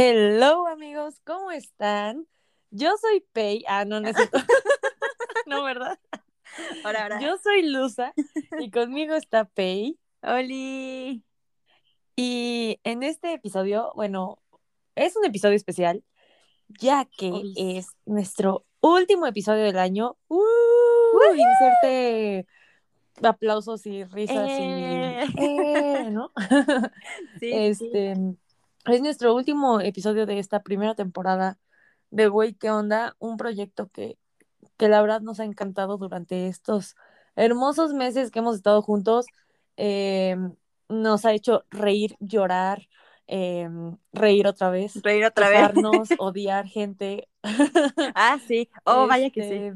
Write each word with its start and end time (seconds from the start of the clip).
Hello 0.00 0.68
amigos, 0.68 1.20
¿cómo 1.24 1.50
están? 1.50 2.28
Yo 2.70 2.96
soy 2.98 3.26
Pei. 3.32 3.64
Ah, 3.66 3.84
no 3.84 3.98
necesito. 3.98 4.38
no, 5.46 5.64
¿verdad? 5.64 5.98
Ahora, 6.84 7.02
ahora. 7.02 7.20
Yo 7.20 7.36
soy 7.42 7.68
Luza 7.68 8.12
y 8.60 8.70
conmigo 8.70 9.16
está 9.16 9.46
Pei. 9.46 9.98
Oli. 10.22 11.24
Y 12.14 12.78
en 12.84 13.02
este 13.02 13.32
episodio, 13.32 13.90
bueno, 13.96 14.40
es 14.94 15.16
un 15.16 15.24
episodio 15.24 15.56
especial, 15.56 16.04
ya 16.68 17.04
que 17.04 17.32
es 17.56 17.88
nuestro 18.06 18.66
último 18.80 19.26
episodio 19.26 19.64
del 19.64 19.80
año. 19.80 20.16
¡Uh! 20.28 20.44
Inserte 21.34 22.46
aplausos 23.20 23.84
y 23.84 24.04
risas 24.04 24.48
Eh. 24.48 25.26
y. 25.36 25.42
Eh, 25.42 26.08
¿no? 26.12 26.30
Sí, 27.40 27.74
sí. 27.74 28.38
Es 28.88 29.02
nuestro 29.02 29.34
último 29.34 29.80
episodio 29.80 30.24
de 30.24 30.38
esta 30.38 30.62
primera 30.62 30.94
temporada 30.94 31.58
de 32.10 32.26
Güey, 32.28 32.54
¿qué 32.54 32.70
onda? 32.70 33.16
Un 33.18 33.36
proyecto 33.36 33.88
que, 33.88 34.16
que 34.78 34.88
la 34.88 35.02
verdad 35.02 35.20
nos 35.20 35.40
ha 35.40 35.44
encantado 35.44 35.98
durante 35.98 36.46
estos 36.46 36.96
hermosos 37.36 37.92
meses 37.92 38.30
que 38.30 38.38
hemos 38.38 38.56
estado 38.56 38.80
juntos. 38.80 39.26
Eh, 39.76 40.36
nos 40.88 41.26
ha 41.26 41.34
hecho 41.34 41.64
reír, 41.70 42.16
llorar, 42.18 42.88
eh, 43.26 43.68
reír 44.14 44.46
otra 44.46 44.70
vez, 44.70 45.02
Reír 45.02 45.26
otra 45.26 45.50
vez. 45.50 45.74
odiar 46.18 46.66
gente. 46.66 47.28
Ah, 48.14 48.38
sí. 48.46 48.70
Oh, 48.84 49.06
vaya 49.06 49.28
que 49.28 49.42
sí. 49.42 49.54
Este, 49.54 49.74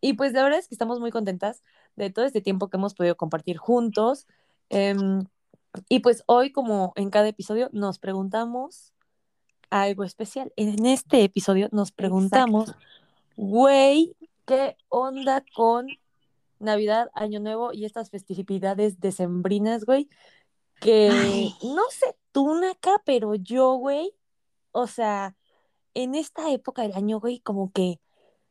Y 0.00 0.12
pues 0.12 0.32
la 0.32 0.44
verdad 0.44 0.60
es 0.60 0.68
que 0.68 0.76
estamos 0.76 1.00
muy 1.00 1.10
contentas 1.10 1.60
de 1.96 2.10
todo 2.10 2.24
este 2.24 2.40
tiempo 2.40 2.68
que 2.68 2.76
hemos 2.76 2.94
podido 2.94 3.16
compartir 3.16 3.56
juntos. 3.56 4.28
Em, 4.70 5.24
y 5.88 6.00
pues 6.00 6.22
hoy, 6.26 6.52
como 6.52 6.92
en 6.96 7.10
cada 7.10 7.28
episodio, 7.28 7.68
nos 7.72 7.98
preguntamos 7.98 8.92
algo 9.70 10.04
especial. 10.04 10.52
En 10.56 10.86
este 10.86 11.22
episodio 11.22 11.68
nos 11.72 11.92
preguntamos, 11.92 12.74
güey, 13.36 14.16
¿qué 14.46 14.76
onda 14.88 15.44
con 15.54 15.86
Navidad, 16.58 17.10
Año 17.14 17.40
Nuevo 17.40 17.72
y 17.72 17.84
estas 17.84 18.10
festividades 18.10 19.00
decembrinas, 19.00 19.84
güey? 19.84 20.08
Que 20.80 21.10
Ay. 21.10 21.54
no 21.62 21.82
sé 21.90 22.16
tú, 22.32 22.54
Naka, 22.54 23.02
pero 23.04 23.34
yo, 23.34 23.74
güey, 23.74 24.14
o 24.72 24.86
sea, 24.86 25.36
en 25.94 26.14
esta 26.14 26.50
época 26.50 26.82
del 26.82 26.94
año, 26.94 27.20
güey, 27.20 27.40
como 27.40 27.72
que 27.72 28.00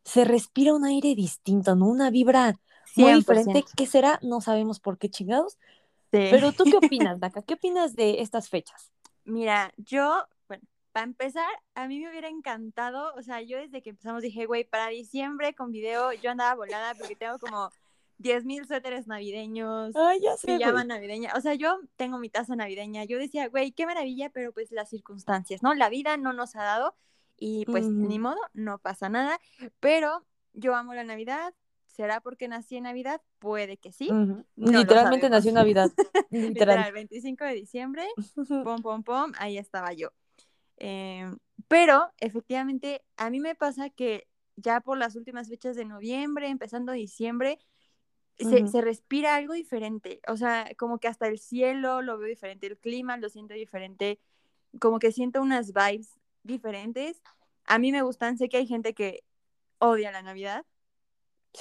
se 0.03 0.23
respira 0.23 0.73
un 0.73 0.85
aire 0.85 1.15
distinto, 1.15 1.75
¿no? 1.75 1.87
Una 1.87 2.09
vibra 2.09 2.55
muy 2.95 3.11
100%. 3.11 3.17
diferente. 3.17 3.65
¿Qué 3.75 3.85
será? 3.85 4.19
No 4.21 4.41
sabemos 4.41 4.79
por 4.79 4.97
qué 4.97 5.09
chingados. 5.09 5.57
Sí. 6.11 6.19
Pero 6.29 6.53
tú, 6.53 6.63
¿qué 6.69 6.77
opinas, 6.77 7.19
Naka? 7.19 7.41
¿Qué 7.41 7.55
opinas 7.55 7.95
de 7.95 8.21
estas 8.21 8.49
fechas? 8.49 8.91
Mira, 9.25 9.73
yo, 9.77 10.25
bueno, 10.47 10.63
para 10.93 11.05
empezar, 11.05 11.49
a 11.75 11.87
mí 11.87 11.99
me 11.99 12.09
hubiera 12.09 12.29
encantado, 12.29 13.13
o 13.15 13.21
sea, 13.21 13.41
yo 13.41 13.57
desde 13.57 13.81
que 13.81 13.89
empezamos 13.91 14.21
dije, 14.23 14.45
güey, 14.45 14.63
para 14.63 14.87
diciembre 14.87 15.53
con 15.53 15.71
video 15.71 16.13
yo 16.13 16.31
andaba 16.31 16.55
volada 16.55 16.95
porque 16.95 17.15
tengo 17.17 17.37
como 17.39 17.69
10 18.19 18.45
mil 18.45 18.65
suéteres 18.65 19.05
navideños, 19.07 19.95
Ay, 19.95 20.21
ya 20.21 20.37
sé, 20.37 20.47
pijama 20.47 20.71
güey. 20.71 20.87
navideña, 20.87 21.33
o 21.35 21.41
sea, 21.41 21.53
yo 21.55 21.79
tengo 21.97 22.17
mi 22.19 22.29
taza 22.29 22.55
navideña, 22.55 23.03
yo 23.03 23.19
decía, 23.19 23.49
güey, 23.49 23.71
qué 23.73 23.85
maravilla, 23.85 24.29
pero 24.29 24.53
pues 24.53 24.71
las 24.71 24.89
circunstancias, 24.89 25.61
¿no? 25.61 25.73
La 25.75 25.89
vida 25.89 26.15
no 26.17 26.31
nos 26.33 26.55
ha 26.55 26.63
dado 26.63 26.95
y 27.37 27.65
pues 27.65 27.85
Ujú. 27.85 28.07
ni 28.07 28.17
modo, 28.17 28.39
no 28.53 28.79
pasa 28.79 29.09
nada, 29.09 29.39
pero 29.79 30.25
yo 30.53 30.73
amo 30.73 30.93
la 30.93 31.03
Navidad, 31.03 31.53
¿será 31.97 32.21
porque 32.21 32.47
nací 32.47 32.77
en 32.77 32.83
Navidad? 32.83 33.21
Puede 33.39 33.77
que 33.77 33.91
sí. 33.91 34.07
No 34.09 34.45
lo 34.55 34.71
Literalmente 34.79 35.29
nació 35.29 35.49
en 35.49 35.55
Navidad. 35.55 35.91
Literal, 36.29 36.53
Literal. 36.53 36.91
25 36.93 37.43
de 37.43 37.53
diciembre, 37.53 38.07
pom, 38.63 38.81
pom, 38.81 39.03
pom, 39.03 39.31
ahí 39.39 39.57
estaba 39.57 39.91
yo. 39.93 40.09
Eh, 40.77 41.29
pero 41.67 42.13
efectivamente, 42.19 43.03
a 43.17 43.31
mí 43.31 43.39
me 43.39 43.55
pasa 43.55 43.89
que 43.89 44.27
ya 44.55 44.79
por 44.79 44.97
las 44.97 45.15
últimas 45.15 45.49
fechas 45.49 45.75
de 45.75 45.85
noviembre, 45.85 46.47
empezando 46.47 46.91
diciembre, 46.91 47.57
se 48.37 48.81
respira 48.81 49.35
algo 49.35 49.53
diferente. 49.55 50.21
O 50.27 50.37
sea, 50.37 50.69
como 50.77 50.99
que 50.99 51.07
hasta 51.07 51.27
el 51.27 51.39
cielo 51.39 52.03
lo 52.03 52.19
veo 52.19 52.29
diferente, 52.29 52.67
el 52.67 52.77
clima 52.77 53.17
lo 53.17 53.29
siento 53.29 53.55
diferente, 53.55 54.19
como 54.79 54.99
que 54.99 55.11
siento 55.11 55.41
unas 55.41 55.73
vibes 55.73 56.19
diferentes. 56.43 57.23
A 57.65 57.79
mí 57.79 57.91
me 57.91 58.03
gustan, 58.03 58.37
sé 58.37 58.49
que 58.49 58.57
hay 58.57 58.67
gente 58.67 58.93
que 58.93 59.23
odia 59.79 60.11
la 60.11 60.21
Navidad, 60.21 60.63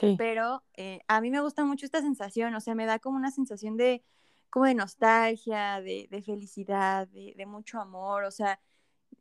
Sí. 0.00 0.16
pero 0.16 0.64
eh, 0.76 1.00
a 1.08 1.20
mí 1.20 1.30
me 1.30 1.40
gusta 1.40 1.64
mucho 1.64 1.86
esta 1.86 2.00
sensación, 2.00 2.54
o 2.54 2.60
sea, 2.60 2.74
me 2.74 2.86
da 2.86 2.98
como 2.98 3.16
una 3.16 3.30
sensación 3.30 3.76
de, 3.76 4.04
como 4.50 4.66
de 4.66 4.74
nostalgia, 4.74 5.80
de, 5.82 6.08
de 6.10 6.22
felicidad, 6.22 7.08
de, 7.08 7.34
de 7.36 7.46
mucho 7.46 7.80
amor, 7.80 8.24
o 8.24 8.30
sea, 8.30 8.60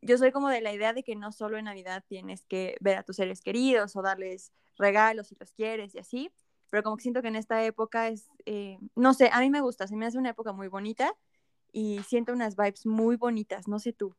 yo 0.02 0.18
soy 0.18 0.31
como 0.31 0.50
de 0.50 0.62
la 0.62 0.74
idea 0.74 0.94
de 0.94 1.03
que 1.03 1.16
no 1.16 1.31
solo 1.31 1.58
en 1.58 1.66
Navidad 1.66 2.03
tienes 2.08 2.46
que 2.46 2.75
ver 2.81 2.97
a 2.97 3.03
tus 3.03 3.18
seres 3.18 3.41
queridos 3.41 3.96
o 3.96 4.02
darles 4.02 4.52
regalos 4.78 5.28
si 5.28 5.35
los 5.40 5.52
quieres 5.53 5.96
y 5.96 6.00
así, 6.00 6.31
pero 6.69 6.84
como 6.84 6.97
que 6.97 7.03
siento 7.03 7.22
que 7.22 7.30
en 7.30 7.35
esta 7.38 7.64
época 7.64 8.09
es, 8.09 8.30
eh, 8.46 8.78
no 8.96 9.14
sé, 9.14 9.30
a 9.34 9.40
mí 9.41 9.50
me 9.50 9.62
gusta, 9.62 9.88
se 9.88 9.96
me 9.96 10.06
hace 10.06 10.18
una 10.18 10.31
época 10.31 10.53
muy 10.53 10.68
bonita 10.68 11.16
y 11.72 12.02
siento 12.08 12.34
unas 12.34 12.56
vibes 12.56 12.85
muy 12.85 13.16
bonitas, 13.18 13.68
no 13.68 13.80
sé 13.80 13.94
tú. 13.94 14.16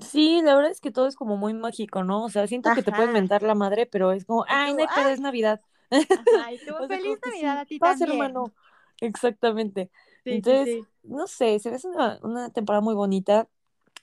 Sí, 0.00 0.40
la 0.44 0.54
verdad 0.54 0.70
es 0.70 0.80
que 0.80 0.92
todo 0.92 1.08
es 1.08 1.16
como 1.16 1.36
muy 1.36 1.54
mágico, 1.54 2.04
¿no? 2.04 2.24
O 2.24 2.28
sea, 2.28 2.46
siento 2.46 2.70
que 2.72 2.82
te 2.84 2.92
pueden 2.92 3.12
mentar 3.12 3.42
la 3.42 3.54
madre, 3.56 3.86
pero 3.86 4.12
es 4.12 4.24
como, 4.24 4.44
ay, 4.48 4.72
no 4.74 4.84
"Ay". 4.94 5.12
es 5.12 5.20
Navidad. 5.20 5.60
Ajá, 5.90 6.52
y 6.52 6.58
tú, 6.64 6.74
O 6.74 6.86
sea, 6.86 6.88
feliz 6.88 7.18
Navidad 7.24 7.56
sí, 7.56 7.62
a 7.62 7.66
ti 7.66 7.78
también. 7.80 8.10
hermano. 8.12 8.54
Exactamente. 9.00 9.90
Sí, 10.24 10.30
Entonces, 10.34 10.66
sí. 10.66 10.88
no 11.02 11.26
sé, 11.26 11.58
se 11.58 11.70
ve 11.70 11.78
una, 11.84 12.18
una 12.22 12.50
temporada 12.50 12.80
muy 12.80 12.94
bonita. 12.94 13.48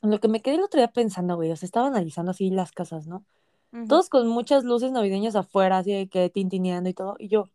Lo 0.02 0.20
que 0.20 0.28
me 0.28 0.42
quedé 0.42 0.56
el 0.56 0.64
otro 0.64 0.80
día 0.80 0.92
pensando, 0.92 1.36
güey, 1.36 1.52
o 1.52 1.56
sea, 1.56 1.68
estaba 1.68 1.88
analizando 1.88 2.32
así 2.32 2.50
las 2.50 2.72
casas, 2.72 3.08
¿no? 3.08 3.26
Todos 3.90 4.08
con 4.08 4.28
muchas 4.30 4.64
luces 4.64 4.94
navideñas 4.94 5.36
afuera, 5.36 5.80
así 5.80 5.92
de 5.92 6.08
que 6.08 6.30
tintineando 6.30 6.90
y 6.90 6.94
todo. 6.94 7.16
Y 7.20 7.28
yo, 7.28 7.50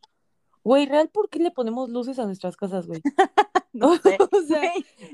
güey, 0.63 0.85
¿real 0.85 1.09
por 1.09 1.31
qué 1.31 1.39
le 1.39 1.51
ponemos 1.51 1.89
luces 1.89 2.19
a 2.19 2.27
nuestras 2.27 2.57
casas, 2.57 2.87
güey? 2.87 3.01
No 3.73 3.97
sé. 4.03 4.19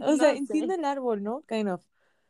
O 0.01 0.17
sea, 0.17 0.31
O 0.33 0.35
entiendo 0.35 0.75
el 0.75 0.85
árbol, 0.85 1.23
¿no? 1.23 1.43
Kind 1.43 1.69
of. 1.69 1.85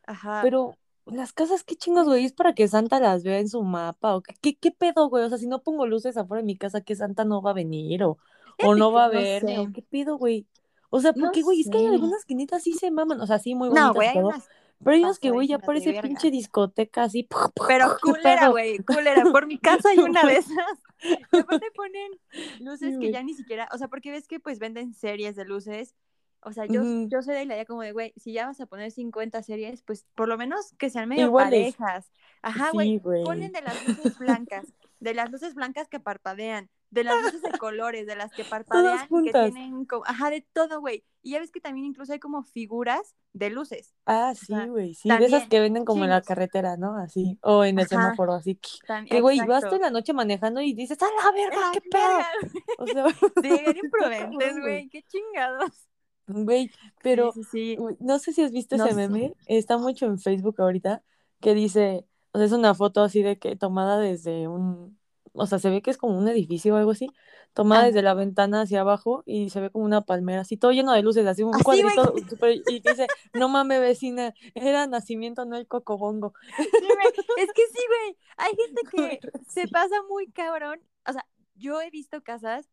Ajá. 0.06 0.40
Pero 0.42 0.74
las 1.06 1.32
casas, 1.32 1.64
qué 1.64 1.76
chingos, 1.76 2.06
güey, 2.06 2.24
es 2.24 2.32
para 2.32 2.54
que 2.54 2.66
Santa 2.68 2.98
las 3.00 3.22
vea 3.22 3.38
en 3.38 3.48
su 3.48 3.62
mapa 3.62 4.16
o 4.16 4.22
qué, 4.22 4.56
qué, 4.56 4.72
pedo, 4.72 5.08
güey. 5.08 5.24
O 5.24 5.28
sea, 5.28 5.38
si 5.38 5.46
no 5.46 5.62
pongo 5.62 5.86
luces 5.86 6.16
afuera 6.16 6.42
de 6.42 6.46
mi 6.46 6.56
casa, 6.56 6.80
¿qué 6.80 6.96
Santa 6.96 7.24
no 7.24 7.42
va 7.42 7.50
a 7.50 7.54
venir 7.54 8.02
o, 8.02 8.18
o 8.64 8.74
no 8.74 8.90
que 8.90 8.94
va 8.94 9.04
a 9.04 9.08
no 9.08 9.14
verme 9.14 9.54
sé. 9.54 9.58
o 9.60 9.72
qué 9.72 9.82
pedo, 9.82 10.18
güey. 10.18 10.46
O 10.90 11.00
sea, 11.00 11.12
No 11.14 11.26
porque, 11.26 11.42
güey, 11.42 11.60
es 11.60 11.68
que 11.70 11.78
hay 11.78 11.86
algunas 11.86 12.24
que 12.24 12.34
sí 12.60 12.72
se 12.72 12.90
maman, 12.90 13.20
o 13.20 13.26
sea, 13.26 13.38
sí 13.38 13.54
muy 13.54 13.68
No, 13.68 13.92
bonitas 13.92 13.94
güey, 13.94 14.12
todo. 14.14 14.28
unas 14.28 14.48
Pero 14.78 14.96
hay 14.96 15.04
unas 15.04 15.18
que, 15.18 15.30
güey, 15.30 15.48
ya 15.48 15.58
parece 15.58 15.86
verga. 15.92 16.02
pinche 16.02 16.30
discoteca 16.30 17.04
así. 17.04 17.28
Pero 17.68 17.96
¿Qué 18.02 18.12
culera, 18.12 18.48
güey, 18.48 18.78
culera. 18.78 19.24
Por 19.30 19.46
mi 19.46 19.58
casa 19.58 19.90
hay 19.90 19.98
una 19.98 20.24
de 20.24 20.36
esas. 20.36 20.56
Y 21.02 21.36
aparte 21.36 21.66
ponen 21.76 22.12
luces 22.60 22.94
Sí, 22.94 23.00
que 23.00 23.12
ya 23.12 23.22
ni 23.22 23.34
siquiera, 23.34 23.68
o 23.72 23.78
sea, 23.78 23.88
porque 23.88 24.10
ves 24.10 24.26
que 24.26 24.40
pues 24.40 24.58
venden 24.58 24.94
series 24.94 25.36
de 25.36 25.44
luces. 25.44 25.94
O 26.42 26.52
sea, 26.52 26.66
yo, 26.66 26.82
yo 27.08 27.22
soy 27.22 27.34
de 27.34 27.44
la 27.44 27.54
idea 27.54 27.64
como 27.64 27.82
de, 27.82 27.92
güey, 27.92 28.12
si 28.16 28.32
ya 28.32 28.46
vas 28.46 28.60
a 28.60 28.66
poner 28.66 28.90
50 28.90 29.42
series, 29.42 29.82
pues 29.82 30.06
por 30.14 30.28
lo 30.28 30.38
menos 30.38 30.74
que 30.78 30.90
sean 30.90 31.08
medio 31.08 31.26
Iguales. 31.26 31.74
parejas. 31.74 32.10
Ajá, 32.42 32.70
güey. 32.70 32.98
Sí. 32.98 33.24
Ponen 33.24 33.52
de 33.52 33.62
las 33.62 33.84
luces 33.84 34.16
blancas, 34.18 34.66
de 35.00 35.14
las 35.14 35.30
luces 35.30 35.54
blancas 35.54 35.88
que 35.88 35.98
parpadean, 35.98 36.70
de 36.90 37.04
las 37.04 37.20
luces 37.20 37.42
de 37.42 37.58
colores, 37.58 38.06
de 38.06 38.14
las 38.16 38.32
que 38.32 38.44
parpadean 38.50 39.08
que 39.08 39.32
tienen 39.32 39.84
como, 39.86 40.04
ajá, 40.06 40.30
de 40.30 40.46
todo, 40.52 40.80
güey. 40.80 41.04
Y 41.22 41.32
ya 41.32 41.40
ves 41.40 41.50
que 41.50 41.60
también 41.60 41.86
incluso 41.86 42.12
hay 42.12 42.20
como 42.20 42.44
figuras 42.44 43.16
de 43.32 43.50
luces. 43.50 43.94
Ah, 44.06 44.32
sí, 44.34 44.54
güey. 44.68 44.94
Sí, 44.94 45.08
de 45.08 45.24
esas 45.24 45.48
que 45.48 45.58
venden 45.58 45.84
como 45.84 46.04
en 46.04 46.10
la 46.10 46.22
carretera, 46.22 46.76
¿no? 46.76 46.96
Así. 46.96 47.38
O 47.42 47.64
en 47.64 47.78
el 47.78 47.84
Ajá. 47.84 47.88
semáforo, 47.88 48.34
así. 48.34 48.60
Que, 49.10 49.20
güey, 49.20 49.44
vas 49.44 49.62
toda 49.62 49.78
la 49.78 49.90
noche 49.90 50.12
manejando 50.12 50.60
y 50.60 50.72
dices, 50.72 50.98
¡a 51.02 51.06
la 51.06 51.32
verga! 51.32 51.56
¡Ah, 51.64 51.70
¿Qué 51.72 51.80
pedo? 51.80 52.18
O 52.78 52.86
sea, 52.86 53.06
Sí, 53.44 53.48
bien 53.48 53.76
imprudentes, 53.84 54.38
cabrón, 54.38 54.60
güey. 54.62 54.88
Qué 54.88 55.02
chingados. 55.02 55.88
Güey, 56.26 56.70
pero 57.02 57.32
Sí, 57.32 57.42
sí, 57.44 57.48
sí. 57.50 57.76
güey, 57.76 57.96
no 58.00 58.18
sé 58.18 58.32
si 58.32 58.42
has 58.42 58.52
visto 58.52 58.76
No 58.76 58.84
ese 58.86 58.94
meme, 58.94 59.34
está 59.46 59.78
mucho 59.78 60.06
en 60.06 60.18
Facebook 60.18 60.60
ahorita, 60.60 61.02
que 61.40 61.54
dice, 61.54 62.04
o 62.32 62.38
sea, 62.38 62.46
es 62.46 62.52
una 62.52 62.74
foto 62.74 63.02
así 63.02 63.22
de 63.22 63.38
que 63.38 63.54
tomada 63.56 63.98
desde 63.98 64.48
un, 64.48 64.98
o 65.32 65.46
sea, 65.46 65.58
se 65.58 65.70
ve 65.70 65.82
que 65.82 65.90
es 65.90 65.98
como 65.98 66.18
un 66.18 66.26
edificio 66.28 66.74
o 66.74 66.76
algo 66.78 66.90
así, 66.90 67.08
tomada 67.52 67.84
desde 67.86 68.02
la 68.02 68.14
ventana 68.14 68.62
hacia 68.62 68.80
abajo 68.80 69.22
y 69.24 69.50
se 69.50 69.60
ve 69.60 69.70
como 69.70 69.84
una 69.84 70.00
palmera, 70.02 70.40
así 70.42 70.56
todo 70.56 70.72
lleno 70.72 70.92
de 70.92 71.02
luces, 71.02 71.26
así 71.26 71.42
un 71.42 71.54
Así, 71.54 71.62
cuadrito 71.64 72.12
súper- 72.28 72.62
y 72.68 72.80
que 72.80 72.90
dice, 72.90 73.06
no 73.32 73.48
mames 73.48 73.80
vecina, 73.80 74.34
era 74.54 74.86
nacimiento, 74.86 75.44
no 75.46 75.56
el 75.56 75.66
cocobongo. 75.66 76.34
Sí, 76.56 76.64
güey. 76.80 77.08
Es 77.38 77.52
que 77.52 77.62
sí, 77.72 77.82
güey. 77.88 78.16
Hay 78.36 78.52
gente 78.56 78.82
que 78.90 79.20
se 79.48 79.68
pasa 79.68 79.94
muy 80.08 80.26
cabrón. 80.32 80.80
O 81.08 81.12
sea, 81.12 81.24
yo 81.54 81.80
he 81.80 81.88
visto 81.90 82.22
casas 82.22 82.68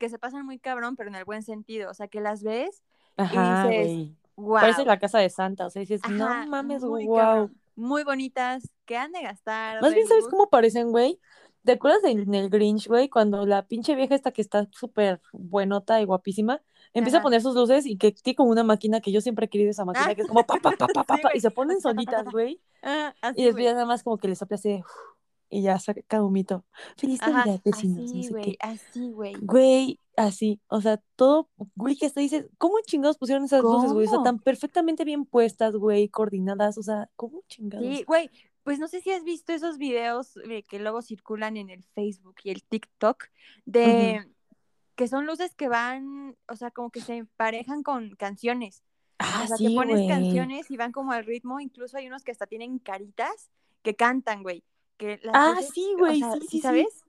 que 0.00 0.08
se 0.08 0.18
pasan 0.18 0.44
muy 0.44 0.58
cabrón, 0.58 0.96
pero 0.96 1.08
en 1.10 1.14
el 1.14 1.24
buen 1.24 1.44
sentido. 1.44 1.90
O 1.90 1.94
sea, 1.94 2.08
que 2.08 2.20
las 2.20 2.42
ves 2.42 2.82
Ajá, 3.16 3.70
y 3.70 3.70
dices, 3.70 4.16
wow. 4.34 4.54
Parece 4.54 4.84
la 4.84 4.98
casa 4.98 5.18
de 5.18 5.30
Santa, 5.30 5.66
o 5.66 5.70
sea, 5.70 5.80
dices, 5.80 6.00
Ajá, 6.02 6.44
no 6.44 6.50
mames, 6.50 6.82
muy 6.82 7.06
wow. 7.06 7.16
cabrón. 7.16 7.54
Muy 7.76 8.02
bonitas, 8.02 8.68
que 8.86 8.96
han 8.96 9.12
de 9.12 9.22
gastar. 9.22 9.80
Más 9.80 9.94
bien, 9.94 10.06
¿sabes 10.08 10.26
cómo 10.28 10.48
parecen, 10.50 10.90
güey? 10.90 11.20
¿Te 11.64 11.72
acuerdas 11.72 12.02
de- 12.02 12.10
en 12.12 12.34
el 12.34 12.48
Grinch, 12.48 12.88
güey? 12.88 13.08
Cuando 13.08 13.46
la 13.46 13.66
pinche 13.66 13.94
vieja 13.94 14.14
esta 14.14 14.32
que 14.32 14.40
está 14.42 14.66
súper 14.72 15.20
buenota 15.32 16.00
y 16.00 16.04
guapísima, 16.06 16.62
empieza 16.94 17.18
a 17.18 17.22
poner 17.22 17.42
sus 17.42 17.54
luces 17.54 17.86
y 17.86 17.96
que 17.96 18.12
tiene 18.12 18.34
como 18.34 18.50
una 18.50 18.64
máquina 18.64 19.00
que 19.00 19.12
yo 19.12 19.20
siempre 19.20 19.46
he 19.46 19.48
querido 19.48 19.70
esa 19.70 19.84
máquina, 19.84 20.14
que 20.14 20.22
es 20.22 20.28
como 20.28 20.46
pa, 20.46 20.56
pa, 20.56 20.72
pa, 20.72 20.88
pa, 20.88 21.04
pa, 21.04 21.16
sí, 21.16 21.22
pa, 21.22 21.30
y 21.34 21.40
se 21.40 21.50
ponen 21.50 21.80
solitas, 21.80 22.24
güey. 22.32 22.60
Ah, 22.82 23.14
Y 23.36 23.44
después 23.44 23.64
ya 23.64 23.74
nada 23.74 23.84
más 23.86 24.02
como 24.02 24.16
que 24.18 24.28
le 24.28 24.34
sopla 24.34 24.54
así, 24.56 24.70
de, 24.70 24.84
y 25.50 25.62
ya 25.62 25.78
saca 25.78 26.22
humito. 26.22 26.64
Feliz 26.96 27.20
Ajá, 27.20 27.32
Navidad, 27.32 27.60
vecinos, 27.64 27.98
no 27.98 28.04
así, 28.04 28.22
sé 28.22 28.30
güey, 28.30 28.44
qué. 28.44 28.56
así, 28.60 29.10
güey. 29.10 29.34
Güey, 29.40 30.00
así, 30.16 30.60
o 30.68 30.80
sea, 30.80 31.02
todo, 31.16 31.50
güey, 31.74 31.96
que 31.96 32.06
hasta 32.06 32.20
dices, 32.20 32.46
¿cómo 32.56 32.76
chingados 32.86 33.18
pusieron 33.18 33.44
esas 33.44 33.62
luces, 33.62 33.92
güey? 33.92 34.06
O 34.06 34.10
sea, 34.10 34.22
tan 34.22 34.38
perfectamente 34.38 35.04
bien 35.04 35.24
puestas, 35.24 35.74
güey, 35.74 36.08
coordinadas, 36.08 36.78
o 36.78 36.82
sea, 36.82 37.10
¿cómo 37.16 37.42
chingados? 37.48 37.86
Sí, 37.86 38.04
güey, 38.04 38.30
pues 38.62 38.78
no 38.78 38.88
sé 38.88 39.00
si 39.00 39.10
has 39.10 39.24
visto 39.24 39.52
esos 39.52 39.78
videos 39.78 40.36
eh, 40.48 40.62
que 40.62 40.78
luego 40.78 41.02
circulan 41.02 41.56
en 41.56 41.70
el 41.70 41.82
Facebook 41.82 42.36
y 42.44 42.50
el 42.50 42.62
TikTok 42.62 43.24
de 43.64 44.26
que 44.94 45.08
son 45.08 45.24
luces 45.24 45.54
que 45.54 45.68
van, 45.68 46.36
o 46.46 46.56
sea, 46.56 46.70
como 46.70 46.90
que 46.90 47.00
se 47.00 47.16
emparejan 47.16 47.82
con 47.82 48.14
canciones. 48.16 48.82
Ah, 49.18 49.42
o 49.44 49.46
sea, 49.46 49.56
sí, 49.56 49.68
que 49.68 49.74
pones 49.74 50.06
canciones 50.06 50.70
y 50.70 50.76
van 50.76 50.92
como 50.92 51.12
al 51.12 51.24
ritmo, 51.24 51.58
incluso 51.58 51.96
hay 51.96 52.06
unos 52.06 52.22
que 52.22 52.32
hasta 52.32 52.46
tienen 52.46 52.78
caritas 52.78 53.50
que 53.82 53.96
cantan, 53.96 54.42
güey. 54.42 54.62
Que 55.00 55.18
las 55.22 55.34
Ah, 55.34 55.58
sí, 55.62 55.94
o 55.94 55.98
güey, 55.98 56.18
sea, 56.20 56.32
sí, 56.34 56.40
sí, 56.42 56.46
sí. 56.48 56.60
¿sabes? 56.60 57.04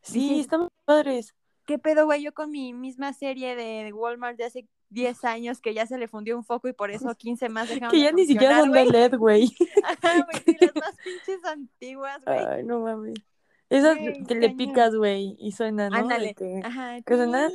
Sí, 0.00 0.46
muy 0.52 0.68
padres. 0.84 1.34
¿Qué 1.66 1.76
pedo, 1.76 2.04
güey? 2.04 2.22
Yo 2.22 2.32
con 2.32 2.52
mi 2.52 2.72
misma 2.72 3.12
serie 3.12 3.56
de 3.56 3.92
Walmart 3.92 4.36
de 4.38 4.44
hace 4.44 4.68
10 4.90 5.24
años 5.24 5.60
que 5.60 5.74
ya 5.74 5.84
se 5.84 5.98
le 5.98 6.06
fundió 6.06 6.36
un 6.36 6.44
foco 6.44 6.68
y 6.68 6.72
por 6.72 6.92
eso 6.92 7.12
15 7.16 7.48
más 7.48 7.68
dejaron 7.68 7.90
Que 7.90 7.96
de 7.96 8.02
ya 8.04 8.12
ni 8.12 8.26
siquiera 8.26 8.60
son 8.60 8.70
de. 8.70 8.84
LED, 8.86 9.16
güey. 9.16 9.50
Ajá, 9.84 10.24
güey, 10.24 10.56
las 10.60 10.74
más 10.76 10.96
pinches 11.04 11.44
antiguas, 11.44 12.24
güey. 12.24 12.38
Ay, 12.38 12.62
no 12.62 12.78
mames. 12.78 13.18
Esas 13.72 13.96
que 14.28 14.34
le 14.34 14.50
picas, 14.50 14.94
güey, 14.94 15.34
y 15.38 15.52
suena, 15.52 15.88
¿no? 15.88 15.96
Ándale. 15.96 16.34
que, 16.34 16.60
Ajá. 16.64 17.00
que 17.02 17.14
suena. 17.16 17.48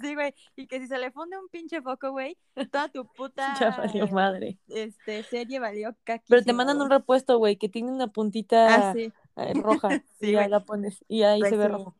Sí, 0.00 0.14
güey. 0.14 0.34
Y 0.56 0.66
que 0.66 0.80
si 0.80 0.86
se 0.86 0.98
le 0.98 1.10
funde 1.10 1.38
un 1.38 1.48
pinche 1.48 1.80
foco, 1.82 2.10
güey, 2.10 2.36
toda 2.70 2.88
tu 2.88 3.06
puta 3.06 3.54
Ya 3.60 3.70
valió 3.76 4.06
madre. 4.08 4.58
este, 4.68 5.22
serie 5.24 5.60
valió 5.60 5.94
caquísima, 6.04 6.26
Pero 6.28 6.44
te 6.44 6.52
mandan 6.52 6.80
un 6.80 6.90
repuesto, 6.90 7.38
güey, 7.38 7.56
que 7.56 7.68
tiene 7.68 7.90
una 7.90 8.04
Ah, 8.04 8.12
puntita 8.12 8.92
sí. 8.92 9.12
eh, 9.36 9.52
roja. 9.54 9.88
Sí, 10.20 10.30
y 10.30 10.34
güey. 10.34 10.48
la 10.48 10.60
pones. 10.64 11.04
Y 11.08 11.22
ahí 11.22 11.40
Pues 11.40 11.50
se 11.50 11.56
ve 11.56 11.66
sí. 11.66 11.72
rojo. 11.72 11.94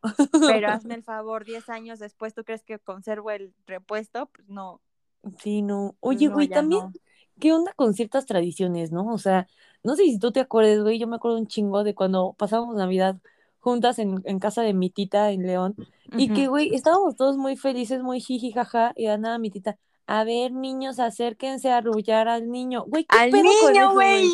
Pero 0.48 0.68
hazme 0.72 0.94
el 0.94 1.02
favor, 1.02 1.44
10 1.44 1.68
años 1.68 1.98
después, 1.98 2.34
¿tú 2.34 2.44
crees 2.44 2.62
que 2.62 2.78
conservo 2.78 3.30
el 3.30 3.52
repuesto? 3.66 4.26
Pues 4.26 4.48
no. 4.48 4.80
Sí, 5.40 5.62
no. 5.62 5.96
Oye, 6.00 6.28
güey, 6.28 6.48
también, 6.48 6.84
no. 6.84 6.92
¿Qué 7.38 7.52
onda 7.52 7.72
con 7.74 7.94
ciertas 7.94 8.26
tradiciones, 8.26 8.92
no? 8.92 9.12
O 9.12 9.18
sea, 9.18 9.46
no 9.84 9.96
sé 9.96 10.04
si 10.04 10.18
tú 10.18 10.32
te 10.32 10.40
acuerdas, 10.40 10.80
güey, 10.82 10.98
yo 10.98 11.06
me 11.06 11.16
acuerdo 11.16 11.38
un 11.38 11.46
chingo 11.46 11.84
de 11.84 11.94
cuando 11.94 12.34
pasábamos 12.38 12.76
Navidad 12.76 13.16
juntas 13.60 13.98
en, 13.98 14.22
en 14.24 14.38
casa 14.38 14.62
de 14.62 14.72
mi 14.74 14.90
tita 14.90 15.30
en 15.32 15.46
León, 15.46 15.74
y 16.16 16.32
que, 16.32 16.46
güey, 16.46 16.74
estábamos 16.74 17.16
todos 17.16 17.36
muy 17.36 17.56
felices, 17.56 18.02
muy 18.02 18.20
jiji, 18.20 18.52
jaja, 18.52 18.92
y 18.96 19.06
de 19.06 19.18
nada 19.18 19.38
mi 19.38 19.50
tita, 19.50 19.78
a 20.06 20.24
ver, 20.24 20.52
niños, 20.52 20.98
acérquense 21.00 21.70
a 21.70 21.78
arrullar 21.78 22.28
al 22.28 22.50
niño. 22.50 22.84
Güey, 22.86 23.04
¿qué 23.04 23.18
¡Al 23.18 23.30
pedo 23.30 23.42
niño, 23.42 23.92
güey! 23.92 24.30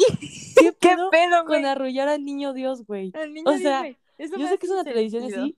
¿Qué 0.55 0.73
¿Qué 0.81 0.89
pedo 0.89 1.11
pedo, 1.11 1.39
con 1.41 1.47
güey? 1.49 1.65
arrullar 1.65 2.09
al 2.09 2.25
niño 2.25 2.53
Dios, 2.53 2.87
güey? 2.87 3.11
Al 3.15 3.35
niño 3.35 3.51
O 3.51 3.59
sea, 3.59 3.81
güey. 3.81 3.97
Eso 4.19 4.37
Yo 4.37 4.47
sé 4.47 4.59
que 4.59 4.67
es 4.67 4.73
una 4.73 4.85
tradición 4.85 5.25
así, 5.25 5.57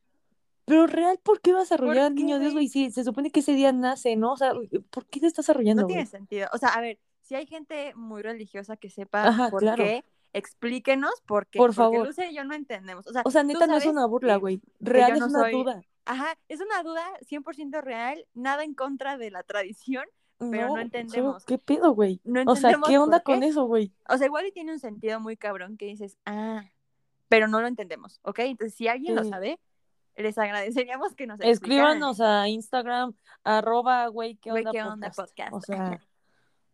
pero 0.65 0.87
real, 0.87 1.19
¿por 1.23 1.41
qué 1.43 1.53
vas 1.53 1.71
a 1.71 1.75
arrullar 1.75 1.97
¿Por 1.97 2.05
al 2.07 2.15
niño 2.15 2.39
Dios, 2.39 2.55
güey? 2.55 2.67
güey? 2.67 2.69
Si 2.69 2.91
se 2.91 3.05
supone 3.05 3.31
que 3.31 3.41
ese 3.41 3.53
día 3.53 3.73
nace, 3.73 4.17
¿no? 4.17 4.33
O 4.33 4.37
sea, 4.37 4.53
¿por 4.91 5.05
qué 5.07 5.21
te 5.21 5.27
estás 5.27 5.51
arrullando, 5.51 5.83
No 5.83 5.87
güey? 5.89 5.97
tiene 5.97 6.11
sentido. 6.11 6.49
O 6.53 6.59
sea, 6.59 6.71
a 6.71 6.81
ver, 6.81 6.99
si 7.27 7.35
hay 7.35 7.47
gente 7.47 7.93
muy 7.95 8.23
religiosa 8.23 8.77
que 8.77 8.89
sepa 8.91 9.29
Ajá, 9.29 9.51
por 9.51 9.61
claro. 9.61 9.83
qué, 9.83 10.05
explíquenos 10.33 11.21
por 11.27 11.47
qué. 11.47 11.59
Por 11.59 11.69
Porque 11.71 11.77
favor. 11.77 12.07
Luce 12.07 12.29
y 12.31 12.35
yo 12.35 12.45
no 12.45 12.55
entendemos. 12.55 13.07
O 13.07 13.13
sea, 13.13 13.23
O 13.25 13.31
sea, 13.31 13.43
tú 13.43 13.49
neta, 13.49 13.67
no 13.67 13.77
es 13.77 13.87
una 13.87 14.07
burla, 14.07 14.37
güey. 14.37 14.61
Real 14.81 15.13
es 15.13 15.21
no 15.21 15.27
una 15.27 15.41
soy- 15.41 15.53
duda. 15.53 15.83
Ajá, 16.05 16.39
es 16.49 16.61
una 16.61 16.83
duda 16.85 17.03
100% 17.29 17.81
real, 17.83 18.25
nada 18.35 18.63
en 18.63 18.75
contra 18.75 19.19
de 19.19 19.33
la 19.33 19.43
tradición, 19.43 20.05
pero 20.39 20.69
no 20.69 20.79
entendemos. 20.79 21.45
¿Qué 21.45 21.59
pedo, 21.59 21.93
güey? 21.95 22.21
No 22.23 22.43
O 22.47 22.55
sea, 22.55 22.79
¿qué 22.87 22.97
onda 22.99 23.19
qué. 23.21 23.25
con 23.25 23.43
eso, 23.43 23.65
güey? 23.65 23.93
O 24.09 24.17
sea, 24.17 24.27
igual 24.27 24.47
y 24.47 24.53
tiene 24.53 24.73
un 24.73 24.79
sentido 24.79 25.19
muy 25.19 25.37
cabrón 25.37 25.77
que 25.77 25.87
dices, 25.87 26.17
ah, 26.27 26.63
pero 27.29 27.49
no 27.49 27.61
lo 27.61 27.67
entendemos, 27.67 28.21
¿ok? 28.23 28.39
Entonces, 28.41 28.77
si 28.77 28.87
alguien 28.87 29.17
lo 29.17 29.25
sabe, 29.25 29.59
les 30.15 30.39
agradeceríamos 30.39 31.15
que 31.17 31.27
nos 31.27 31.41
explicaran. 31.41 31.53
Escríbanos 31.97 32.21
a 32.21 32.47
Instagram, 32.49 33.15
arroba, 33.43 34.07
güey, 34.07 34.37
¿qué 34.37 34.51
Güey, 34.51 34.61
onda, 34.65 34.71
¿qué 34.73 34.83
onda, 34.85 35.11
podcast? 35.11 35.51
podcast? 35.51 35.53
O 35.55 35.61
sea, 35.61 36.01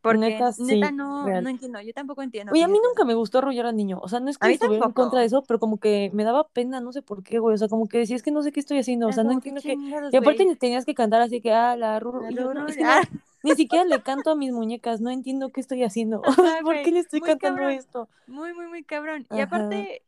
Porque 0.03 0.19
neta, 0.19 0.51
neta, 0.59 0.89
sí, 0.89 0.95
no, 0.95 1.27
real. 1.27 1.45
no 1.45 1.51
entiendo, 1.51 1.81
yo 1.81 1.93
tampoco 1.95 2.23
entiendo. 2.23 2.53
Oye, 2.53 2.65
a 2.65 2.69
mí 2.69 2.79
nunca 2.85 3.05
me 3.05 3.15
gustó 3.15 3.39
arrullar 3.39 3.67
al 3.67 3.77
niño. 3.77 4.01
O 4.03 4.09
sea, 4.09 4.19
no 4.19 4.31
es 4.31 4.37
que 4.37 4.51
estuviera 4.51 4.85
en 4.85 4.93
contra 4.93 5.21
de 5.21 5.27
eso, 5.27 5.45
pero 5.45 5.61
como 5.61 5.79
que 5.79 6.11
me 6.13 6.25
daba 6.25 6.49
pena, 6.49 6.81
no 6.81 6.93
sé 6.93 7.03
por 7.03 7.23
qué, 7.23 7.39
güey. 7.39 7.55
O 7.55 7.59
sea, 7.59 7.69
como 7.69 7.87
que 7.87 7.99
decía, 7.99 8.17
es 8.17 8.23
que 8.25 8.33
no 8.33 8.43
sé 8.43 8.51
qué 8.51 8.59
estoy 8.59 8.79
haciendo. 8.79 9.07
O 9.07 9.13
sea, 9.13 9.23
no 9.23 9.31
como, 9.31 9.41
¿qué 9.41 9.51
entiendo 9.51 9.63
qué. 9.63 9.77
chingados, 9.77 10.13
Y 10.13 10.17
aparte 10.17 10.45
ni 10.45 10.57
tenías 10.57 10.85
que 10.85 10.95
cantar 10.95 11.23
así 11.23 11.41
que, 11.41 11.53
ah, 11.53 11.77
la 11.77 11.99
es 11.99 12.35
que 12.35 12.83
no, 12.83 12.91
ah. 12.91 13.03
ni 13.45 13.55
siquiera 13.55 13.85
le 13.85 14.03
canto 14.03 14.33
a 14.33 14.35
mis 14.35 14.51
muñecas, 14.51 15.01
no 15.01 15.11
entiendo 15.11 15.51
qué 15.51 15.61
estoy 15.61 15.85
haciendo. 15.85 16.21
Ajá, 16.25 16.35
¿Por 16.63 16.75
güey, 16.75 16.83
qué 16.83 16.91
le 16.91 16.99
estoy 16.99 17.21
cantando 17.21 17.61
cabrón. 17.61 17.79
esto? 17.79 18.09
Muy, 18.27 18.53
muy, 18.55 18.67
muy 18.67 18.83
cabrón. 18.83 19.29
Y 19.31 19.39
aparte, 19.39 20.03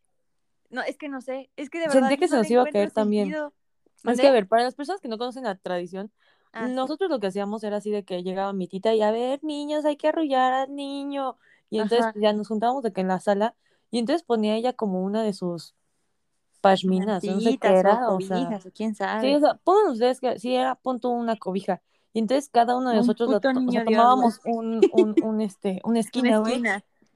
no, 0.70 0.82
es 0.82 0.98
que 0.98 1.08
no 1.08 1.20
sé, 1.20 1.50
es 1.54 1.70
que 1.70 1.78
de 1.78 1.84
Sentí 1.84 2.00
verdad 2.00 2.18
que 2.18 2.20
yo 2.22 2.26
se 2.26 2.34
no 2.34 2.42
nos 2.42 2.50
iba 2.50 2.62
a 2.62 2.66
caer 2.66 2.90
también. 2.90 3.32
Es 4.04 4.20
que, 4.20 4.26
a 4.26 4.32
ver, 4.32 4.48
para 4.48 4.64
las 4.64 4.74
personas 4.74 5.00
que 5.00 5.08
no 5.08 5.18
conocen 5.18 5.44
la 5.44 5.54
tradición, 5.54 6.10
Ah, 6.54 6.68
sí. 6.68 6.74
nosotros 6.74 7.10
lo 7.10 7.20
que 7.20 7.28
hacíamos 7.28 7.64
era 7.64 7.78
así 7.78 7.90
de 7.90 8.04
que 8.04 8.22
llegaba 8.22 8.52
mi 8.52 8.68
tita 8.68 8.94
y 8.94 9.02
a 9.02 9.10
ver, 9.10 9.42
niños, 9.44 9.84
hay 9.84 9.96
que 9.96 10.08
arrullar 10.08 10.52
al 10.52 10.74
niño. 10.74 11.36
Y 11.70 11.80
entonces 11.80 12.06
Ajá. 12.06 12.14
ya 12.14 12.32
nos 12.32 12.48
juntábamos 12.48 12.82
de 12.82 12.92
que 12.92 13.00
en 13.00 13.08
la 13.08 13.20
sala 13.20 13.56
y 13.90 13.98
entonces 13.98 14.22
ponía 14.24 14.56
ella 14.56 14.72
como 14.72 15.02
una 15.04 15.22
de 15.22 15.32
sus 15.32 15.74
pashminas, 16.60 17.28
o 17.28 17.32
no 17.32 17.40
sé 17.40 17.56
qué 17.58 17.68
Mantillitas 17.68 17.72
o 17.72 17.76
era, 17.80 18.08
o 18.10 18.20
sea, 18.20 18.36
cobijas 18.36 18.66
o 18.66 18.72
quién 18.72 18.94
sí, 18.94 18.98
sabe. 18.98 19.36
o 19.36 19.40
sea, 19.40 19.54
pongan 19.64 19.92
ustedes 19.92 20.20
que 20.20 20.38
sí 20.38 20.54
era, 20.54 20.74
pon 20.76 21.00
tú 21.00 21.10
una 21.10 21.36
cobija. 21.36 21.82
Y 22.12 22.20
entonces 22.20 22.48
cada 22.48 22.76
uno 22.76 22.90
de 22.90 22.96
Un 22.96 22.98
nosotros, 22.98 23.28
lo 23.28 23.36
o 23.38 23.40
sea, 23.40 23.84
tomábamos 23.84 24.40
un, 24.44 24.80
un, 24.92 25.16
un, 25.22 25.40
este, 25.40 25.80
una 25.84 25.90
Una 25.90 26.00
esquina, 26.00 26.38
güey. 26.38 26.62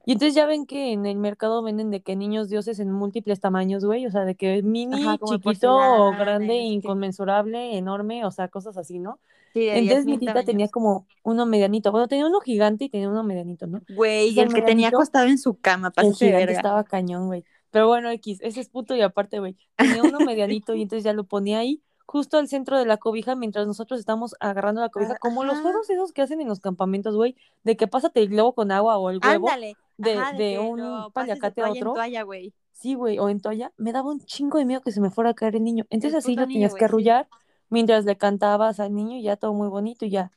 Y 0.05 0.13
entonces 0.13 0.33
ya 0.35 0.45
ven 0.45 0.65
que 0.65 0.91
en 0.93 1.05
el 1.05 1.17
mercado 1.17 1.61
venden 1.61 1.91
de 1.91 2.01
que 2.01 2.15
niños 2.15 2.49
dioses 2.49 2.79
en 2.79 2.91
múltiples 2.91 3.39
tamaños, 3.39 3.85
güey, 3.85 4.05
o 4.05 4.11
sea, 4.11 4.25
de 4.25 4.35
que 4.35 4.63
mini, 4.63 5.03
Ajá, 5.03 5.17
chiquito, 5.17 5.39
porcelana 5.41 6.17
grande, 6.17 6.55
inconmensurable, 6.55 7.77
enorme, 7.77 8.25
o 8.25 8.31
sea, 8.31 8.47
cosas 8.47 8.77
así, 8.77 8.99
¿no? 8.99 9.19
Sí, 9.53 9.61
de 9.61 9.79
Entonces 9.79 10.05
mi 10.05 10.17
10.000 10.17 10.19
tita 10.19 10.43
tenía 10.43 10.67
como 10.69 11.07
uno 11.23 11.45
medianito, 11.45 11.91
bueno, 11.91 12.07
tenía 12.07 12.25
uno 12.25 12.39
gigante 12.39 12.85
y 12.85 12.89
tenía 12.89 13.09
uno 13.09 13.23
medianito, 13.23 13.67
¿no? 13.67 13.81
Güey, 13.89 14.29
y 14.29 14.39
el 14.39 14.47
el 14.47 14.53
que 14.53 14.61
tenía 14.61 14.89
acostado 14.89 15.27
en 15.27 15.37
su 15.37 15.59
cama, 15.59 15.91
el 15.95 16.09
de 16.09 16.13
gigante 16.13 16.45
verga. 16.45 16.51
estaba 16.53 16.83
cañón, 16.83 17.27
güey. 17.27 17.43
Pero 17.71 17.87
bueno, 17.87 18.09
X, 18.09 18.39
ese 18.41 18.61
es 18.61 18.69
punto 18.69 18.95
y 18.95 19.01
aparte, 19.01 19.39
güey. 19.39 19.55
Tenía 19.75 20.03
uno 20.03 20.19
medianito 20.19 20.73
y 20.75 20.81
entonces 20.83 21.03
ya 21.03 21.13
lo 21.13 21.23
ponía 21.23 21.59
ahí, 21.59 21.81
justo 22.05 22.37
al 22.37 22.47
centro 22.47 22.77
de 22.77 22.85
la 22.85 22.97
cobija, 22.97 23.35
mientras 23.35 23.67
nosotros 23.67 23.99
estamos 23.99 24.35
agarrando 24.39 24.81
la 24.81 24.89
cobija, 24.89 25.13
Ah, 25.13 25.19
como 25.19 25.43
los 25.43 25.59
juegos 25.59 25.89
esos 25.89 26.11
que 26.11 26.23
hacen 26.23 26.41
en 26.41 26.47
los 26.47 26.59
campamentos, 26.59 27.15
güey, 27.15 27.35
de 27.63 27.77
que 27.77 27.87
pásate 27.87 28.21
el 28.21 28.29
globo 28.29 28.53
con 28.53 28.71
agua 28.71 28.97
o 28.97 29.09
el 29.09 29.19
huevo 29.23 29.49
Ándale. 29.49 29.75
De, 29.99 30.13
Ajá, 30.17 30.33
de 30.33 30.59
de 30.59 30.59
un 30.59 31.05
paliacate 31.13 31.61
a 31.61 31.65
toalla 31.65 31.79
en 31.79 31.87
otro. 31.87 31.93
toalla, 31.93 32.23
güey. 32.23 32.53
Sí, 32.73 32.95
güey, 32.95 33.19
o 33.19 33.29
en 33.29 33.41
toalla, 33.41 33.73
me 33.77 33.91
daba 33.93 34.09
un 34.11 34.21
chingo 34.21 34.57
de 34.57 34.65
miedo 34.65 34.81
que 34.81 34.91
se 34.91 35.01
me 35.01 35.11
fuera 35.11 35.31
a 35.31 35.33
caer 35.35 35.55
el 35.57 35.63
niño. 35.63 35.85
Entonces 35.89 36.17
El 36.23 36.25
así 36.25 36.35
lo 36.35 36.47
niño, 36.47 36.53
tenías 36.53 36.75
que 36.75 36.85
güey, 36.85 36.85
sí. 36.85 36.85
arrullar 36.85 37.29
mientras 37.69 38.05
le 38.05 38.17
cantabas 38.17 38.79
al 38.79 38.95
niño 38.95 39.17
y 39.17 39.23
ya 39.23 39.37
todo 39.37 39.53
muy 39.53 39.67
bonito 39.69 40.05
y 40.05 40.11
ya. 40.11 40.31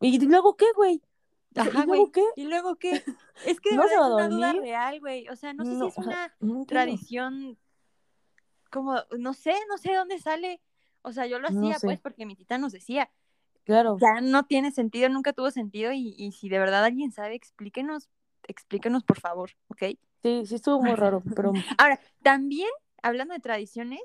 ¿Y 0.00 0.18
luego 0.26 0.56
qué, 0.56 0.66
güey? 0.76 1.02
Ajá, 1.54 1.84
¿y 1.84 1.86
luego 1.86 2.12
qué? 2.12 2.22
¿Y 2.34 2.44
luego 2.44 2.76
qué? 2.76 2.90
Es 3.44 3.60
que 3.60 3.70
de 3.70 3.76
¿No 3.76 3.82
verdad 3.82 3.98
es 4.04 4.06
una 4.12 4.28
duda 4.28 4.52
real, 4.54 5.00
güey. 5.00 5.28
O 5.28 5.36
sea, 5.36 5.54
no 5.54 5.64
sé 5.64 5.76
No, 5.76 5.84
si 5.86 5.88
es 5.88 5.98
una 5.98 6.34
no 6.40 6.64
tradición 6.66 7.58
como, 8.70 8.96
no 9.18 9.32
sé, 9.34 9.54
no 9.68 9.78
sé 9.78 9.90
de 9.90 9.96
dónde 9.96 10.18
sale. 10.18 10.60
O 11.02 11.12
sea, 11.12 11.26
yo 11.26 11.38
lo 11.38 11.48
hacía, 11.48 11.80
pues, 11.80 11.98
sé, 11.98 12.02
porque 12.02 12.26
mi 12.26 12.36
tita 12.36 12.58
nos 12.58 12.72
decía, 12.72 13.10
claro. 13.64 13.96
ya 14.00 14.20
no 14.20 14.46
tiene 14.46 14.72
sentido, 14.72 15.08
nunca 15.08 15.32
tuvo 15.32 15.50
sentido, 15.50 15.92
y, 15.92 16.14
y 16.18 16.32
si 16.32 16.48
de 16.48 16.58
verdad 16.58 16.84
alguien 16.84 17.12
sabe, 17.12 17.34
explíquenos, 17.34 18.08
explíquenos, 18.48 19.04
por 19.04 19.20
favor, 19.20 19.50
¿ok? 19.68 19.82
Sí, 20.22 20.46
sí 20.46 20.54
estuvo 20.54 20.80
muy 20.82 20.94
raro, 20.94 21.22
pero 21.36 21.52
Ahora, 21.78 22.00
también, 22.22 22.68
hablando 23.02 23.34
de 23.34 23.40
tradiciones, 23.40 24.00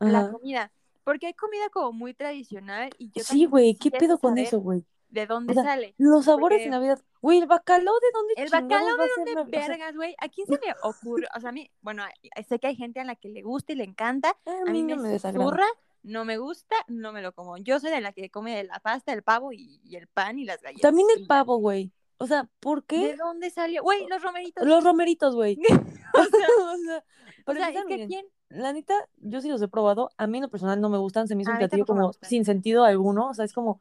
la 0.00 0.30
comida, 0.30 0.72
porque 1.04 1.26
hay 1.26 1.34
comida 1.34 1.68
como 1.70 1.92
muy 1.92 2.14
tradicional 2.14 2.90
y 2.98 3.10
yo 3.12 3.22
Sí, 3.24 3.46
güey, 3.46 3.74
¿qué 3.76 3.90
pedo 3.90 4.18
con 4.18 4.38
eso, 4.38 4.60
güey? 4.60 4.84
de 5.08 5.24
O 5.24 5.26
dónde 5.26 5.52
sea, 5.54 5.62
sale. 5.64 5.94
los 5.98 6.24
sabores 6.24 6.64
de 6.64 6.70
Navidad. 6.70 7.00
Güey, 7.20 7.38
el 7.38 7.46
bacalao, 7.46 7.94
¿de 8.00 8.06
dónde 8.14 8.34
el 8.36 8.48
bacalao 8.50 8.96
de 8.96 9.08
dónde 9.16 9.34
Navidad? 9.34 9.62
O 9.62 9.64
sea, 9.64 9.68
vergas, 9.68 9.94
güey. 9.94 10.14
¿A 10.18 10.28
quién 10.28 10.46
se 10.46 10.54
le 10.54 10.74
ocurre? 10.82 11.26
O 11.36 11.40
sea, 11.40 11.50
a 11.50 11.52
mí, 11.52 11.70
bueno, 11.82 12.02
sé 12.48 12.58
que 12.58 12.66
hay 12.68 12.76
gente 12.76 12.98
a 13.00 13.04
la 13.04 13.14
que 13.16 13.28
le 13.28 13.42
gusta 13.42 13.72
y 13.72 13.76
le 13.76 13.84
encanta. 13.84 14.36
a 14.46 14.50
A 14.66 14.72
mí 14.72 14.82
mí 14.82 14.94
no 14.94 14.96
me 14.96 15.02
me 15.02 15.08
desagrada. 15.10 15.66
no 16.02 16.24
me 16.24 16.38
gusta, 16.38 16.74
no 16.88 17.12
me 17.12 17.22
lo 17.22 17.32
como. 17.32 17.58
Yo 17.58 17.78
soy 17.78 17.90
de 17.90 18.00
la 18.00 18.12
que 18.12 18.30
come 18.30 18.56
de 18.56 18.64
la 18.64 18.80
pasta, 18.80 19.12
el 19.12 19.22
pavo 19.22 19.52
y, 19.52 19.80
y 19.84 19.96
el 19.96 20.08
pan 20.08 20.38
y 20.38 20.44
las 20.44 20.60
galletas. 20.62 20.82
También 20.82 21.06
el 21.16 21.26
pavo, 21.26 21.58
güey. 21.58 21.92
O 22.22 22.26
sea, 22.26 22.48
¿por 22.60 22.80
¿De 22.80 22.86
qué? 22.86 23.16
dónde 23.16 23.50
salió? 23.50 23.82
Güey, 23.82 24.06
los 24.08 24.22
romeritos. 24.22 24.64
Los 24.66 24.84
romeritos, 24.84 25.34
güey. 25.34 25.58
o 26.14 26.24
sea, 26.24 26.46
O 26.66 26.76
sea, 26.78 27.04
o 27.46 27.52
sea, 27.54 27.68
es 27.70 27.84
que 27.86 28.06
quién. 28.06 28.26
la 28.48 28.72
neta, 28.72 28.94
yo 29.16 29.40
sí 29.40 29.48
los 29.48 29.60
he 29.62 29.68
probado. 29.68 30.10
A 30.16 30.26
mí 30.26 30.38
en 30.38 30.42
lo 30.44 30.50
personal 30.50 30.80
no 30.80 30.88
me 30.88 30.98
gustan. 30.98 31.26
Se 31.28 31.34
me 31.34 31.42
hizo 31.42 31.50
A 31.50 31.54
un 31.54 31.58
platillo 31.58 31.84
como 31.86 32.12
sin 32.22 32.44
sentido 32.44 32.84
alguno. 32.84 33.28
O 33.28 33.34
sea, 33.34 33.44
es 33.44 33.52
como, 33.52 33.80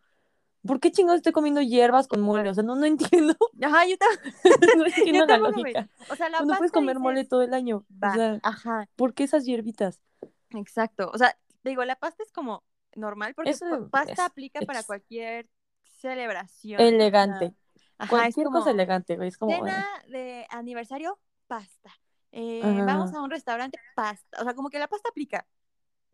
¿por 0.65 0.79
qué 0.79 0.91
chingados 0.91 1.17
estoy 1.17 1.33
comiendo 1.33 1.61
hierbas 1.61 2.07
con 2.07 2.21
mole? 2.21 2.49
O 2.49 2.53
sea, 2.53 2.63
no, 2.63 2.75
no 2.75 2.85
entiendo. 2.87 3.35
Ajá, 3.61 3.85
yo 3.87 3.95
también. 3.97 4.33
no 4.77 4.85
entiendo 4.85 5.25
la 5.27 5.37
lógica. 5.37 5.89
O 6.09 6.15
sea, 6.15 6.29
la 6.29 6.37
Cuando 6.37 6.55
puedes 6.57 6.71
comer 6.71 6.97
mole 6.99 7.25
todo 7.25 7.43
el 7.43 7.53
año. 7.53 7.85
va, 8.03 8.11
O 8.11 8.15
sea, 8.15 8.39
ajá, 8.43 8.89
¿por 8.95 9.13
qué 9.13 9.23
esas 9.25 9.45
hierbitas? 9.45 10.01
exacto. 10.49 11.11
O 11.13 11.17
sea, 11.17 11.37
te 11.61 11.69
digo, 11.69 11.85
la 11.85 11.95
pasta 11.95 12.23
es 12.23 12.31
como 12.31 12.63
normal 12.95 13.33
porque 13.35 13.51
Eso 13.51 13.65
pa- 13.89 14.05
pasta 14.05 14.13
es 14.13 14.19
aplica 14.19 14.59
para 14.61 14.83
cualquier 14.83 15.47
celebración. 15.83 16.81
Elegante. 16.81 17.53
Ajá, 18.01 18.05
es 18.05 18.09
Cualquier 18.09 18.45
como 18.45 18.59
cosa 18.59 18.71
elegante, 18.71 19.15
güey. 19.15 19.27
Es 19.29 19.37
como. 19.37 19.55
cena 19.55 19.85
de 20.07 20.45
aniversario, 20.49 21.19
pasta. 21.47 21.91
Eh, 22.31 22.61
vamos 22.85 23.13
a 23.13 23.21
un 23.21 23.29
restaurante, 23.29 23.77
pasta. 23.95 24.39
O 24.41 24.43
sea, 24.43 24.53
como 24.53 24.69
que 24.69 24.79
la 24.79 24.87
pasta 24.87 25.09
aplica, 25.09 25.45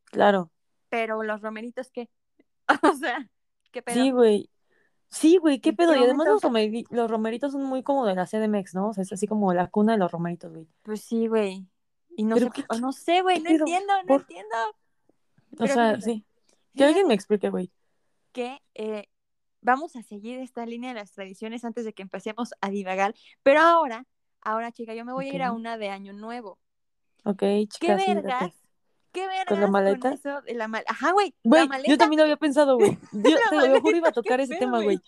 claro. 0.05 0.51
pero 0.89 1.21
los 1.23 1.41
romeritos, 1.41 1.89
¿qué? 1.91 2.09
O 2.91 2.93
sea, 2.95 3.29
¿qué 3.71 3.81
pedo? 3.81 3.95
Sí, 3.95 4.11
güey. 4.11 4.49
Sí, 5.09 5.37
güey, 5.37 5.59
qué 5.61 5.69
¿En 5.69 5.75
pedo. 5.77 5.93
qué 5.93 5.99
Y 5.99 6.03
además 6.03 6.27
los, 6.27 6.41
romeri- 6.43 6.85
los 6.89 7.09
romeritos 7.09 7.53
son 7.53 7.63
muy 7.63 7.81
como 7.83 8.05
de 8.05 8.15
la 8.15 8.25
CDMX, 8.25 8.75
¿no? 8.75 8.89
O 8.89 8.93
sea, 8.93 9.03
es 9.03 9.13
así 9.13 9.25
como 9.27 9.53
la 9.53 9.67
cuna 9.67 9.93
de 9.93 9.99
los 9.99 10.11
romeritos, 10.11 10.51
güey. 10.51 10.67
Pues 10.81 11.01
sí, 11.01 11.27
güey. 11.27 11.65
Y 12.17 12.23
no 12.25 12.35
sé, 12.37 12.49
qué- 12.53 12.65
no 12.81 12.91
sé, 12.91 13.21
güey, 13.21 13.39
no 13.39 13.49
entiendo, 13.51 13.93
no 14.01 14.07
Por- 14.07 14.21
entiendo. 14.21 14.55
O 15.59 15.67
sea, 15.67 16.01
sí. 16.01 16.25
Que 16.75 16.83
alguien 16.83 17.07
me 17.07 17.13
explique, 17.13 17.49
güey. 17.49 17.71
que 18.33 18.61
eh, 18.75 19.07
vamos 19.61 19.95
a 19.95 20.03
seguir 20.03 20.39
esta 20.39 20.65
línea 20.65 20.93
de 20.93 20.99
las 20.99 21.11
tradiciones 21.11 21.63
antes 21.65 21.85
de 21.85 21.93
que 21.93 22.01
empecemos 22.01 22.53
a 22.61 22.69
divagar. 22.69 23.13
Pero 23.43 23.61
ahora, 23.61 24.05
ahora, 24.41 24.71
chica, 24.71 24.93
yo 24.93 25.05
me 25.05 25.13
voy 25.13 25.29
a 25.29 25.33
ir 25.33 25.43
a 25.43 25.51
una 25.51 25.77
de 25.77 25.89
año 25.89 26.13
nuevo. 26.13 26.59
Ok, 27.23 27.39
¿Qué 27.39 27.67
chicas, 27.69 28.03
sí, 28.03 28.13
vergas? 28.13 28.53
¿Qué 29.11 29.27
vergas 29.27 29.47
¿Con 29.47 29.61
la 29.61 29.67
maleta? 29.67 30.11
eso 30.13 30.41
de 30.41 30.53
la 30.53 30.67
maleta? 30.67 30.91
Ajá, 30.91 31.11
güey, 31.11 31.33
yo 31.87 31.97
también 31.97 32.19
lo 32.19 32.23
había 32.23 32.37
pensado, 32.37 32.77
güey. 32.77 32.97
Yo 33.11 33.37
te 33.49 33.69
lo 33.69 33.81
juro 33.81 33.97
iba 33.97 34.09
a 34.09 34.11
tocar 34.11 34.37
qué 34.37 34.43
ese 34.43 34.53
pedo, 34.53 34.59
tema, 34.59 34.83
güey. 34.83 34.99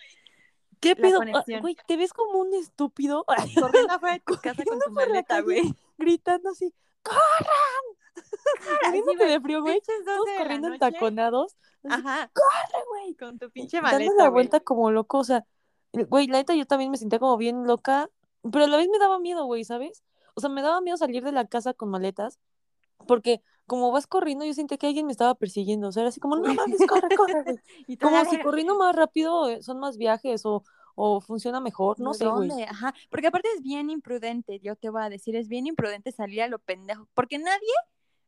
¿Qué 0.80 0.96
pedo? 0.96 1.20
Ah. 1.34 1.44
Güey, 1.60 1.76
¿te 1.86 1.96
ves 1.96 2.12
como 2.12 2.38
un 2.38 2.54
estúpido? 2.54 3.24
Corriendo 3.60 3.94
afuera 3.94 4.14
de 4.14 4.20
tu 4.20 4.34
casa 4.42 4.64
con 4.64 4.78
Corriendo 4.78 4.84
tu 4.86 4.92
maleta, 4.92 5.40
güey. 5.42 5.74
Gritando 5.98 6.50
así, 6.50 6.74
¡corran! 7.02 8.00
Güey, 8.90 9.28
de 9.28 9.40
frío, 9.40 9.62
güey. 9.62 9.74
Pinches 9.74 10.04
12 10.04 10.16
Todos 10.16 10.38
corriendo 10.38 10.68
entaconados. 10.68 11.56
Ajá, 11.88 12.30
¡corre, 12.34 12.84
con 13.18 13.38
tu 13.38 13.50
pinche 13.50 13.80
dando 13.88 14.10
maleta, 14.10 14.14
la 14.16 14.28
güey. 14.28 14.30
vuelta 14.30 14.60
como 14.60 14.90
loco, 14.90 15.18
o 15.18 15.24
sea, 15.24 15.44
güey, 15.92 16.26
la 16.26 16.38
neta 16.38 16.54
yo 16.54 16.66
también 16.66 16.90
me 16.90 16.96
sentía 16.98 17.18
como 17.18 17.36
bien 17.36 17.66
loca, 17.66 18.10
pero 18.52 18.64
a 18.64 18.68
la 18.68 18.76
vez 18.76 18.88
me 18.90 18.98
daba 18.98 19.18
miedo, 19.18 19.44
güey, 19.46 19.64
¿sabes? 19.64 20.02
O 20.34 20.40
sea, 20.40 20.50
me 20.50 20.62
daba 20.62 20.80
miedo 20.80 20.96
salir 20.96 21.22
de 21.24 21.32
la 21.32 21.46
casa 21.46 21.74
con 21.74 21.90
maletas, 21.90 22.38
porque 23.06 23.42
como 23.66 23.92
vas 23.92 24.06
corriendo, 24.06 24.44
yo 24.44 24.52
sentía 24.54 24.78
que 24.78 24.88
alguien 24.88 25.06
me 25.06 25.12
estaba 25.12 25.34
persiguiendo, 25.34 25.88
o 25.88 25.92
sea, 25.92 26.02
era 26.02 26.08
así 26.08 26.20
como, 26.20 26.36
no 26.36 26.52
mames, 26.54 26.80
corre, 26.88 27.16
corre, 27.16 27.42
güey. 27.44 27.56
Y 27.86 27.96
Como 27.96 28.24
si 28.24 28.38
corriendo 28.42 28.76
más 28.76 28.94
rápido 28.96 29.48
eh, 29.48 29.62
son 29.62 29.78
más 29.78 29.96
viajes 29.96 30.44
o, 30.44 30.64
o 30.96 31.20
funciona 31.20 31.60
mejor, 31.60 32.00
no 32.00 32.12
sé, 32.14 32.26
güey. 32.26 32.50
Ajá, 32.64 32.94
porque 33.10 33.28
aparte 33.28 33.48
es 33.54 33.62
bien 33.62 33.90
imprudente, 33.90 34.58
yo 34.60 34.76
te 34.76 34.90
voy 34.90 35.02
a 35.02 35.08
decir, 35.08 35.36
es 35.36 35.48
bien 35.48 35.66
imprudente 35.66 36.12
salir 36.12 36.42
a 36.42 36.48
lo 36.48 36.58
pendejo, 36.58 37.08
porque 37.14 37.38
nadie 37.38 37.72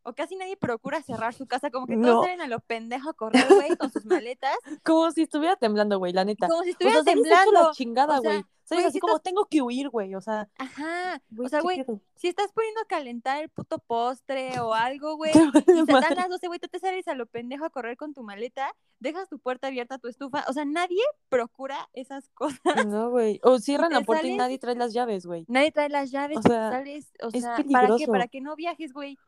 o 0.05 0.13
casi 0.15 0.37
nadie 0.37 0.57
procura 0.57 1.03
cerrar 1.03 1.35
su 1.35 1.47
casa, 1.47 1.71
como 1.71 1.87
que 1.87 1.97
todos 1.97 2.25
salen 2.25 2.41
a 2.41 2.49
lo 2.49 2.61
pendejo 2.61 3.11
a 3.11 3.15
correr, 3.15 3.47
güey, 3.49 3.77
con 3.77 3.91
sus 3.93 4.05
maletas, 4.05 4.57
Como 4.85 5.11
si 5.13 5.23
estuviera 5.23 5.57
temblando, 5.57 5.99
güey, 5.99 6.13
la 6.13 6.25
neta. 6.25 6.49
como 6.49 6.63
si 6.65 6.71
O 6.71 6.77
sea, 6.79 6.89
estuviera 6.89 7.03
temblando. 7.05 7.53
la 7.53 7.71
chingada, 7.73 8.19
o 8.19 8.23
sea, 8.23 8.31
güey. 8.33 8.45
¿Sabes? 8.65 8.85
güey, 8.85 8.85
Así 8.87 8.93
si 8.95 9.01
como 9.01 9.17
estás- 9.17 9.23
tengo 9.25 9.47
que 9.47 9.61
huir, 9.61 9.89
güey, 9.91 10.15
o 10.15 10.21
sea, 10.21 10.49
Ajá, 10.57 11.21
o 11.37 11.49
sea, 11.49 11.59
¿qué 11.59 11.63
güey, 11.65 11.85
si 12.15 12.29
estás 12.29 12.53
poniendo 12.53 12.81
a 12.81 12.85
calentar 12.87 13.43
el 13.43 13.49
puto 13.51 13.79
postre 13.81 14.61
o 14.61 14.73
algo, 14.73 15.17
güey, 15.17 15.33
Te 15.33 15.73
y 15.73 15.85
se 15.85 15.93
dan 15.93 16.15
las 16.17 16.29
12, 16.29 16.47
güey, 16.47 16.61
tú 16.61 16.69
te 16.69 16.79
sales 16.79 17.07
a 17.09 17.15
lo 17.15 17.27
pendejo 17.27 17.65
a 17.65 17.71
correr 17.71 17.97
con 17.97 18.15
tu 18.15 18.23
maleta, 18.23 18.73
dejas 19.01 19.29
tu 19.29 19.41
puerta 19.41 19.67
abierta, 19.67 19.99
tu 19.99 20.07
estufa, 20.09 20.45
o 20.49 20.53
sea, 20.53 20.65
nadie 20.65 21.03
procura 21.29 21.89
esas 21.93 22.29
cosas. 22.31 22.87
No, 22.87 23.11
güey. 23.11 23.41
O 23.43 23.59
cierran 23.59 23.91
te 23.91 23.97
la 23.97 24.01
puerta 24.03 24.27
y 24.27 24.37
nadie 24.37 24.59
trae 24.59 24.77
las 24.77 24.93
llaves, 24.93 25.27
güey. 25.27 25.45
Nadie 25.49 25.73
trae 25.73 25.89
las 25.89 26.11
llaves, 26.13 26.39
O 26.39 26.43
te 26.43 26.49
sea, 26.51 26.71
sales, 26.71 27.13
o 27.23 27.29
es 27.33 27.43
sea, 27.43 27.57
¿para 27.73 27.89
qué? 27.97 28.07
Para 28.07 28.29
que 28.29 28.41
no 28.41 28.55
viajes, 28.57 28.93
güey. 28.93 29.19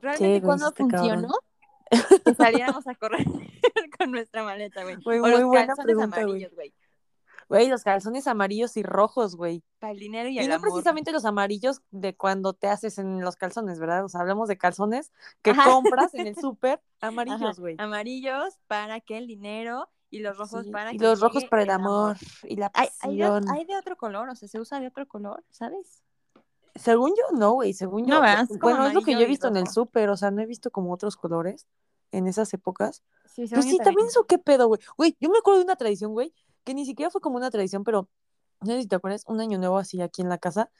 Realmente 0.00 0.42
cuando 0.42 0.66
sí 0.66 0.74
está 0.82 0.86
cabrón. 0.96 1.26
funcionó 1.26 1.34
que 2.24 2.34
saliéramos 2.34 2.86
a 2.86 2.94
correr 2.96 3.24
con 3.98 4.10
nuestra 4.10 4.42
maleta, 4.44 4.82
güey. 4.82 4.96
Güey, 4.96 5.18
O 5.18 5.22
muy 5.22 5.30
los 5.32 5.44
buena 5.44 5.66
calzones 5.68 5.84
pregunta, 5.84 6.20
amarillos, 6.20 6.54
güey. 6.54 6.74
Güey, 7.48 7.68
los 7.68 7.84
calzones 7.84 8.26
amarillos 8.26 8.76
y 8.76 8.82
rojos, 8.82 9.36
güey. 9.36 9.62
Para 9.78 9.92
el 9.92 10.00
dinero 10.00 10.28
y, 10.28 10.34
Y 10.34 10.40
el 10.40 10.48
no 10.48 10.56
amor. 10.56 10.68
precisamente 10.70 11.12
los 11.12 11.24
amarillos 11.24 11.80
de 11.92 12.16
cuando 12.16 12.54
te 12.54 12.66
haces 12.66 12.98
en 12.98 13.20
los 13.20 13.36
calzones, 13.36 13.78
¿verdad? 13.78 14.04
O 14.04 14.08
sea, 14.08 14.20
hablamos 14.22 14.48
de 14.48 14.58
calzones 14.58 15.12
que 15.42 15.50
Ajá. 15.52 15.70
compras 15.70 16.12
en 16.14 16.26
el 16.26 16.34
súper 16.36 16.82
amarillos, 17.00 17.60
güey. 17.60 17.76
Amarillos 17.78 18.58
para 18.66 19.00
que 19.00 19.16
el 19.18 19.28
dinero 19.28 19.88
y 20.10 20.18
los 20.20 20.36
rojos 20.36 20.64
Sí, 20.64 20.72
para 20.72 20.92
Y 20.92 20.98
que 20.98 21.04
los 21.04 21.20
rojos 21.20 21.44
para 21.44 21.62
el 21.62 21.70
amor 21.70 22.16
y 22.42 22.56
la 22.56 22.72
Hay, 22.74 22.88
hay, 23.00 23.16
de, 23.16 23.22
pasión. 23.28 23.48
hay 23.50 23.64
de 23.64 23.76
otro 23.76 23.96
color, 23.96 24.28
o 24.28 24.34
sea, 24.34 24.48
se 24.48 24.58
usa 24.58 24.80
de 24.80 24.88
otro 24.88 25.06
color, 25.06 25.44
¿sabes? 25.50 26.02
Según 26.78 27.10
yo, 27.10 27.36
no, 27.36 27.52
güey. 27.52 27.72
Según 27.72 28.06
yo. 28.06 28.14
No, 28.20 28.46
bueno, 28.60 28.86
es 28.86 28.94
lo 28.94 29.02
que 29.02 29.12
yo 29.12 29.20
he 29.20 29.26
visto 29.26 29.48
en 29.48 29.56
el 29.56 29.68
súper. 29.68 30.10
O 30.10 30.16
sea, 30.16 30.30
no 30.30 30.42
he 30.42 30.46
visto 30.46 30.70
como 30.70 30.92
otros 30.92 31.16
colores 31.16 31.66
en 32.12 32.26
esas 32.26 32.52
épocas. 32.54 33.02
Sí, 33.24 33.46
Pues 33.48 33.64
sí, 33.66 33.78
también 33.78 34.06
eso, 34.08 34.24
qué 34.24 34.38
pedo, 34.38 34.68
güey. 34.68 34.80
Güey, 34.96 35.16
yo 35.20 35.28
me 35.28 35.38
acuerdo 35.38 35.58
de 35.58 35.64
una 35.64 35.76
tradición, 35.76 36.12
güey, 36.12 36.32
que 36.64 36.74
ni 36.74 36.84
siquiera 36.86 37.10
fue 37.10 37.20
como 37.20 37.36
una 37.36 37.50
tradición, 37.50 37.84
pero 37.84 38.08
no 38.62 38.72
sé 38.72 38.82
si 38.82 38.88
te 38.88 38.96
acuerdas, 38.96 39.24
un 39.26 39.40
año 39.40 39.58
nuevo 39.58 39.76
así 39.76 40.00
aquí 40.00 40.22
en 40.22 40.28
la 40.30 40.38
casa, 40.38 40.70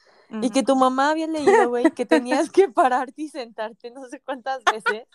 y 0.41 0.51
que 0.51 0.63
tu 0.63 0.75
mamá 0.77 1.11
había 1.11 1.27
leído, 1.27 1.69
güey, 1.69 1.91
que 1.91 2.07
tenías 2.07 2.51
que 2.51 2.69
pararte 2.71 3.23
y 3.23 3.29
sentarte 3.29 3.91
no 3.91 4.09
sé 4.09 4.21
cuántas 4.21 4.65
veces 4.65 5.07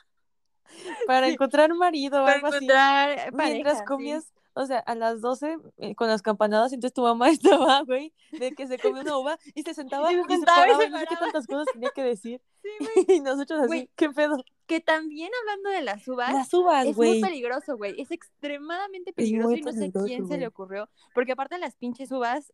para 1.08 1.28
Sí. 1.28 1.34
encontrar 1.34 1.74
marido 1.74 2.22
o 2.22 2.26
Para 2.26 2.36
algo 2.36 2.48
así. 2.48 2.58
encontrar 2.58 3.10
eh, 3.12 3.32
Mientras 3.34 3.80
pareja, 3.80 3.98
sí. 3.98 4.32
O 4.54 4.66
sea, 4.66 4.80
a 4.80 4.96
las 4.96 5.22
12 5.22 5.58
eh, 5.78 5.96
con 5.96 6.08
las 6.08 6.22
campanadas, 6.22 6.74
entonces 6.74 6.94
tu 6.94 7.04
mamá 7.04 7.30
estaba, 7.30 7.82
güey, 7.84 8.14
de 8.32 8.54
que 8.54 8.68
se 8.68 8.78
comió 8.80 9.02
una 9.02 9.18
uva 9.18 9.40
y 9.56 9.64
se 9.64 9.74
sentaba 9.74 10.12
Y 10.12 10.16
y 10.16 10.18
se 10.18 10.24
se, 10.24 10.30
sentaba 10.36 10.68
y 10.68 10.72
paraba 10.72 10.80
se 10.82 10.88
y 10.88 10.90
no 10.90 11.00
sé 11.00 11.06
qué 11.08 11.16
paraba. 11.16 11.32
tantas 11.32 11.48
cosas 11.48 11.68
tenía 11.74 11.90
que 11.92 12.04
decir. 12.04 12.42
Sí, 12.62 12.70
güey. 13.08 13.18
Y 13.18 13.22
nosotros 13.22 13.60
así, 13.60 13.68
Güey, 13.68 13.90
¿qué 13.96 14.10
pedo? 14.12 14.38
Que 14.68 14.80
también 14.80 15.32
hablando 15.42 15.72
de 15.72 15.82
las 15.82 16.08
uvas, 16.08 16.32
Las 16.34 16.54
uvas, 16.54 16.86
es 16.86 16.96
muy 16.96 17.20
peligroso, 17.20 17.76
güey. 17.76 18.00
Es 18.00 18.12
extremadamente 18.12 19.10
Es 19.10 19.16
peligroso 19.16 19.50
muy 19.50 19.60
y 19.60 19.62
no 19.64 19.72
sé 19.72 19.92
quién 20.06 20.28
se 20.28 20.38
le 20.38 20.46
ocurrió. 20.48 20.88
Porque 21.16 21.32
aparte 21.32 21.58
las 21.58 21.76
pinches 21.76 22.12
uvas 22.12 22.54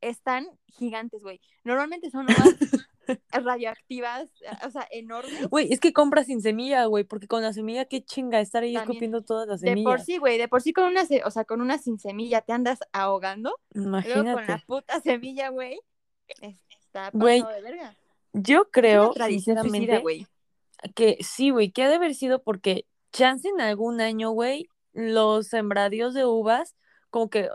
están 0.00 0.48
gigantes, 0.66 1.22
güey. 1.22 1.40
Normalmente 1.62 2.10
son 2.10 2.24
uvas 2.24 2.36
radioactivas, 3.32 4.30
o 4.66 4.70
sea, 4.70 4.86
enormes. 4.90 5.48
Güey, 5.48 5.72
es 5.72 5.80
que 5.80 5.92
compras 5.92 6.26
sin 6.26 6.40
semilla, 6.40 6.84
güey, 6.86 7.04
porque 7.04 7.26
con 7.28 7.42
la 7.42 7.52
semilla 7.52 7.84
qué 7.84 8.02
chinga 8.04 8.40
estar 8.40 8.62
ahí 8.62 8.74
También, 8.74 8.90
escupiendo 8.90 9.22
todas 9.22 9.46
las 9.48 9.60
De 9.60 9.68
por 9.70 9.76
semillas. 9.76 10.04
sí, 10.06 10.18
güey, 10.18 10.38
de 10.38 10.48
por 10.48 10.62
sí 10.62 10.72
con 10.72 10.84
una, 10.84 11.02
o 11.24 11.30
sea, 11.30 11.44
con 11.44 11.60
una 11.60 11.78
sin 11.78 11.98
semilla 11.98 12.40
te 12.42 12.52
andas 12.52 12.80
ahogando. 12.92 13.58
Luego 13.72 13.90
con 13.92 14.02
la 14.14 14.20
Imagínate. 14.32 14.64
puta 14.66 15.00
semilla, 15.00 15.48
güey, 15.50 15.80
es- 16.40 16.60
está 16.80 17.10
pasado 17.10 17.48
de 17.50 17.62
verga. 17.62 17.96
Yo 18.32 18.70
creo, 18.70 19.12
sinceramente, 19.28 19.98
güey. 20.00 20.26
que 20.94 21.18
sí, 21.20 21.50
güey, 21.50 21.70
que 21.70 21.82
ha 21.84 21.88
de 21.88 21.96
haber 21.96 22.14
sido 22.14 22.42
porque 22.42 22.86
chance 23.12 23.48
en 23.48 23.60
algún 23.60 24.00
año, 24.00 24.30
güey, 24.30 24.68
los 24.92 25.46
sembradíos 25.48 26.14
de 26.14 26.24
uvas 26.24 26.74
como 27.10 27.30
que 27.30 27.48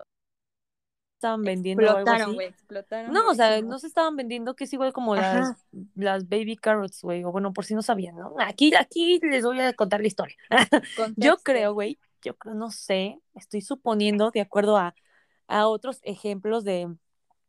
estaban 1.19 1.41
vendiendo 1.41 1.83
o 1.83 1.89
algo 1.97 1.99
Explotaron, 1.99 2.35
así. 2.35 2.43
explotaron. 2.45 3.11
No, 3.13 3.29
o 3.29 3.35
sea, 3.35 3.61
no 3.61 3.77
se 3.77 3.87
estaban 3.87 4.15
vendiendo, 4.15 4.55
que 4.55 4.63
es 4.63 4.71
igual 4.73 4.93
como 4.93 5.15
las, 5.15 5.25
Ajá. 5.35 5.57
las 5.95 6.29
baby 6.29 6.55
carrots, 6.55 7.01
güey, 7.01 7.25
o 7.25 7.31
bueno, 7.31 7.51
por 7.51 7.65
si 7.65 7.75
no 7.75 7.81
sabían, 7.81 8.15
¿no? 8.15 8.35
Aquí, 8.39 8.73
aquí 8.73 9.19
les 9.21 9.43
voy 9.43 9.59
a 9.59 9.73
contar 9.73 9.99
la 9.99 10.07
historia. 10.07 10.37
Yo 11.17 11.37
creo, 11.43 11.73
güey, 11.73 11.99
yo 12.21 12.35
creo, 12.37 12.55
no 12.55 12.71
sé, 12.71 13.19
estoy 13.35 13.61
suponiendo 13.61 14.31
de 14.31 14.41
acuerdo 14.41 14.77
a, 14.77 14.95
a 15.47 15.67
otros 15.67 15.99
ejemplos 16.03 16.63
de 16.63 16.93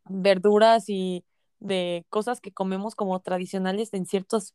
verduras 0.08 0.88
y 0.88 1.24
de 1.60 2.04
cosas 2.08 2.40
que 2.40 2.52
comemos 2.52 2.94
como 2.94 3.18
tradicionales 3.20 3.92
en 3.94 4.06
ciertas 4.06 4.54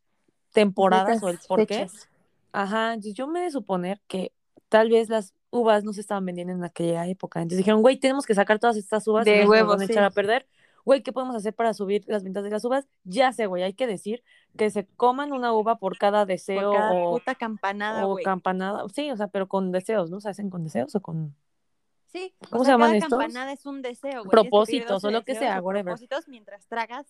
temporadas 0.51 1.21
o 1.23 1.29
el 1.29 1.37
Ciertas 1.39 1.47
por 1.47 1.67
qué. 1.67 1.75
fechas. 1.79 2.09
Ajá, 2.51 2.95
yo 2.97 3.27
me 3.27 3.41
de 3.41 3.51
suponer 3.51 4.01
que 4.07 4.31
tal 4.69 4.89
vez 4.89 5.09
las 5.09 5.33
uvas 5.55 5.83
no 5.83 5.93
se 5.93 6.01
estaban 6.01 6.25
vendiendo 6.25 6.53
en 6.53 6.63
aquella 6.63 7.07
época. 7.07 7.41
Entonces 7.41 7.57
dijeron, 7.59 7.81
güey, 7.81 7.97
tenemos 7.97 8.25
que 8.25 8.35
sacar 8.35 8.59
todas 8.59 8.77
estas 8.77 9.07
uvas, 9.07 9.25
De 9.25 9.31
si 9.31 9.37
no 9.37 9.41
se 9.41 9.45
nos 9.45 9.51
huevo, 9.51 9.69
van 9.69 9.81
a 9.81 9.85
echar 9.85 10.03
sí. 10.03 10.07
a 10.07 10.09
perder. 10.11 10.47
Güey, 10.83 11.01
¿qué 11.01 11.11
podemos 11.11 11.35
hacer 11.35 11.53
para 11.55 11.73
subir 11.73 12.03
las 12.07 12.23
ventas 12.23 12.43
de 12.43 12.51
las 12.51 12.63
uvas? 12.63 12.87
Ya 13.03 13.31
sé, 13.33 13.47
güey, 13.47 13.63
hay 13.63 13.73
que 13.73 13.87
decir 13.87 14.23
que 14.55 14.69
se 14.69 14.85
coman 14.85 15.33
una 15.33 15.51
uva 15.51 15.79
por 15.79 15.97
cada 15.97 16.25
deseo 16.27 16.69
Por 16.71 16.79
cada 16.79 16.93
o, 16.93 17.13
puta 17.13 17.33
campanada, 17.35 18.05
o 18.05 18.11
güey. 18.11 18.23
campanada. 18.23 18.83
Sí, 18.93 19.09
o 19.09 19.17
sea, 19.17 19.27
pero 19.29 19.47
con 19.47 19.71
deseos, 19.71 20.11
¿no? 20.11 20.19
¿Se 20.21 20.29
hacen 20.29 20.49
con 20.51 20.63
deseos 20.63 20.93
o 20.95 21.01
con 21.01 21.35
Sí, 22.05 22.33
¿Cómo 22.49 22.61
o 22.61 22.63
se 22.63 22.67
sea, 22.67 22.75
llaman 22.75 22.89
cada 22.91 22.97
estos? 22.99 23.09
campanada 23.19 23.51
es 23.51 23.65
un 23.65 23.81
deseo, 23.81 24.19
güey. 24.23 24.29
Propósitos 24.29 25.01
12 25.01 25.07
o 25.07 25.11
lo 25.11 25.23
que 25.23 25.35
sea, 25.35 25.59
whatever? 25.61 25.85
propósitos 25.85 26.27
mientras 26.27 26.67
tragas 26.67 27.07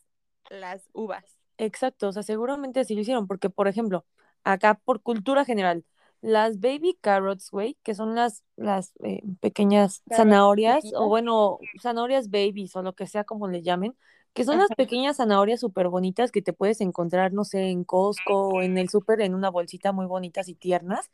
las 0.49 0.89
uvas. 0.93 1.37
Exacto, 1.57 2.07
o 2.07 2.11
sea, 2.11 2.23
seguramente 2.23 2.79
así 2.79 2.95
lo 2.95 3.01
hicieron, 3.01 3.27
porque, 3.27 3.49
por 3.49 3.67
ejemplo, 3.67 4.05
acá 4.43 4.75
por 4.83 5.01
cultura 5.01 5.45
general, 5.45 5.85
las 6.21 6.59
baby 6.59 6.97
carrots, 7.01 7.51
güey, 7.51 7.77
que 7.83 7.93
son 7.95 8.15
las, 8.15 8.43
las 8.55 8.93
eh, 9.03 9.21
pequeñas 9.41 10.01
Carrots 10.09 10.17
zanahorias, 10.17 10.83
o 10.95 11.07
bueno, 11.07 11.59
zanahorias 11.81 12.29
babies, 12.29 12.75
o 12.75 12.81
lo 12.81 12.93
que 12.93 13.07
sea 13.07 13.23
como 13.23 13.47
le 13.47 13.61
llamen, 13.61 13.95
que 14.33 14.43
son 14.43 14.57
las 14.57 14.69
pequeñas 14.75 15.17
zanahorias 15.17 15.59
súper 15.61 15.87
bonitas 15.87 16.31
que 16.31 16.41
te 16.41 16.53
puedes 16.53 16.81
encontrar, 16.81 17.31
no 17.33 17.43
sé, 17.43 17.69
en 17.69 17.83
Costco 17.83 18.49
o 18.49 18.61
en 18.61 18.77
el 18.77 18.89
súper 18.89 19.21
en 19.21 19.33
una 19.35 19.49
bolsita 19.49 19.91
muy 19.91 20.07
bonitas 20.07 20.49
y 20.49 20.55
tiernas. 20.55 21.09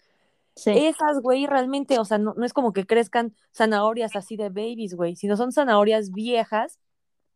Sí. 0.56 0.72
Esas, 0.76 1.22
güey, 1.22 1.46
realmente, 1.46 2.00
o 2.00 2.06
sea, 2.06 2.18
no, 2.18 2.34
no 2.36 2.46
es 2.46 2.54
como 2.54 2.74
que 2.74 2.86
crezcan 2.86 3.36
zanahorias 3.56 4.16
así 4.16 4.38
de 4.38 4.50
babies, 4.50 4.96
güey, 4.96 5.16
sino 5.16 5.38
son 5.38 5.52
zanahorias 5.52 6.12
viejas. 6.12 6.80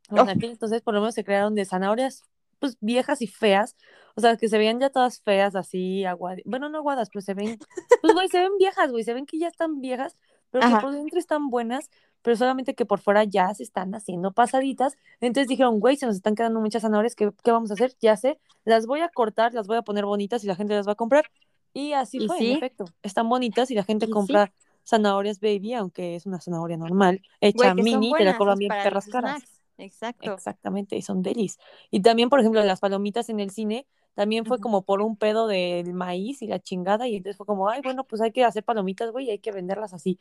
O 0.09 0.15
Oh. 0.21 0.25
entonces 0.29 0.81
por 0.81 0.93
lo 0.93 1.01
menos 1.01 1.15
se 1.15 1.23
crearon 1.23 1.55
de 1.55 1.65
zanahorias, 1.65 2.23
pues, 2.59 2.77
viejas 2.79 3.21
y 3.21 3.27
feas. 3.27 3.75
O 4.15 4.21
sea, 4.21 4.37
que 4.37 4.47
se 4.47 4.57
veían 4.57 4.79
ya 4.79 4.89
todas 4.89 5.21
feas, 5.21 5.55
así, 5.55 6.05
aguadas. 6.05 6.39
Bueno, 6.45 6.69
no 6.69 6.77
aguadas, 6.77 7.09
pero 7.09 7.21
se 7.21 7.33
ven, 7.33 7.57
pues, 8.01 8.13
güey, 8.13 8.27
se 8.29 8.39
ven 8.39 8.57
viejas, 8.57 8.91
güey, 8.91 9.03
se 9.03 9.13
ven 9.13 9.25
que 9.25 9.37
ya 9.37 9.47
están 9.47 9.81
viejas, 9.81 10.17
pero 10.51 10.67
que 10.67 10.75
por 10.77 10.93
dentro 10.93 11.19
están 11.19 11.49
buenas, 11.49 11.89
pero 12.21 12.37
solamente 12.37 12.75
que 12.75 12.85
por 12.85 12.99
fuera 12.99 13.23
ya 13.23 13.53
se 13.53 13.63
están 13.63 13.93
haciendo 13.93 14.31
pasaditas. 14.31 14.95
Entonces 15.19 15.47
dijeron, 15.47 15.79
güey, 15.79 15.97
se 15.97 16.05
nos 16.05 16.15
están 16.15 16.35
quedando 16.35 16.61
muchas 16.61 16.81
zanahorias, 16.81 17.15
¿qué, 17.15 17.31
qué 17.43 17.51
vamos 17.51 17.71
a 17.71 17.73
hacer? 17.73 17.93
Ya 17.99 18.15
sé, 18.15 18.39
las 18.63 18.85
voy 18.87 19.01
a 19.01 19.09
cortar, 19.09 19.53
las 19.53 19.67
voy 19.67 19.77
a 19.77 19.81
poner 19.81 20.05
bonitas 20.05 20.43
y 20.43 20.47
la 20.47 20.55
gente 20.55 20.73
las 20.73 20.87
va 20.87 20.93
a 20.93 20.95
comprar. 20.95 21.25
Y 21.73 21.91
así 21.91 22.17
¿Y 22.19 22.27
fue, 22.27 22.37
sí? 22.37 22.51
en 22.51 22.57
efecto. 22.57 22.85
Están 23.03 23.27
bonitas 23.27 23.69
y 23.69 23.75
la 23.75 23.83
gente 23.83 24.09
compra 24.09 24.53
zanahorias 24.87 25.39
baby, 25.39 25.73
aunque 25.73 26.15
es 26.15 26.25
una 26.25 26.39
zanahoria 26.39 26.77
normal, 26.77 27.21
hecha 27.41 27.73
Güey, 27.73 27.83
mini, 27.83 28.13
te 28.17 28.23
la 28.23 28.37
cobran 28.37 28.57
bien 28.57 28.71
perras 28.71 29.07
caras. 29.07 29.43
Exacto. 29.77 30.33
Exactamente, 30.33 30.95
y 30.95 31.01
son 31.01 31.21
delis. 31.21 31.57
Y 31.91 32.01
también, 32.01 32.29
por 32.29 32.39
ejemplo, 32.39 32.63
las 32.63 32.79
palomitas 32.79 33.29
en 33.29 33.39
el 33.39 33.51
cine, 33.51 33.85
también 34.13 34.45
fue 34.45 34.59
como 34.59 34.83
por 34.83 35.01
un 35.01 35.17
pedo 35.17 35.47
del 35.47 35.93
maíz 35.93 36.41
y 36.41 36.47
la 36.47 36.59
chingada, 36.59 37.07
y 37.07 37.15
entonces 37.17 37.37
fue 37.37 37.45
como, 37.45 37.69
ay, 37.69 37.81
bueno, 37.83 38.05
pues 38.05 38.21
hay 38.21 38.31
que 38.31 38.45
hacer 38.45 38.63
palomitas, 38.63 39.11
güey, 39.11 39.27
y 39.27 39.31
hay 39.31 39.39
que 39.39 39.51
venderlas 39.51 39.93
así. 39.93 40.19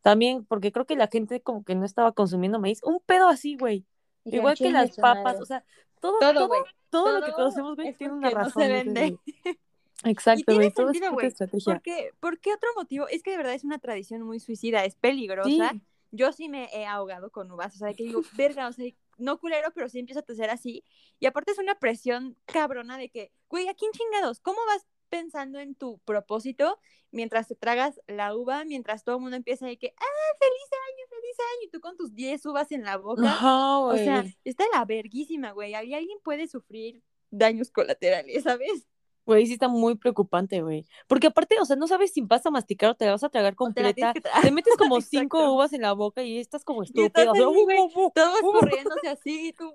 También, 0.00 0.44
porque 0.44 0.72
creo 0.72 0.86
que 0.86 0.96
la 0.96 1.08
gente 1.08 1.40
como 1.40 1.64
que 1.64 1.74
no 1.74 1.84
estaba 1.84 2.12
consumiendo 2.12 2.58
maíz, 2.58 2.80
un 2.82 3.00
pedo 3.00 3.28
así, 3.28 3.56
güey. 3.56 3.84
Igual 4.24 4.56
que 4.56 4.64
"Chingue 4.64 4.78
las 4.78 4.96
papas, 4.96 5.24
madre". 5.24 5.38
o 5.42 5.44
sea, 5.46 5.64
todo, 6.00 6.18
Todo, 6.20 6.48
todo, 6.90 7.20
lo 7.20 7.26
que 7.26 7.32
conocemos, 7.32 7.76
güey, 7.76 7.88
es 7.88 7.98
tiene 7.98 8.12
una 8.14 8.30
porque 8.30 8.44
no 8.44 8.50
se 8.50 8.50
razón. 8.50 8.62
ser, 8.62 8.84
vende. 8.84 9.18
Exacto, 10.04 10.54
güey, 10.54 10.72
todo 10.72 10.90
es 10.90 10.98
sentido, 10.98 11.10
puta 11.10 11.14
güey. 11.14 11.26
estrategia. 11.28 11.74
¿Por 11.74 11.82
qué, 11.82 12.10
¿Por 12.18 12.38
qué 12.40 12.52
otro 12.54 12.68
motivo? 12.76 13.06
Es 13.08 13.22
que 13.22 13.30
de 13.32 13.36
verdad 13.36 13.54
es 13.54 13.64
una 13.64 13.78
tradición 13.78 14.22
muy 14.22 14.40
suicida, 14.40 14.84
es 14.84 14.96
peligrosa. 14.96 15.70
Sí, 15.72 15.80
Yo 16.12 16.32
sí 16.32 16.48
me 16.48 16.68
he 16.72 16.86
ahogado 16.86 17.30
con 17.30 17.50
uvas, 17.50 17.74
o 17.74 17.78
sea, 17.78 17.92
que 17.94 18.04
digo, 18.04 18.22
verga, 18.36 18.68
o 18.68 18.72
sea, 18.72 18.86
no 19.18 19.38
culero, 19.38 19.72
pero 19.74 19.88
sí 19.88 19.98
empiezo 19.98 20.20
a 20.20 20.22
toser 20.22 20.50
así. 20.50 20.84
Y 21.18 21.26
aparte 21.26 21.52
es 21.52 21.58
una 21.58 21.78
presión 21.78 22.36
cabrona 22.46 22.96
de 22.98 23.10
que, 23.10 23.32
güey, 23.48 23.68
¿a 23.68 23.74
quién 23.74 23.90
chingados? 23.92 24.40
¿Cómo 24.40 24.58
vas 24.66 24.86
pensando 25.08 25.58
en 25.58 25.74
tu 25.74 25.98
propósito 26.06 26.78
mientras 27.10 27.46
te 27.46 27.54
tragas 27.54 28.00
la 28.06 28.34
uva, 28.34 28.64
mientras 28.64 29.04
todo 29.04 29.16
el 29.16 29.22
mundo 29.22 29.36
empieza 29.36 29.66
de 29.66 29.76
que, 29.76 29.94
ah, 29.98 30.36
feliz 30.38 30.70
año, 30.72 31.06
feliz 31.10 31.36
año, 31.38 31.66
y 31.66 31.70
tú 31.70 31.80
con 31.80 31.96
tus 31.96 32.14
10 32.14 32.46
uvas 32.46 32.72
en 32.72 32.84
la 32.84 32.96
boca? 32.96 33.22
ajá, 33.26 33.78
O 33.80 33.96
sea, 33.96 34.24
está 34.44 34.64
la 34.72 34.84
verguísima, 34.84 35.52
güey. 35.52 35.74
Ahí 35.74 35.92
alguien 35.92 36.18
puede 36.22 36.48
sufrir 36.48 37.02
daños 37.30 37.70
colaterales, 37.70 38.42
¿sabes? 38.42 38.88
Güey, 39.24 39.46
sí 39.46 39.52
está 39.52 39.68
muy 39.68 39.94
preocupante, 39.94 40.62
güey. 40.62 40.84
Porque 41.06 41.28
aparte, 41.28 41.56
o 41.60 41.64
sea, 41.64 41.76
no 41.76 41.86
sabes 41.86 42.12
si 42.12 42.22
vas 42.22 42.44
a 42.44 42.50
masticar 42.50 42.90
o 42.90 42.94
te 42.94 43.04
la 43.04 43.12
vas 43.12 43.22
a 43.22 43.28
tragar 43.28 43.52
te 43.52 43.56
completa. 43.56 44.12
que 44.12 44.20
tra- 44.20 44.42
Te 44.42 44.50
metes 44.50 44.74
como 44.78 45.00
cinco 45.00 45.52
uvas 45.54 45.72
en 45.72 45.82
la 45.82 45.92
boca 45.92 46.22
y 46.22 46.38
estás 46.38 46.64
como 46.64 46.82
Y 46.82 46.86
estás 46.86 47.26
estúpida. 47.26 47.32
o 47.32 47.34
sea, 47.34 47.44
así, 49.12 49.48
y 49.48 49.52
tú, 49.52 49.72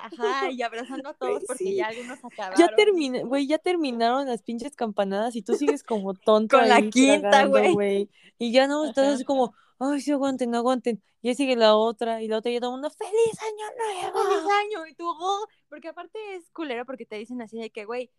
ajá, 0.00 0.50
y 0.50 0.62
abrazando 0.62 1.10
a 1.10 1.14
todos 1.14 1.44
porque 1.46 1.64
sí. 1.64 1.74
ya 1.76 1.88
algunos 1.88 2.24
acabaron. 2.24 2.58
Ya 2.58 2.74
terminé, 2.74 3.24
güey, 3.24 3.46
ya 3.46 3.58
terminaron 3.58 4.26
las 4.26 4.42
pinches 4.42 4.74
campanadas 4.76 5.36
y 5.36 5.42
tú 5.42 5.54
sigues 5.54 5.82
como 5.82 6.14
tonto 6.14 6.58
Con 6.58 6.68
la 6.68 6.80
quinta, 6.82 7.44
güey. 7.46 8.08
Y 8.38 8.52
ya 8.52 8.66
no, 8.66 8.86
estás 8.86 9.14
así 9.14 9.24
como, 9.24 9.54
ay, 9.78 10.00
sí, 10.00 10.12
aguanten, 10.12 10.54
aguanten. 10.54 11.02
Y 11.22 11.28
ahí 11.28 11.34
sigue 11.34 11.54
la 11.54 11.76
otra 11.76 12.22
y 12.22 12.28
la 12.28 12.38
otra 12.38 12.50
y 12.50 12.58
todo 12.58 12.70
el 12.70 12.80
mundo, 12.80 12.90
¡Feliz 12.90 13.42
año 13.42 13.66
nuevo! 13.76 14.18
¡Feliz 14.22 14.52
año! 14.64 14.86
Y 14.86 14.94
tú, 14.94 15.04
oh, 15.06 15.46
porque 15.68 15.88
aparte 15.88 16.18
es 16.34 16.50
culero 16.50 16.86
porque 16.86 17.04
te 17.04 17.16
dicen 17.16 17.42
así 17.42 17.58
de 17.58 17.68
que, 17.68 17.84
güey, 17.84 18.10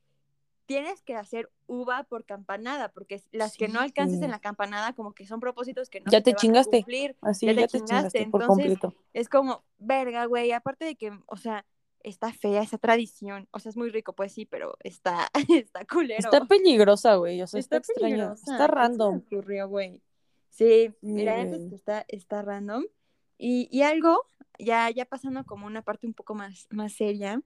tienes 0.71 1.01
que 1.01 1.15
hacer 1.15 1.49
uva 1.67 2.03
por 2.03 2.25
campanada, 2.25 2.89
porque 2.89 3.21
las 3.31 3.55
que 3.57 3.67
no 3.67 3.79
Sí, 3.79 3.85
alcances 3.85 4.17
güey. 4.19 4.25
en 4.25 4.31
la 4.31 4.39
campanada, 4.39 4.93
como 4.93 5.13
que 5.13 5.25
son 5.25 5.39
propósitos 5.39 5.89
que 5.89 5.99
no 6.01 6.11
Ya 6.11 6.19
se 6.19 6.23
te 6.23 6.31
van 6.31 6.37
a 6.37 6.39
chingaste. 6.41 6.77
cumplir. 6.77 7.17
Así, 7.21 7.45
ya 7.45 7.53
ya 7.53 7.61
te 7.61 7.67
te 7.67 7.77
chingaste. 7.79 8.19
chingaste 8.19 8.31
por 8.31 8.41
Entonces, 8.43 8.79
completo. 8.79 8.95
es 9.13 9.29
como, 9.29 9.63
verga, 9.77 10.25
güey, 10.25 10.51
aparte 10.51 10.85
de 10.85 10.95
que, 10.95 11.11
o 11.27 11.37
sea, 11.37 11.65
está 12.03 12.31
fea 12.33 12.63
esa 12.63 12.77
tradición, 12.79 13.47
o 13.51 13.59
sea, 13.59 13.69
es 13.69 13.77
muy 13.77 13.89
rico, 13.89 14.13
pues 14.13 14.31
sí, 14.33 14.45
pero 14.45 14.75
está, 14.79 15.29
está 15.49 15.85
culero. 15.85 16.19
Está 16.31 16.45
peligrosa, 16.45 17.15
güey, 17.15 17.41
o 17.41 17.47
sea, 17.47 17.59
está, 17.59 17.77
Está 17.77 17.93
peligrosa. 17.93 18.33
Está 18.33 18.45
¿quién 18.45 18.57
se 18.57 18.61
le 18.61 18.67
random. 18.67 19.15
ocurrió, 19.17 19.67
güey? 19.67 20.01
Sí, 20.49 20.89
Sí, 20.89 20.95
mira, 21.01 21.35
neta 21.37 21.55
es 21.55 21.57
güey. 21.59 21.69
que 21.69 21.75
está, 21.75 22.05
está 22.07 22.41
random. 22.41 22.85
Y, 23.37 23.67
y 23.71 23.81
algo, 23.83 24.25
ya, 24.59 24.89
ya 24.89 25.05
pasando 25.05 25.45
como 25.45 25.65
una 25.67 25.81
parte 25.81 26.05
un 26.07 26.13
poco 26.13 26.35
más, 26.35 26.67
más 26.71 26.93
seria, 26.93 27.41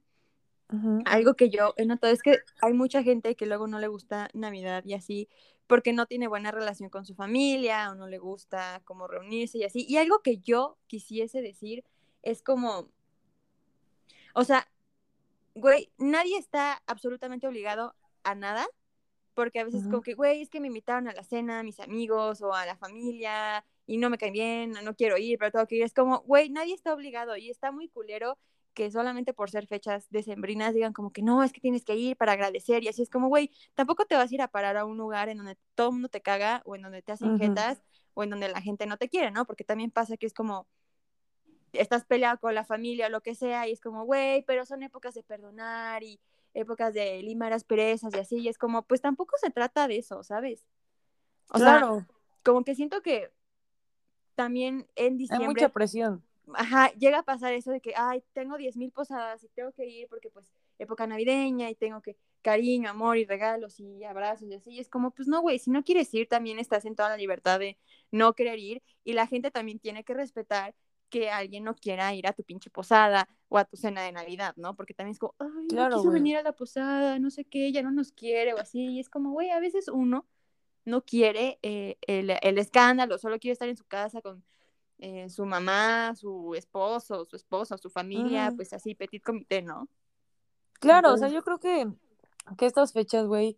Algo 1.06 1.36
que 1.36 1.50
yo 1.50 1.74
he 1.78 1.86
notado 1.86 2.14
es 2.14 2.22
que 2.22 2.40
hay 2.62 2.74
mucha 2.74 3.04
gente 3.04 3.36
que 3.36 3.46
luego 3.46 3.68
no 3.68 3.80
le 3.80 3.88
gusta 3.88 4.30
Navidad 4.34 4.84
y 4.86 4.94
así, 4.94 5.30
porque 5.68 5.94
no 5.94 6.06
tiene 6.06 6.28
buena 6.28 6.52
relación 6.52 6.90
con 6.90 7.06
su 7.06 7.16
familia 7.16 7.92
o 7.92 7.96
no 7.96 8.08
le 8.08 8.18
gusta 8.18 8.82
como 8.86 9.08
reunirse 9.08 9.58
y 9.60 9.64
así. 9.64 9.86
Y 9.88 9.98
algo 9.98 10.22
que 10.22 10.38
yo 10.38 10.78
quisiese 10.88 11.42
decir 11.42 11.84
es 12.24 12.42
como, 12.42 12.90
o 14.34 14.44
sea, 14.44 14.68
güey, 15.56 15.92
nadie 15.98 16.38
está 16.38 16.82
absolutamente 16.88 17.48
obligado 17.48 17.96
a 18.24 18.36
nada, 18.36 18.68
porque 19.34 19.60
a 19.60 19.66
veces 19.66 19.82
Ujú. 19.82 19.90
como 19.92 20.04
que, 20.04 20.14
güey, 20.14 20.42
es 20.42 20.50
que 20.50 20.60
me 20.60 20.68
invitaron 20.68 21.08
a 21.08 21.14
la 21.14 21.24
cena, 21.24 21.64
mis 21.64 21.80
amigos 21.80 22.42
o 22.42 22.54
a 22.54 22.66
la 22.66 22.78
familia 22.78 23.66
y 23.88 23.98
no 23.98 24.10
me 24.10 24.18
cae 24.18 24.32
bien, 24.32 24.74
no 24.84 24.96
quiero 24.96 25.18
ir, 25.18 25.38
pero 25.40 25.52
tengo 25.52 25.68
que 25.68 25.76
ir. 25.76 25.84
Es 25.84 25.94
como, 25.94 26.22
güey, 26.22 26.50
nadie 26.50 26.74
está 26.74 26.94
obligado 26.94 27.38
y 27.38 27.50
está 27.50 27.72
muy 27.72 27.90
culero 27.90 28.38
que 28.76 28.92
solamente 28.92 29.34
por 29.34 29.50
ser 29.50 29.66
fechas 29.66 30.06
decembrinas 30.12 30.76
digan 30.76 30.94
como 30.94 31.12
que 31.12 31.24
no, 31.24 31.44
es 31.44 31.52
que 31.52 31.62
tienes 31.62 31.84
que 31.84 31.96
ir 31.96 32.16
para 32.16 32.34
agradecer 32.34 32.84
y 32.84 32.90
así 32.90 33.02
es 33.02 33.10
como, 33.10 33.28
güey, 33.30 33.50
tampoco 33.74 34.06
te 34.06 34.16
vas 34.16 34.32
a 34.32 34.36
ir 34.36 34.42
a 34.44 34.50
parar 34.50 34.78
a 34.78 34.86
un 34.86 34.98
lugar 34.98 35.30
en 35.30 35.38
donde 35.38 35.58
todo 35.74 35.88
el 35.88 35.94
mundo 35.94 36.10
te 36.10 36.22
caga 36.22 36.62
o 36.66 36.76
en 36.76 36.84
donde 36.84 37.02
te 37.02 37.12
hacen 37.12 37.40
jetas 37.40 37.82
o 38.14 38.24
en 38.24 38.30
donde 38.30 38.50
la 38.50 38.62
gente 38.62 38.86
no 38.86 38.98
te 38.98 39.10
quiere, 39.10 39.32
¿no? 39.32 39.46
Porque 39.46 39.64
también 39.64 39.90
pasa 39.90 40.18
que 40.18 40.28
es 40.28 40.34
como, 40.34 40.68
estás 41.74 42.06
peleado 42.06 42.40
con 42.40 42.54
la 42.54 42.64
familia 42.64 43.08
o 43.08 43.10
lo 43.10 43.22
que 43.22 43.34
sea 43.34 43.68
y 43.68 43.72
es 43.72 43.82
como, 43.82 44.06
güey, 44.06 44.44
pero 44.44 44.66
son 44.66 44.84
épocas 44.84 45.16
de 45.16 45.24
perdonar 45.24 46.04
y 46.04 46.20
épocas 46.54 46.94
de 46.94 47.22
limar 47.24 47.54
asperezas 47.54 48.14
y 48.14 48.20
así, 48.20 48.38
y 48.38 48.48
es 48.48 48.58
como, 48.58 48.84
pues 48.84 49.02
tampoco 49.02 49.36
se 49.42 49.50
trata 49.50 49.88
de 49.88 49.98
eso, 49.98 50.24
¿sabes? 50.24 50.66
O 51.50 51.58
sea, 51.58 51.80
claro, 51.80 52.06
como 52.44 52.64
que 52.64 52.76
siento 52.76 53.02
que 53.02 53.32
también 54.36 54.88
en 54.96 55.14
hay 55.14 55.18
diciembre, 55.18 55.48
mucha 55.48 55.70
presión. 55.70 56.24
Ajá, 56.54 56.92
llega 56.94 57.20
a 57.20 57.24
pasar 57.24 57.54
eso 57.54 57.72
de 57.72 57.82
que, 57.82 57.94
ay, 57.96 58.24
tengo 58.34 58.58
10 58.58 58.78
mil 58.78 58.92
posadas 58.92 59.44
y 59.44 59.50
tengo 59.50 59.72
que 59.72 59.86
ir 59.86 60.08
porque 60.08 60.30
pues 60.30 60.52
época 60.78 61.08
navideña 61.08 61.70
y 61.70 61.76
tengo 61.76 62.02
que 62.02 62.18
cariño, 62.42 62.90
amor 62.90 63.18
y 63.18 63.26
regalos 63.26 63.80
y 63.80 64.04
abrazos 64.04 64.48
y 64.48 64.54
así, 64.54 64.72
y 64.72 64.80
es 64.80 64.88
como, 64.88 65.12
pues 65.12 65.28
no, 65.28 65.42
güey, 65.42 65.58
si 65.58 65.72
no 65.72 65.84
quieres 65.84 66.14
ir, 66.14 66.28
también 66.28 66.60
estás 66.60 66.86
en 66.86 66.96
toda 66.96 67.10
la 67.10 67.18
libertad 67.18 67.60
de 67.60 67.78
no 68.12 68.34
querer 68.34 68.60
ir 68.60 68.84
y 69.04 69.14
la 69.14 69.26
gente 69.26 69.50
también 69.50 69.80
tiene 69.80 70.04
que 70.04 70.14
respetar 70.14 70.76
que 71.10 71.30
alguien 71.30 71.64
no 71.64 71.76
quiera 71.76 72.14
ir 72.14 72.28
a 72.28 72.34
tu 72.34 72.44
pinche 72.44 72.70
posada 72.70 73.28
o 73.48 73.58
a 73.58 73.66
tu 73.66 73.78
cena 73.78 74.04
de 74.04 74.12
Navidad, 74.12 74.54
¿no? 74.58 74.76
Porque 74.76 74.94
también 74.94 75.14
es 75.14 75.20
como, 75.20 75.34
ay, 75.40 75.68
no 75.74 75.90
quiso 75.90 76.12
venir 76.12 76.38
a 76.38 76.44
la 76.44 76.52
posada, 76.52 77.20
no 77.20 77.30
sé 77.30 77.46
qué, 77.46 77.72
ya 77.72 77.82
no 77.82 77.92
nos 77.92 78.12
quiere 78.12 78.54
o 78.54 78.60
así, 78.60 78.88
y 78.88 79.00
es 79.00 79.10
como, 79.10 79.32
güey, 79.32 79.50
a 79.50 79.60
veces 79.60 79.88
uno 79.88 80.28
no 80.84 81.04
quiere 81.04 81.58
eh, 81.64 81.98
el, 82.02 82.32
el 82.42 82.58
escándalo, 82.58 83.18
solo 83.18 83.40
quiere 83.40 83.54
estar 83.54 83.70
en 83.70 83.78
su 83.78 83.86
casa 83.86 84.22
con 84.22 84.44
eh, 84.98 85.30
su 85.30 85.46
mamá, 85.46 86.14
su 86.16 86.54
esposo, 86.56 87.26
su 87.26 87.36
esposa, 87.36 87.78
su 87.78 87.90
familia, 87.90 88.54
pues 88.56 88.74
así, 88.74 88.96
petit 88.96 89.24
comité, 89.24 89.62
¿no? 89.62 89.88
Claro, 90.80 91.14
o 91.14 91.18
sea, 91.18 91.28
yo 91.28 91.44
creo 91.44 91.60
que, 91.60 91.88
que 92.58 92.66
estas 92.66 92.94
fechas, 92.94 93.28
güey, 93.28 93.58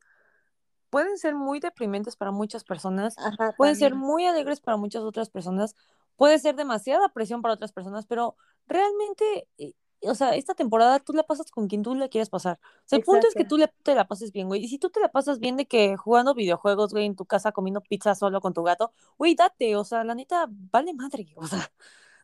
pueden 0.90 1.18
ser 1.18 1.36
muy 1.36 1.60
deprimentes 1.60 2.16
para 2.16 2.32
muchas 2.32 2.64
personas, 2.64 3.16
Ajá, 3.18 3.54
pueden 3.58 3.76
ser 3.76 3.96
muy 3.96 4.26
alegres 4.26 4.62
para 4.62 4.78
muchas 4.78 5.04
otras 5.04 5.30
personas, 5.30 5.76
puede 6.16 6.40
ser 6.40 6.56
demasiada 6.56 7.10
presión 7.10 7.42
para 7.42 7.54
otras 7.54 7.72
personas, 7.72 8.06
pero 8.08 8.36
realmente, 8.66 9.48
eh, 9.58 9.74
o 10.04 10.16
sea, 10.16 10.36
esta 10.36 10.54
temporada 10.54 11.00
tú 11.00 11.14
la 11.14 11.24
pasas 11.24 11.50
con 11.52 11.68
quien 11.68 11.84
tú 11.84 11.96
la 11.96 12.08
quieras 12.08 12.30
pasar. 12.30 12.60
O 12.64 12.82
sea, 12.86 12.98
el 13.00 13.04
punto 13.04 13.28
es 13.28 13.34
que 13.34 13.42
Exacto. 13.42 13.56
tú 13.56 13.58
le- 13.60 13.74
te 13.84 13.96
la 13.96 14.08
pases 14.08 14.32
bien, 14.32 14.48
güey. 14.48 14.64
Y 14.64 14.68
si 14.68 14.78
tú 14.80 14.90
te 14.90 15.00
la 15.00 15.10
pasas 15.10 15.40
bien 15.40 15.58
de 15.58 15.66
que 15.66 15.98
jugando 15.98 16.34
videojuegos, 16.36 16.92
güey, 16.94 17.06
en 17.06 17.16
tu 17.16 17.26
casa 17.26 17.52
comiendo 17.52 17.82
pizza 17.82 18.14
solo 18.16 18.40
con 18.42 18.54
tu 18.54 18.64
gato, 18.64 18.92
güey, 19.18 19.36
date, 19.36 19.76
o 19.76 19.84
sea, 19.84 20.04
la 20.04 20.16
neta, 20.16 20.48
vale 20.50 20.94
madre, 20.94 21.28
o 21.36 21.48
sea, 21.48 21.72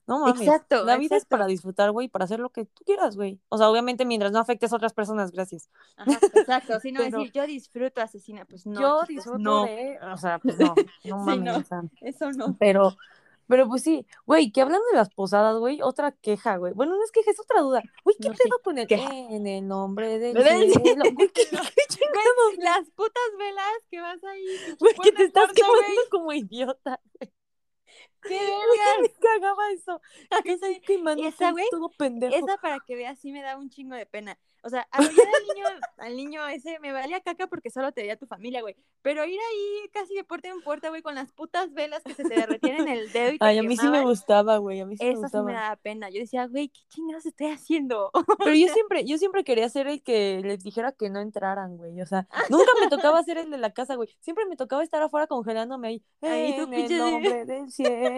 no 0.05 0.19
mames. 0.19 0.41
Exacto, 0.41 0.83
La 0.83 0.97
vida 0.97 1.15
es 1.15 1.21
exacto. 1.23 1.29
para 1.29 1.45
disfrutar, 1.47 1.91
güey, 1.91 2.09
para 2.09 2.25
hacer 2.25 2.39
lo 2.41 2.49
que 2.49 2.65
tú 2.65 2.83
quieras, 2.83 3.15
güey. 3.15 3.39
O 3.47 3.57
sea, 3.57 3.69
obviamente 3.69 4.03
mientras 4.03 4.33
no 4.33 4.39
afectes 4.39 4.73
a 4.73 4.75
otras 4.75 4.91
personas, 4.93 5.31
gracias. 5.31 5.69
Ajá, 5.95 6.11
exacto. 6.35 6.79
Si 6.81 6.91
no 6.91 6.99
Pero- 6.99 7.19
decir, 7.19 7.31
yo 7.33 7.47
disfruto 7.47 8.01
asesina, 8.01 8.43
pues 8.45 8.65
no. 8.65 8.81
Yo 8.81 9.03
disfruto 9.07 9.37
no. 9.39 9.63
de, 9.65 9.97
o 10.13 10.17
sea, 10.17 10.39
pues 10.39 10.59
no, 10.59 10.67
no 10.75 10.75
Sí, 11.01 11.11
mames, 11.13 11.39
no. 11.53 11.57
o 11.57 11.63
sea, 11.63 11.81
Eso 12.01 12.31
no. 12.33 12.55
pero, 12.59 12.97
pero 13.47 13.67
pues 13.67 13.83
sí, 13.83 14.05
güey, 14.25 14.51
que 14.51 14.61
hablando 14.61 14.85
de 14.91 14.97
las 14.97 15.09
posadas, 15.09 15.57
güey, 15.57 15.81
otra 15.81 16.11
queja, 16.11 16.57
güey. 16.57 16.73
Bueno, 16.73 16.95
no 16.95 17.03
es 17.03 17.11
queja, 17.11 17.31
es 17.31 17.39
otra 17.39 17.61
duda. 17.61 17.81
Güey, 18.03 18.15
¿qué 18.21 18.29
No 18.29 18.35
pedo 18.35 18.59
con 18.63 18.77
el 18.77 18.87
queja. 18.87 19.09
en 19.13 19.47
el 19.47 19.67
nombre 19.67 20.19
Del 20.19 20.33
cielo? 20.73 21.03
Güey, 21.13 21.29
¿qué, 21.29 21.47
las 22.59 22.89
putas 22.91 23.23
velas 23.37 23.83
que 23.89 23.99
vas 23.99 24.23
ahí. 24.23 24.45
Güey, 24.79 24.93
que 25.03 25.11
te 25.11 25.23
estás 25.23 25.51
quemando 25.51 26.01
como 26.09 26.31
idiota. 26.31 26.99
¡Qué 28.27 28.39
vergas! 28.39 29.11
cagaba 29.19 29.71
eso. 29.71 30.01
Que 30.43 30.53
es 30.53 30.63
ahí 30.63 30.79
quemando 30.81 31.23
esa, 31.27 31.51
güey, 31.51 31.65
todo 31.71 31.89
pendejo. 31.97 32.35
Esa 32.35 32.57
para 32.57 32.79
que 32.85 32.95
veas 32.95 33.19
sí 33.19 33.31
me 33.31 33.41
da 33.41 33.57
un 33.57 33.69
chingo 33.69 33.95
de 33.95 34.05
pena. 34.05 34.37
O 34.65 34.69
sea, 34.69 34.87
al 34.91 35.03
niño, 35.57 35.65
al 35.97 36.15
niño 36.15 36.47
ese 36.47 36.79
me 36.79 36.93
valía 36.93 37.19
caca 37.19 37.47
porque 37.47 37.69
solo 37.69 37.91
te 37.91 37.99
veía 38.01 38.15
tu 38.17 38.27
familia, 38.27 38.61
güey. 38.61 38.77
Pero 39.01 39.25
ir 39.25 39.37
ahí 39.37 39.89
casi 39.91 40.15
de 40.15 40.23
puerta 40.23 40.47
en 40.47 40.61
puerta, 40.61 40.87
güey, 40.87 41.01
con 41.01 41.15
las 41.15 41.33
putas 41.33 41.73
velas 41.73 42.01
que 42.01 42.13
se 42.13 42.23
te 42.23 42.33
derretían 42.35 42.79
en 42.79 42.87
el 42.87 43.11
dedo 43.11 43.33
y 43.33 43.39
te 43.39 43.43
Ay, 43.45 43.57
a 43.57 43.63
mí 43.63 43.75
sí 43.75 43.85
me 43.89 44.01
gustaba, 44.03 44.57
güey. 44.59 44.79
A 44.79 44.85
mí 44.85 44.95
sí 44.95 45.03
me 45.03 45.09
Eso 45.09 45.17
sí 45.17 45.23
gustaba. 45.23 45.43
me 45.43 45.51
daba 45.53 45.75
pena. 45.75 46.09
Yo 46.09 46.19
decía, 46.21 46.47
güey, 46.47 46.69
¿qué 46.69 46.79
chingados 46.87 47.25
estoy 47.25 47.47
haciendo? 47.47 48.09
Pero 48.39 48.55
yo 48.55 48.69
siempre, 48.69 49.03
yo 49.03 49.17
siempre 49.17 49.43
quería 49.43 49.67
ser 49.67 49.87
el 49.87 50.01
que 50.01 50.39
les 50.41 50.63
dijera 50.63 50.93
que 50.93 51.09
no 51.09 51.19
entraran, 51.19 51.75
güey. 51.75 51.99
O 52.01 52.05
sea, 52.05 52.25
nunca 52.49 52.71
me 52.79 52.87
tocaba 52.87 53.21
ser 53.23 53.39
el 53.39 53.51
de 53.51 53.57
la 53.57 53.73
casa, 53.73 53.95
güey. 53.95 54.07
Siempre 54.21 54.45
me 54.45 54.55
tocaba 54.55 54.81
estar 54.81 55.01
afuera 55.01 55.27
congelándome 55.27 55.89
ahí. 55.89 56.03
Ahí 56.21 56.55
tú, 56.55 56.63
en 56.63 56.71
pinche- 56.71 56.97
nombre 56.97 57.43
del 57.43 57.69
cielo. 57.69 58.12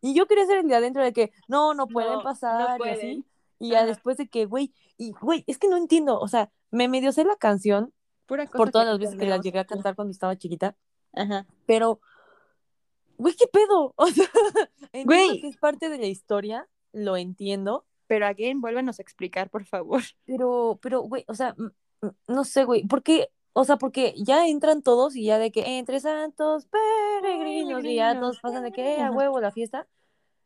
Y 0.00 0.14
yo 0.14 0.26
quería 0.26 0.46
ser 0.46 0.58
el 0.58 0.68
de 0.68 0.76
adentro 0.76 1.02
de 1.02 1.12
que 1.12 1.32
no, 1.48 1.74
no 1.74 1.86
pueden 1.86 2.14
No, 2.14 2.22
pasar 2.22 2.78
no 2.78 2.86
y 2.86 2.90
así. 2.90 3.24
Y 3.58 3.70
ya 3.70 3.86
después 3.86 4.16
de 4.16 4.28
que, 4.28 4.46
güey, 4.46 4.72
y 4.96 5.12
güey, 5.12 5.44
es 5.46 5.58
que 5.58 5.68
no 5.68 5.76
entiendo. 5.76 6.18
O 6.18 6.28
sea, 6.28 6.50
me 6.70 6.88
medio 6.88 7.12
sé 7.12 7.24
la 7.24 7.36
canción 7.36 7.92
Pura 8.26 8.46
cosa 8.46 8.58
por 8.58 8.70
todas 8.70 8.86
las 8.86 8.98
veces 8.98 9.16
que 9.16 9.26
la 9.26 9.38
llegué 9.38 9.58
a 9.60 9.64
cantar 9.64 9.94
cuando 9.94 10.10
estaba 10.10 10.36
chiquita. 10.36 10.76
Ajá. 11.14 11.46
Pero, 11.66 12.00
güey, 13.18 13.34
¿qué 13.34 13.46
pedo? 13.46 13.94
O 13.96 14.06
sea, 14.06 14.26
entiendo 14.92 15.04
Güey. 15.04 15.40
que 15.40 15.48
es 15.48 15.56
parte 15.56 15.88
de 15.88 15.98
la 15.98 16.06
historia, 16.06 16.68
lo 16.92 17.16
entiendo. 17.16 17.86
Pero 18.06 18.26
again, 18.26 18.60
vuélvanos 18.60 18.98
a 18.98 19.02
explicar, 19.02 19.48
por 19.48 19.64
favor. 19.64 20.02
Pero, 20.26 20.78
pero, 20.82 21.02
güey, 21.02 21.24
o 21.28 21.34
sea, 21.34 21.54
no 22.28 22.44
sé, 22.44 22.64
güey, 22.64 22.86
¿por 22.86 23.02
qué? 23.02 23.28
O 23.54 23.64
sea, 23.64 23.76
porque 23.76 24.14
ya 24.16 24.46
entran 24.48 24.82
todos 24.82 25.14
y 25.14 25.24
ya 25.26 25.38
de 25.38 25.50
que 25.52 25.78
entre 25.78 26.00
santos 26.00 26.66
peregrinos 26.66 27.84
y 27.84 27.96
ya 27.96 28.18
todos 28.18 28.40
pasan 28.40 28.64
de 28.64 28.72
que 28.72 28.96
eh, 28.96 29.00
a 29.00 29.10
huevo 29.10 29.40
la 29.40 29.50
fiesta. 29.50 29.86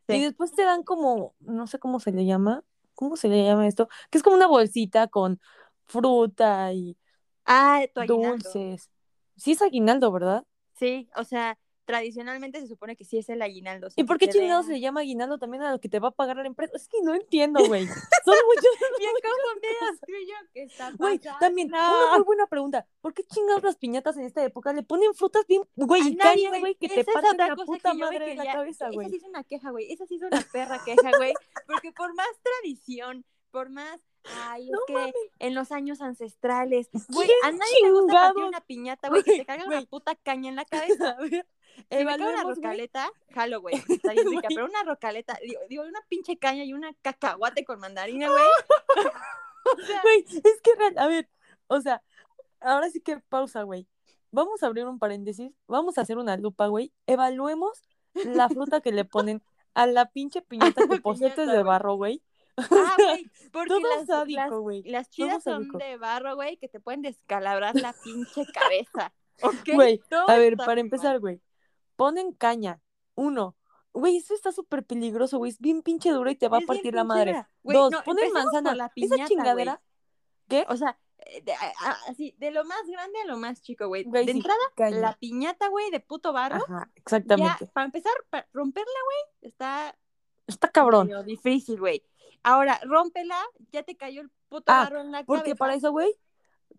Y 0.09 0.23
después 0.23 0.53
te 0.53 0.65
dan 0.65 0.83
como, 0.83 1.35
no 1.41 1.67
sé 1.67 1.79
cómo 1.79 2.01
se 2.01 2.13
le 2.13 2.25
llama, 2.25 2.65
¿cómo 2.95 3.17
se 3.17 3.29
le 3.29 3.45
llama 3.45 3.67
esto? 3.67 3.89
Que 4.11 4.19
es 4.19 4.25
como 4.25 4.37
una 4.37 4.47
bolsita 4.47 5.09
con 5.09 5.41
fruta 5.85 6.73
y 6.73 6.97
Ah, 7.45 7.85
dulces. 7.95 8.91
Sí 9.37 9.53
es 9.53 9.63
aguinaldo, 9.63 10.11
¿verdad? 10.11 10.45
Sí, 10.75 11.09
o 11.17 11.25
sea, 11.25 11.59
tradicionalmente 11.87 12.61
se 12.61 12.67
supone 12.67 12.97
que 12.97 13.05
sí 13.05 13.17
es 13.17 13.29
el 13.31 13.41
aguinaldo. 13.41 13.87
o 13.87 13.91
sea, 13.91 14.03
¿Y 14.03 14.07
por 14.07 14.19
que 14.19 14.27
qué 14.27 14.33
chingados 14.33 14.67
se 14.67 14.73
le 14.73 14.81
llama 14.81 15.01
aguinaldo 15.01 15.39
también 15.39 15.63
a 15.63 15.71
lo 15.71 15.81
que 15.81 15.89
te 15.89 15.99
va 15.99 16.09
a 16.09 16.11
pagar 16.11 16.37
la 16.37 16.47
empresa? 16.47 16.77
Es 16.77 16.89
que 16.89 16.99
no 17.03 17.15
entiendo, 17.15 17.65
güey. 17.65 17.87
Son 17.87 17.95
muchos. 18.47 18.65
Bien 18.99 20.23
y 20.23 20.27
yo, 20.27 20.35
¿qué 20.53 20.63
está 20.65 20.93
Güey, 20.93 21.19
también, 21.41 21.69
una 21.69 22.17
muy 22.17 22.25
buena 22.25 22.47
pregunta. 22.47 22.87
¿Por 23.01 23.15
qué 23.15 23.23
chingados 23.25 23.63
las 23.63 23.77
piñatas 23.77 24.17
en 24.17 24.25
esta 24.25 24.45
época 24.45 24.73
le 24.73 24.83
ponen 24.83 25.15
frutas 25.15 25.47
bien, 25.47 25.63
güey, 25.77 26.09
y 26.09 26.17
cañas, 26.17 26.59
güey, 26.61 26.75
que 26.75 26.89
te 26.89 27.01
Esa 27.01 27.13
otra 27.19 27.49
la 27.49 27.57
puta 27.57 27.93
que 27.93 27.99
madre 27.99 28.27
de 28.27 28.35
la 28.35 28.53
cabeza, 28.53 28.89
Esa 28.89 28.95
güey? 28.95 29.09
sí 29.09 29.17
es 29.17 29.23
una 29.23 29.45
queja, 29.45 29.71
güey. 29.71 29.93
Esa 29.93 30.07
sí 30.07 30.17
es 30.17 30.23
una 30.23 30.41
perra 30.53 30.81
queja, 30.85 31.17
güey. 31.17 31.33
Porque 31.67 31.93
por 31.93 32.15
más 32.15 32.29
tradición, 32.43 33.25
por 33.51 33.71
más. 33.71 34.01
Ay, 34.49 34.69
es 34.69 34.79
que 34.89 35.13
en 35.39 35.55
los 35.55 35.71
años 35.71 36.01
ancestrales, 36.01 36.89
güey, 37.11 37.29
¿Quién 37.29 37.39
a 37.45 37.53
nadie 37.53 37.81
le 37.85 37.93
gusta 37.93 38.13
partir 38.13 38.43
una 38.43 38.61
piñata, 38.61 39.09
güey, 39.09 39.23
que 39.23 39.37
te 39.39 39.47
caiga 39.47 39.67
una 39.67 39.83
puta 39.83 40.17
caña 40.17 40.49
en 40.49 40.57
la 40.57 40.65
cabeza. 41.15 41.17
Si 41.91 42.05
me 42.05 42.17
cae 42.17 42.33
una 42.35 42.43
rocaleta, 42.43 43.11
jalo, 43.35 43.61
güey, 43.61 43.75
está 43.89 44.13
bien 44.13 44.29
rica, 44.31 44.49
pero 44.49 44.65
una 44.67 44.83
rocaleta, 44.83 45.39
digo, 45.43 45.61
digo, 45.69 45.83
una 45.85 46.01
pinche 46.09 46.39
caña 46.39 46.65
y 46.65 46.73
una 46.73 46.93
cacahuate 47.03 47.65
con 47.65 47.79
mandarina, 47.81 48.29
güey. 48.29 48.43
O 49.79 49.85
sea, 49.85 50.01
Güey, 50.03 50.25
es 50.29 50.61
que, 50.63 50.75
real- 50.79 50.99
a 50.99 51.09
ver, 51.09 51.29
o 51.67 51.81
sea, 51.81 52.01
ahora 52.61 52.89
sí 52.89 53.01
que 53.01 53.19
pausa, 53.29 53.65
güey. 53.65 53.89
Vamos 54.31 54.63
a 54.63 54.67
abrir 54.67 54.87
un 54.87 54.99
paréntesis, 55.01 55.53
vamos 55.67 55.99
a 55.99 56.03
hacer 56.03 56.19
una 56.19 56.37
lupa, 56.37 56.69
güey. 56.69 56.93
Evaluemos 57.07 57.83
la 58.15 58.49
fruta 58.49 58.81
que 58.81 58.93
le 58.93 59.05
ponen 59.05 59.43
a 59.75 59.87
la 59.87 60.07
pinche 60.07 60.41
piñata 60.43 60.87
que 60.89 61.01
por 61.01 61.17
cierto 61.17 61.43
es 61.43 61.47
Piñata, 61.47 61.57
de 61.59 61.63
barro, 61.65 61.95
güey. 61.97 62.23
ah, 62.57 62.95
güey, 62.97 63.31
porque 63.53 63.69
Todo 63.71 63.81
las, 63.81 63.99
las, 63.99 64.07
sádico, 64.07 64.61
güey. 64.61 64.83
las 64.85 65.11
chidas 65.11 65.43
Todo 65.45 65.55
son 65.55 65.63
sádico. 65.65 65.79
de 65.79 65.97
barro, 65.97 66.35
güey, 66.37 66.57
que 66.59 66.69
te 66.69 66.81
pueden 66.81 67.03
descalabrar 67.03 67.75
la 67.75 67.93
pinche 68.05 68.47
cabeza. 68.53 69.13
Güey, 69.75 69.99
Todo 70.09 70.29
A 70.31 70.37
ver, 70.39 70.57
para 70.57 70.81
empezar, 70.81 71.19
güey. 71.19 71.41
Ponen 71.97 72.33
caña. 72.33 72.81
Uno. 73.15 73.57
Güey, 73.93 74.19
eso 74.19 74.35
está 74.35 74.53
súper 74.53 74.85
peligroso, 74.85 75.39
güey. 75.39 75.51
Es 75.53 75.59
bien 75.59 75.83
pinche 75.83 76.11
duro 76.11 76.31
y 76.31 76.37
te 76.37 76.49
va 76.49 76.59
a 76.59 76.61
Es 76.61 76.67
partir 76.67 76.95
la 76.95 77.05
madre. 77.05 77.47
Dos, 77.63 77.91
no, 77.91 78.03
ponen 78.05 78.31
manzana. 78.33 78.75
la 78.75 78.93
Esa 78.95 79.25
chingadera. 79.27 79.81
¿Qué? 80.49 80.67
O 80.69 80.77
sea, 80.77 80.99
eh, 81.19 81.41
de- 81.43 81.55
así, 82.09 82.35
de 82.39 82.51
lo 82.51 82.65
más 82.67 82.87
grande 82.87 83.19
a 83.23 83.25
lo 83.27 83.39
más 83.39 83.63
chico, 83.63 83.89
güey. 83.89 84.05
De 84.05 84.25
sí, 84.25 84.31
entrada, 84.31 84.61
caña. 84.77 84.99
la 84.99 85.13
piñata, 85.17 85.69
güey, 85.69 85.91
de 85.91 86.01
puto 86.01 86.33
barro. 86.35 86.57
Ajá, 86.57 86.85
Ya, 86.87 86.93
exactamente. 86.95 87.67
para 87.69 87.87
empezar, 87.87 88.13
para 88.29 88.47
romperla, 88.53 88.93
güey, 89.07 89.51
está 89.51 89.97
Está 90.47 90.69
cabrón. 90.69 91.11
difícil, 91.25 91.81
güey. 91.81 92.05
Ahora, 92.43 92.79
rómpela, 92.85 93.41
ya 93.73 93.83
te 93.83 93.97
cayó 93.97 94.21
el 94.21 94.31
puto 94.49 94.71
Ah, 94.73 94.85
barro 94.85 95.01
en 95.01 95.11
la 95.11 95.25
Porque 95.25 95.43
cabeza. 95.45 95.57
para 95.59 95.75
eso, 95.75 95.91
güey, 95.91 96.15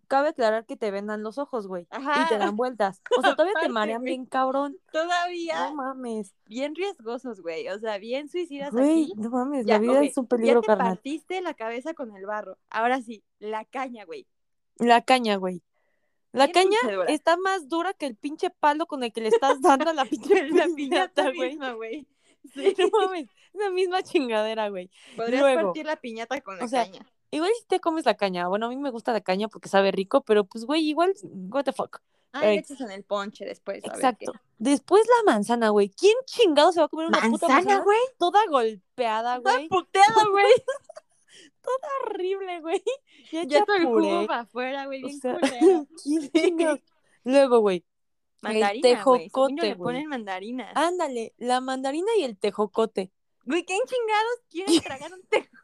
cabe 0.08 0.30
aclarar 0.30 0.66
que 0.66 0.78
te 0.78 0.90
vendan 0.92 1.22
los 1.24 1.38
ojos, 1.38 1.68
güey. 1.68 1.86
Ajá. 1.90 2.24
Y 2.26 2.30
te 2.30 2.38
dan 2.38 2.56
vueltas. 2.56 3.02
O 3.18 3.22
sea, 3.22 3.36
todavía 3.36 3.54
te 3.62 3.70
marean 3.70 4.04
bien 4.04 4.26
cabrón. 4.26 4.78
Todavía 4.92 5.70
No 5.70 5.76
mames. 5.76 6.34
bien 6.46 6.76
riesgosos, 6.76 7.42
güey. 7.42 7.68
O 7.70 7.80
sea, 7.80 7.98
bien 7.98 8.30
suicidas 8.30 8.72
Güey, 8.72 9.04
aquí. 9.04 9.14
no 9.18 9.30
mames. 9.30 9.66
Ya, 9.66 9.76
la 9.76 9.80
vida 9.80 10.04
es 10.04 10.18
un 10.18 10.28
peligro, 10.28 10.56
ya 10.56 10.62
te 10.62 10.68
carnal. 10.68 10.88
partiste 10.96 11.42
la 11.42 11.54
cabeza 11.54 11.94
con 11.94 12.16
el 12.16 12.26
barro. 12.26 12.58
Ahora 12.70 13.02
sí, 13.02 13.24
la 13.40 13.66
caña, 13.66 14.06
güey. 14.06 14.28
La 14.78 15.02
caña, 15.02 15.36
güey. 15.38 15.62
La 16.34 16.48
Bien 16.48 16.70
caña 16.70 17.06
está 17.08 17.36
más 17.38 17.68
dura 17.68 17.94
que 17.94 18.06
el 18.06 18.16
pinche 18.16 18.50
palo 18.50 18.86
con 18.86 19.02
el 19.04 19.12
que 19.12 19.22
le 19.22 19.30
estás 19.30 19.60
dando 19.62 19.90
a 19.90 19.94
la 19.94 20.06
pinche 20.10 20.48
la 20.50 20.68
piñata, 20.76 21.32
güey. 21.36 21.50
misma, 21.52 21.72
güey. 21.74 22.08
Sí, 22.54 22.76
no 22.78 22.90
mames. 23.02 23.28
Es 23.54 23.60
la 23.60 23.70
misma 23.72 24.04
chingadera, 24.04 24.70
güey. 24.70 24.90
Podrías 25.16 25.42
Luego, 25.42 25.62
partir 25.64 25.86
la 25.86 25.96
piñata 25.96 26.40
con 26.42 26.58
la 26.60 26.66
o 26.66 26.68
sea, 26.68 26.86
caña. 26.86 27.06
Igual 27.32 27.52
si 27.60 27.66
te 27.68 27.80
comes 27.80 28.06
la 28.06 28.16
caña. 28.16 28.48
Bueno, 28.48 28.68
a 28.68 28.70
mí 28.70 28.78
me 28.78 28.90
gusta 28.90 29.12
la 29.14 29.22
caña 29.22 29.48
porque 29.48 29.70
sabe 29.70 29.92
rico, 29.92 30.22
pero 30.22 30.46
pues, 30.46 30.66
güey, 30.66 30.88
igual, 30.88 31.14
what 31.50 31.64
the 31.66 31.74
fuck. 31.74 32.00
Ah, 32.34 32.52
ex- 32.54 32.72
echas 32.72 32.82
en 32.82 32.92
el 32.92 33.04
ponche 33.04 33.46
después. 33.46 33.84
a 33.84 33.88
ver 33.88 33.96
Exacto. 33.96 34.34
Después 34.58 35.04
la 35.26 35.32
manzana, 35.32 35.70
güey. 35.70 35.90
¿Quién 35.90 36.16
chingado 36.26 36.72
se 36.72 36.80
va 36.80 36.86
a 36.86 36.90
comer 36.90 37.08
una 37.08 37.18
puta 37.20 37.30
Manzana, 37.48 37.54
manzana 37.56 37.84
güey. 37.84 37.98
toda 38.18 38.40
golpeada, 38.50 39.38
Toda 39.42 39.56
güey? 39.56 39.68
puteada, 39.70 40.26
güey. 40.32 40.54
horrible, 42.06 42.62
güey. 42.62 42.82
Ya 43.32 43.42
hecha 43.44 43.66
todo 43.66 43.76
el 43.76 43.86
jugo 43.86 44.26
para 44.28 44.42
afuera, 44.42 44.86
güey. 44.86 45.04
O 45.04 45.08
Bien 45.08 45.20
sea. 45.20 45.38
¿quién 46.04 46.32
chingados? 46.32 46.80
Luego, 47.26 47.60
güey. 47.60 47.84
Mandarina, 48.42 48.70
güey. 48.70 48.82
tejocote, 49.28 49.56
yo 49.58 49.64
le 49.64 49.74
güey. 49.74 49.96
ponen 49.96 50.08
mandarinas. 50.08 50.72
Ándale, 50.76 51.34
la 51.38 51.60
mandarina 51.60 52.08
y 52.18 52.24
el 52.24 52.38
tejocote. 52.38 53.12
Güey, 53.46 53.66
¿quién 53.66 53.80
chingados 53.86 54.40
quiere 54.50 54.80
tragar 54.82 55.12
un 55.14 55.22
tejocote? 55.24 55.58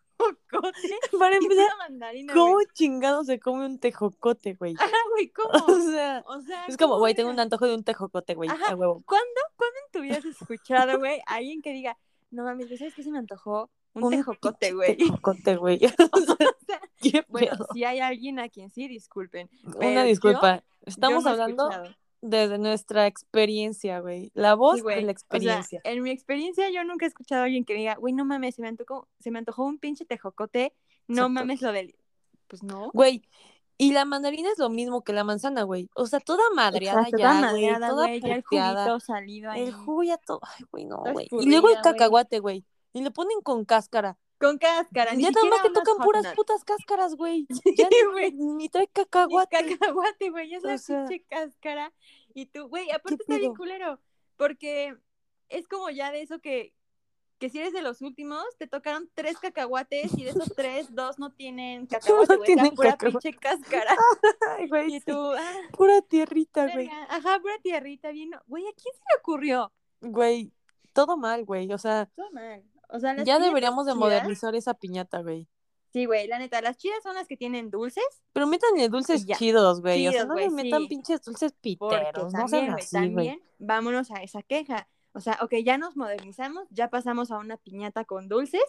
Para 1.19 1.35
empezar, 1.35 1.77
mandarina, 1.77 2.33
¿cómo 2.33 2.57
chingado 2.73 3.23
se 3.23 3.39
come 3.39 3.65
un 3.65 3.79
tejocote, 3.79 4.53
güey? 4.53 4.75
Ajá, 4.77 4.97
güey, 5.11 5.29
¿cómo? 5.29 5.49
O 5.67 5.79
sea, 5.79 6.23
O 6.27 6.41
sea, 6.41 6.65
es 6.67 6.77
como, 6.77 6.93
¿cómo 6.93 6.99
güey, 6.99 7.15
tengo 7.15 7.29
un 7.29 7.39
antojo 7.39 7.65
de 7.67 7.75
un 7.75 7.83
tejocote, 7.83 8.35
güey, 8.35 8.49
a 8.49 8.75
huevo. 8.75 9.03
¿Cuándo, 9.05 9.41
¿Cuándo 9.55 9.75
en 9.85 9.91
tu 9.91 10.01
vida 10.01 10.17
has 10.17 10.25
escuchado, 10.41 10.99
güey, 10.99 11.21
alguien 11.25 11.61
que 11.61 11.71
diga, 11.73 11.97
no 12.31 12.43
mames, 12.43 12.67
¿sabes 12.77 12.93
qué 12.95 13.03
se 13.03 13.11
me 13.11 13.19
antojó? 13.19 13.69
Un, 13.93 14.09
tejocote, 14.09 14.57
pinche 14.57 14.73
güey. 14.73 14.97
Tejocote, 14.97 15.55
güey. 15.57 15.79
O 16.11 16.19
sea, 16.19 17.25
bueno, 17.27 17.57
si 17.73 17.83
hay 17.83 17.99
alguien 17.99 18.39
a 18.39 18.49
quien 18.49 18.71
sí, 18.71 18.87
disculpen. 18.87 19.49
Una 19.75 20.03
disculpa. 20.03 20.57
yo 20.57 20.63
Estamos 20.85 21.25
no 21.25 21.29
hablando. 21.31 21.69
Desde 22.23 22.57
nuestra 22.57 23.05
experiencia, 23.05 23.99
güey. 23.99 24.31
La 24.33 24.55
voz 24.55 24.77
Sí, 24.77 24.81
de 24.81 24.87
la 24.87 24.93
O 24.95 25.01
sea, 25.01 25.11
experiencia. 25.11 25.81
en 25.83 26.01
mi 26.03 26.09
experiencia, 26.09 26.69
yo 26.69 26.83
nunca 26.83 27.05
he 27.05 27.09
escuchado 27.09 27.41
a 27.41 27.45
alguien 27.45 27.65
que 27.65 27.73
diga, 27.73 27.95
güey, 27.95 28.13
no 28.13 28.23
mames, 28.25 28.55
se 28.55 28.61
me 28.61 28.69
antojó, 28.69 29.07
se 29.19 29.29
me 29.31 29.39
antojó 29.39 29.65
un 29.65 29.77
pinche 29.77 30.05
tejocote. 30.05 30.73
No 31.07 31.23
Exacto. 31.23 31.29
mames 31.29 31.61
lo 31.61 31.71
del. 31.73 31.95
Pues 32.47 32.63
no. 32.63 32.89
Güey, 32.93 33.23
y 33.77 33.91
la 33.91 34.05
mandarina 34.05 34.49
es 34.51 34.57
lo 34.59 34.69
mismo 34.69 35.03
que 35.03 35.11
la 35.13 35.23
manzana, 35.23 35.63
güey. 35.63 35.89
O 35.95 36.05
sea, 36.07 36.19
toda 36.21 36.43
madreada 36.55 37.01
Exacto, 37.01 37.17
ya, 37.17 37.27
toda 37.27 37.39
güey. 37.51 37.51
madreada, 37.65 37.89
Toda 37.89 38.07
güey, 38.07 38.21
ya 38.21 38.35
el 38.35 38.43
juguito 38.43 38.99
salido 38.99 39.51
ahí. 39.51 39.61
El 39.63 39.73
jugo 39.73 40.03
ya 40.03 40.17
todo. 40.17 40.39
Ay, 40.43 40.65
güey, 40.71 40.85
no, 40.85 41.03
güey. 41.11 41.27
Y 41.31 41.49
luego 41.49 41.69
el 41.69 41.81
cacahuate, 41.81 42.39
güey. 42.39 42.63
Y 42.93 43.01
le 43.01 43.11
ponen 43.11 43.41
con 43.41 43.65
cáscara. 43.65 44.17
Con 44.43 44.57
cáscara, 44.57 45.13
ni 45.13 45.23
ya 45.23 45.31
nada 45.31 45.47
más 45.47 45.61
te 45.63 45.69
tocan 45.69 45.97
puras 45.97 46.23
nuts. 46.23 46.35
putas 46.35 46.63
cáscaras, 46.65 47.15
güey. 47.15 47.47
Sí, 47.63 47.73
Ya 47.77 47.87
ni, 47.89 48.31
ni 48.55 48.69
trae 48.69 48.83
Ni 48.83 48.87
cacahuate. 48.91 49.77
cacahuate, 49.77 50.29
güey, 50.29 50.53
es 50.53 50.63
O 50.63 50.67
la 50.67 50.77
sea, 50.77 51.05
pinche 51.05 51.25
cáscara. 51.25 51.93
Y 52.33 52.47
tú, 52.47 52.67
güey, 52.67 52.89
aparte 52.91 53.21
está 53.21 53.37
bien 53.37 53.55
culero. 53.55 53.99
Porque 54.35 54.95
es 55.49 55.67
como 55.67 55.89
ya 55.89 56.11
de 56.11 56.21
eso 56.23 56.39
que, 56.39 56.73
que 57.39 57.49
si 57.49 57.59
eres 57.59 57.73
de 57.73 57.81
los 57.81 58.01
últimos, 58.01 58.43
te 58.57 58.67
tocaron 58.67 59.09
tres 59.13 59.37
cacahuates 59.37 60.17
y 60.17 60.23
de 60.23 60.31
esos 60.31 60.53
tres, 60.57 60.93
dos 60.93 61.19
no 61.19 61.31
tienen 61.31 61.85
cacahuate, 61.87 62.35
güey, 62.37 62.45
tienen 62.45 62.65
es 62.65 62.71
pura 62.73 62.91
cacahuate. 62.97 63.29
pinche 63.31 63.39
cáscara. 63.39 63.95
Ay, 64.57 64.67
güey. 64.67 64.95
Y 64.95 64.99
sí. 64.99 65.05
tú, 65.05 65.31
ah, 65.31 65.53
Pura 65.71 66.01
tierrita, 66.01 66.67
güey. 66.67 66.89
ajá, 67.09 67.39
pura 67.39 67.57
tierrita, 67.61 68.11
bien. 68.11 68.31
Güey, 68.47 68.63
¿a 68.67 68.73
quién 68.73 68.93
se 68.95 69.01
le 69.13 69.19
ocurrió? 69.19 69.71
Güey, 70.01 70.51
todo 70.91 71.15
mal, 71.17 71.45
güey. 71.45 71.71
O 71.71 71.77
sea, 71.77 72.09
Todo 72.15 72.29
mal. 72.31 72.63
O 72.93 72.99
sea, 72.99 73.13
las 73.15 73.25
ya 73.25 73.39
deberíamos 73.39 73.85
de 73.87 73.95
modernizar 73.95 74.53
esa 74.55 74.75
piñata, 74.75 75.21
güey. 75.21 75.47
Sí, 75.91 76.05
güey, 76.05 76.27
la 76.27 76.39
neta, 76.39 76.61
las 76.61 76.77
chidas 76.77 77.03
son 77.03 77.15
las 77.15 77.27
que 77.27 77.35
tienen 77.37 77.69
dulces. 77.69 78.03
Pero 78.33 78.47
métanle 78.47 78.87
dulces 78.89 79.25
ya. 79.25 79.35
chidos, 79.35 79.81
güey. 79.81 80.07
o 80.07 80.11
sea, 80.11 80.25
no 80.25 80.33
güey, 80.33 80.45
le 80.49 80.51
metan 80.63 80.83
sí. 80.83 80.87
pinches 80.87 81.21
dulces 81.23 81.51
Porque 81.51 81.97
piteros. 81.97 82.33
No 82.33 82.39
también, 82.39 82.77
sean 82.77 83.03
así, 83.03 83.13
güey. 83.13 83.41
vámonos 83.59 84.09
a 84.11 84.23
esa 84.23 84.41
queja. 84.43 84.87
O 85.13 85.19
sea, 85.19 85.37
ok, 85.41 85.53
ya 85.63 85.77
nos 85.77 85.95
modernizamos, 85.95 86.67
ya 86.71 86.89
pasamos 86.89 87.29
a 87.31 87.37
una 87.37 87.57
piñata 87.57 88.05
con 88.05 88.27
dulces. 88.27 88.63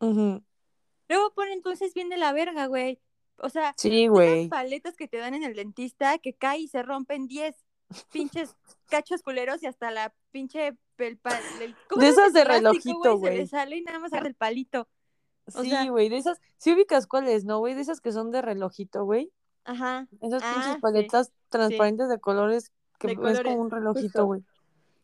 Luego 0.00 1.32
ponen 1.34 1.60
dulces 1.60 1.94
bien 1.94 2.08
de 2.08 2.16
la 2.16 2.32
verga, 2.32 2.66
güey. 2.66 3.00
O 3.38 3.48
sea, 3.48 3.74
Sí, 3.76 4.06
güey. 4.06 4.48
paletas 4.48 4.96
que 4.96 5.08
te 5.08 5.16
dan 5.18 5.34
en 5.34 5.42
el 5.44 5.54
dentista 5.54 6.18
que 6.18 6.34
cae 6.34 6.60
y 6.60 6.68
se 6.68 6.82
rompen 6.82 7.26
10 7.26 7.63
pinches 8.12 8.54
cachos 8.88 9.22
culeros 9.22 9.62
y 9.62 9.66
hasta 9.66 9.90
la 9.90 10.14
pinche 10.30 10.76
el 10.98 11.18
pa- 11.18 11.38
el- 11.60 11.74
¿cómo 11.88 12.00
De 12.00 12.06
se 12.08 12.12
esas 12.12 12.32
de 12.32 12.44
plástico, 12.44 12.68
relojito, 12.68 13.02
Se 13.02 13.18
güey. 13.18 13.36
le 13.38 13.46
sale 13.46 13.76
y 13.76 13.82
nada 13.82 13.98
más 13.98 14.12
hace 14.12 14.26
el 14.28 14.34
palito. 14.34 14.88
O 15.54 15.62
Sí, 15.62 15.88
güey, 15.88 16.08
de 16.08 16.16
esas, 16.16 16.40
sí 16.56 16.72
ubicas 16.72 17.06
cuáles, 17.06 17.44
¿no, 17.44 17.58
güey? 17.58 17.74
De 17.74 17.82
esas 17.82 18.00
que 18.00 18.12
son 18.12 18.30
de 18.30 18.40
relojito, 18.42 19.04
güey. 19.04 19.30
Ajá. 19.64 20.06
Esas 20.22 20.42
Ah, 20.44 20.52
pinches 20.54 20.72
sí. 20.74 20.80
paletas 20.80 21.32
transparentes 21.48 22.08
de 22.08 22.18
colores 22.20 22.70
que 22.98 23.08
De 23.08 23.12
es 23.32 23.40
como 23.42 23.56
un 23.60 23.70
relojito, 23.70 24.24
güey. 24.26 24.42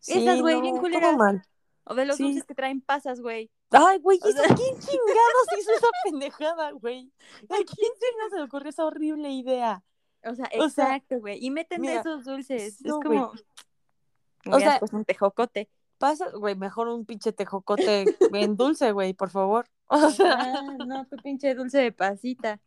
Esas, 0.07 0.41
güey, 0.41 0.61
bien 0.63 0.77
no, 0.77 0.81
culeras. 0.81 1.11
todo 1.11 1.19
mal. 1.19 1.43
O 1.85 1.95
de 1.95 2.05
los 2.07 2.19
dulces 2.19 2.45
que 2.45 2.55
traen 2.55 2.81
pasas, 2.81 3.21
güey. 3.21 3.51
Ay, 3.71 3.99
güey, 3.99 4.19
O 4.23 4.29
¿eso 4.29 4.43
sea- 4.43 4.55
quién 4.55 4.79
chingados 4.79 5.47
hizo 5.59 5.73
esa 5.73 5.87
pendejada, 6.05 6.71
güey? 6.73 7.13
¿A 7.49 7.57
quién 7.57 7.93
se 8.31 8.37
le 8.37 8.43
ocurrió 8.45 8.71
esa 8.71 8.85
horrible 8.85 9.31
idea? 9.31 9.83
O 10.25 10.35
sea, 10.35 10.49
O 10.59 10.65
exacto, 10.65 11.19
güey. 11.21 11.39
Y 11.45 11.51
meten 11.51 11.83
de 11.83 11.97
esos 11.97 12.25
dulces. 12.25 12.81
no, 12.85 12.99
es 12.99 13.05
como. 13.05 13.33
O 14.47 14.59
sea- 14.59 14.79
pues 14.79 14.93
un 14.93 15.05
tejocote. 15.05 15.69
Pasa, 15.99 16.31
güey, 16.31 16.55
mejor 16.55 16.89
un 16.89 17.05
pinche 17.05 17.31
tejocote 17.33 18.07
en 18.33 18.57
dulce, 18.57 18.93
güey, 18.93 19.13
por 19.13 19.31
favor. 19.31 19.67
O 19.89 20.11
sea, 20.11 20.37
Ah, 20.39 20.63
no, 20.87 21.07
tu 21.07 21.17
pinche 21.17 21.55
dulce 21.55 21.79
de 21.79 21.93
pasita. 21.93 22.61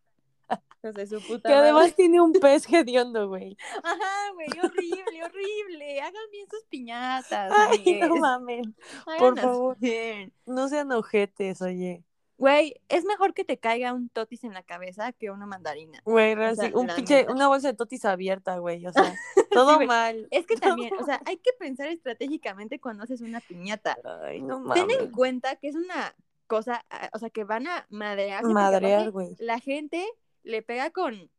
Su 1.08 1.22
puta 1.26 1.48
que 1.48 1.56
además 1.56 1.96
tiene 1.96 2.20
un 2.20 2.34
pez 2.34 2.68
hediondo, 2.72 3.30
güey. 3.30 3.56
Ajá, 3.82 4.32
güey, 4.34 4.48
horrible, 4.62 5.24
horrible. 5.24 6.02
Hagan 6.02 6.30
bien 6.32 6.46
sus 6.50 6.64
piñatas. 6.66 7.54
Ay, 7.56 8.02
no 8.02 8.16
mamen. 8.18 8.76
por 9.18 9.40
favor. 9.40 9.78
bien. 9.80 10.34
No 10.46 10.68
sean 10.68 10.92
ojetes, 10.92 11.62
oye. 11.62 12.04
Güey, 12.44 12.76
es 12.90 13.06
mejor 13.06 13.34
que 13.34 13.46
te 13.46 13.58
caiga 13.58 13.94
un 13.94 14.10
totis 14.10 14.44
en 14.44 14.54
la 14.54 14.64
cabeza 14.64 15.14
que 15.14 15.32
una 15.32 15.46
mandarina. 15.46 16.02
Güey, 16.04 16.34
O 16.34 16.56
sea, 16.56 16.66
sí, 16.68 16.72
un 16.76 16.88
neta. 16.88 17.32
una 17.32 17.48
bolsa 17.48 17.70
de 17.70 17.74
totis 17.74 18.04
abierta, 18.04 18.58
güey. 18.58 18.86
O 18.86 18.92
sea, 18.94 19.16
todo 19.50 19.80
mal. 19.80 20.28
Es 20.30 20.46
que 20.46 20.58
también, 20.58 20.94
o 21.00 21.06
sea, 21.06 21.22
hay 21.26 21.38
que 21.38 21.52
pensar 21.58 21.88
estratégicamente 21.88 22.82
cuando 22.82 23.06
haces 23.06 23.22
una 23.22 23.40
piñata. 23.40 23.98
Ay, 24.26 24.42
no 24.42 24.62
Ten 24.74 24.90
en 24.92 24.98
mames. 24.98 25.14
cuenta 25.16 25.56
que 25.56 25.70
es 25.70 25.76
una 25.76 26.14
cosa, 26.48 26.84
ah, 26.90 27.10
o 27.14 27.20
sea, 27.20 27.30
que 27.30 27.46
van 27.46 27.66
a 27.66 27.88
Madrear, 27.90 28.44
aparte 28.44 29.10
güey. 29.12 29.36
La 29.40 29.62
gente 29.62 30.06
le 30.44 30.62
pega 30.64 30.90
con, 30.90 31.32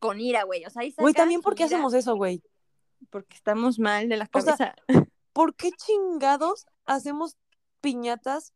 con 0.00 0.18
ira, 0.18 0.44
güey. 0.44 0.64
O 0.64 0.70
sea, 0.70 0.80
ahí 0.80 0.94
Güey, 0.96 1.12
también, 1.12 1.42
¿por 1.42 1.54
qué 1.54 1.64
ira 1.64 1.76
hacemos 1.76 1.92
eso, 1.92 2.16
güey? 2.16 2.42
Porque 3.10 3.36
estamos 3.36 3.78
mal 3.78 4.08
de 4.08 4.16
la 4.16 4.30
O 4.32 4.40
sea, 4.40 4.56
cabeza. 4.56 4.76
¿Por 5.34 5.54
qué 5.56 5.72
chingados 5.72 6.64
hacemos 6.86 7.36
piñatas 7.82 8.54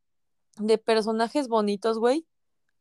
de 0.58 0.78
personajes 0.78 1.48
bonitos, 1.48 1.98
güey? 1.98 2.26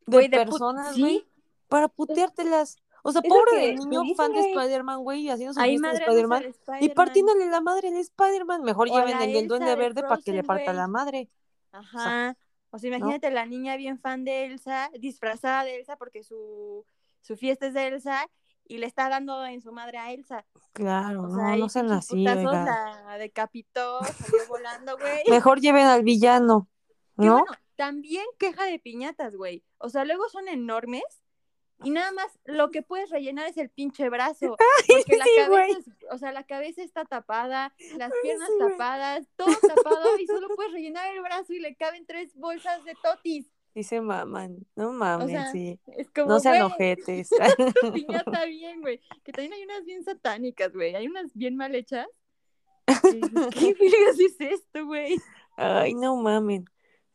De 0.06 0.28
de 0.28 0.30
personas, 0.30 0.96
sí. 0.96 1.02
güey, 1.02 1.28
para 1.68 1.88
puteártelas. 1.88 2.78
O 3.04 3.12
sea, 3.12 3.22
pobre 3.22 3.68
del 3.68 3.76
niño 3.76 4.02
fan 4.16 4.34
de. 4.34 4.40
Spider-Man, 4.40 5.04
güey, 5.04 5.30
haciendo 5.30 5.54
su 5.54 5.60
fiesta 5.60 5.92
de 5.92 5.98
Spider-Man. 5.98 6.56
Y 6.82 6.90
partiéndole 6.90 7.46
la 7.48 7.62
madre 7.62 7.90
al 7.90 7.98
Spider-Man. 7.98 8.64
Mejor 8.64 8.90
lleven 8.90 9.22
el 9.22 9.34
del 9.34 9.48
Duende 9.48 9.70
de 9.70 9.76
Verde 9.76 10.02
para 10.02 10.22
que 10.22 10.32
le 10.32 10.44
parta 10.44 10.74
la 10.74 10.88
madre. 10.88 11.30
Ajá. 11.72 12.36
O 12.72 12.80
sea, 12.80 12.90
imagínate 12.90 13.32
la 13.32 13.46
niña 13.46 13.78
bien 13.78 14.00
fan 14.00 14.26
de 14.26 14.46
Elsa, 14.46 14.90
disfrazada 15.00 15.64
de 15.64 15.78
Elsa 15.78 15.96
porque 15.96 16.24
su, 16.24 16.86
su 17.22 17.38
fiesta 17.38 17.68
es 17.68 17.74
de 17.74 17.88
Elsa 17.88 18.30
y 18.68 18.80
le 18.80 18.86
está 18.86 19.08
dando 19.08 19.46
en 19.46 19.62
su 19.62 19.72
madre 19.72 19.98
a 19.98 20.12
Elsa. 20.12 20.46
Claro, 20.74 21.24
O 21.24 21.28
no, 21.28 21.36
sea, 21.36 21.56
no 21.56 21.70
sean 21.70 21.92
así, 21.92 22.24
la 22.24 23.18
decapitó, 23.18 24.04
salió 24.04 24.48
volando, 24.50 24.98
güey. 24.98 25.24
Mejor 25.30 25.62
lleven 25.62 25.86
al 25.86 26.04
villano, 26.04 26.68
¿no? 27.16 27.40
bueno, 27.40 27.46
también 27.76 28.26
queja 28.40 28.66
de 28.66 28.80
piñatas, 28.80 29.36
güey. 29.36 29.64
O 29.78 29.90
sea, 29.90 30.06
luego 30.06 30.28
son 30.30 30.48
enormes 30.48 31.04
y 31.84 31.90
nada 31.92 32.12
más 32.14 32.40
lo 32.46 32.72
que 32.72 32.82
puedes 32.82 33.10
rellenar 33.10 33.48
es 33.48 33.58
el 33.58 33.70
pinche 33.70 34.10
brazo. 34.10 34.56
Porque 34.88 35.18
la 35.18 35.26
sí, 35.26 35.32
cabeza, 35.38 35.80
es- 35.80 35.88
o 36.12 36.18
sea, 36.18 36.32
la 36.32 36.44
cabeza 36.46 36.82
está 36.82 37.06
tapada, 37.06 37.74
las 37.98 38.12
Ay, 38.12 38.18
piernas 38.24 38.48
sí, 38.50 38.54
tapadas, 38.60 39.28
todo 39.36 39.54
tapado 39.56 40.18
y 40.20 40.26
solo 40.28 40.48
puedes 40.56 40.72
rellenar 40.72 41.14
el 41.14 41.22
brazo 41.22 41.54
y 41.54 41.60
le 41.60 41.76
caben 41.76 42.06
tres 42.06 42.34
bolsas 42.36 42.84
de 42.86 42.96
totis. 43.02 43.52
Sí 43.74 43.84
se 43.84 44.00
maman, 44.00 44.66
no 44.78 44.94
mames, 44.94 45.28
sea, 45.32 45.52
sí. 45.52 45.78
Es 45.98 46.10
como, 46.10 46.30
No 46.30 46.40
sean 46.40 46.62
ojetes. 46.62 47.28
piñata 47.94 48.46
bien, 48.46 48.80
güey. 48.80 49.02
Que 49.26 49.34
también 49.34 49.52
hay 49.52 49.64
unas 49.66 49.84
bien 49.84 50.02
satánicas, 50.06 50.72
güey. 50.72 50.96
Hay 50.96 51.08
unas 51.08 51.34
bien 51.34 51.58
mal 51.58 51.76
hechas. 51.76 52.08
¿Qué 52.86 53.74
vergas 53.74 54.18
es 54.20 54.40
esto, 54.40 54.86
güey? 54.86 55.18
Ay, 55.58 55.94
no 55.94 56.16
mamen. 56.16 56.64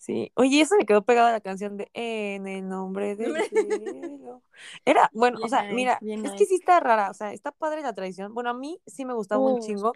Sí. 0.00 0.32
Oye, 0.34 0.62
eso 0.62 0.76
me 0.78 0.86
quedó 0.86 1.02
pegada 1.02 1.30
la 1.30 1.42
canción 1.42 1.76
de 1.76 1.90
En 1.92 2.46
el 2.46 2.66
nombre 2.66 3.16
del 3.16 3.34
cielo. 3.50 4.42
Era, 4.86 5.10
bueno, 5.12 5.38
o 5.44 5.48
sea, 5.48 5.62
nice, 5.64 5.74
mira, 5.74 5.98
es 6.00 6.32
que 6.32 6.46
sí 6.46 6.54
está 6.54 6.80
rara, 6.80 7.10
o 7.10 7.14
sea, 7.14 7.34
está 7.34 7.52
padre 7.52 7.82
la 7.82 7.92
tradición. 7.92 8.32
Bueno, 8.32 8.48
a 8.48 8.54
mí 8.54 8.80
sí 8.86 9.04
me 9.04 9.12
gustaba 9.12 9.42
un 9.42 9.60
chingo, 9.60 9.92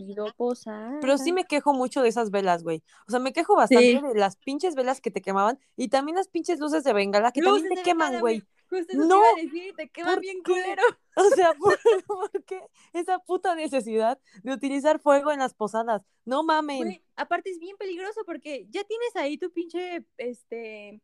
pero 1.00 1.16
sí 1.16 1.32
me 1.32 1.44
quejo 1.44 1.72
mucho 1.72 2.02
de 2.02 2.10
esas 2.10 2.30
velas, 2.30 2.62
güey. 2.62 2.82
O 3.08 3.10
sea, 3.10 3.18
me 3.18 3.32
quejo 3.32 3.56
bastante 3.56 3.84
Sí. 3.84 4.00
de 4.00 4.14
las 4.14 4.36
pinches 4.36 4.74
velas 4.74 5.00
que 5.00 5.10
te 5.10 5.22
quemaban 5.22 5.58
y 5.74 5.88
también 5.88 6.16
las 6.16 6.28
pinches 6.28 6.60
luces 6.60 6.84
de 6.84 6.92
bengala 6.92 7.32
que 7.32 7.40
Luces 7.40 7.62
también 7.62 7.82
te 7.82 7.90
bengala, 7.94 8.20
güey. 8.20 8.42
Justo 8.68 8.92
eso 8.92 9.02
te 9.02 9.08
No, 9.08 9.16
iba 9.16 9.26
a 9.28 9.42
decir, 9.42 9.74
te 9.76 9.88
¿por 10.02 10.20
bien 10.20 10.42
qué? 10.42 10.52
culero. 10.52 10.82
O 11.16 11.30
sea, 11.30 11.52
¿por, 11.54 11.78
por 12.08 12.44
qué 12.44 12.60
esa 12.92 13.20
puta 13.20 13.54
necesidad 13.54 14.18
de 14.42 14.52
utilizar 14.52 14.98
fuego 14.98 15.30
en 15.30 15.38
las 15.38 15.54
posadas? 15.54 16.02
No 16.24 16.42
mamen. 16.42 16.78
Güey, 16.78 17.04
aparte 17.14 17.50
es 17.50 17.60
bien 17.60 17.76
peligroso 17.76 18.22
porque 18.26 18.66
ya 18.68 18.82
tienes 18.82 19.14
ahí 19.14 19.38
tu 19.38 19.52
pinche, 19.52 20.04
este, 20.16 21.00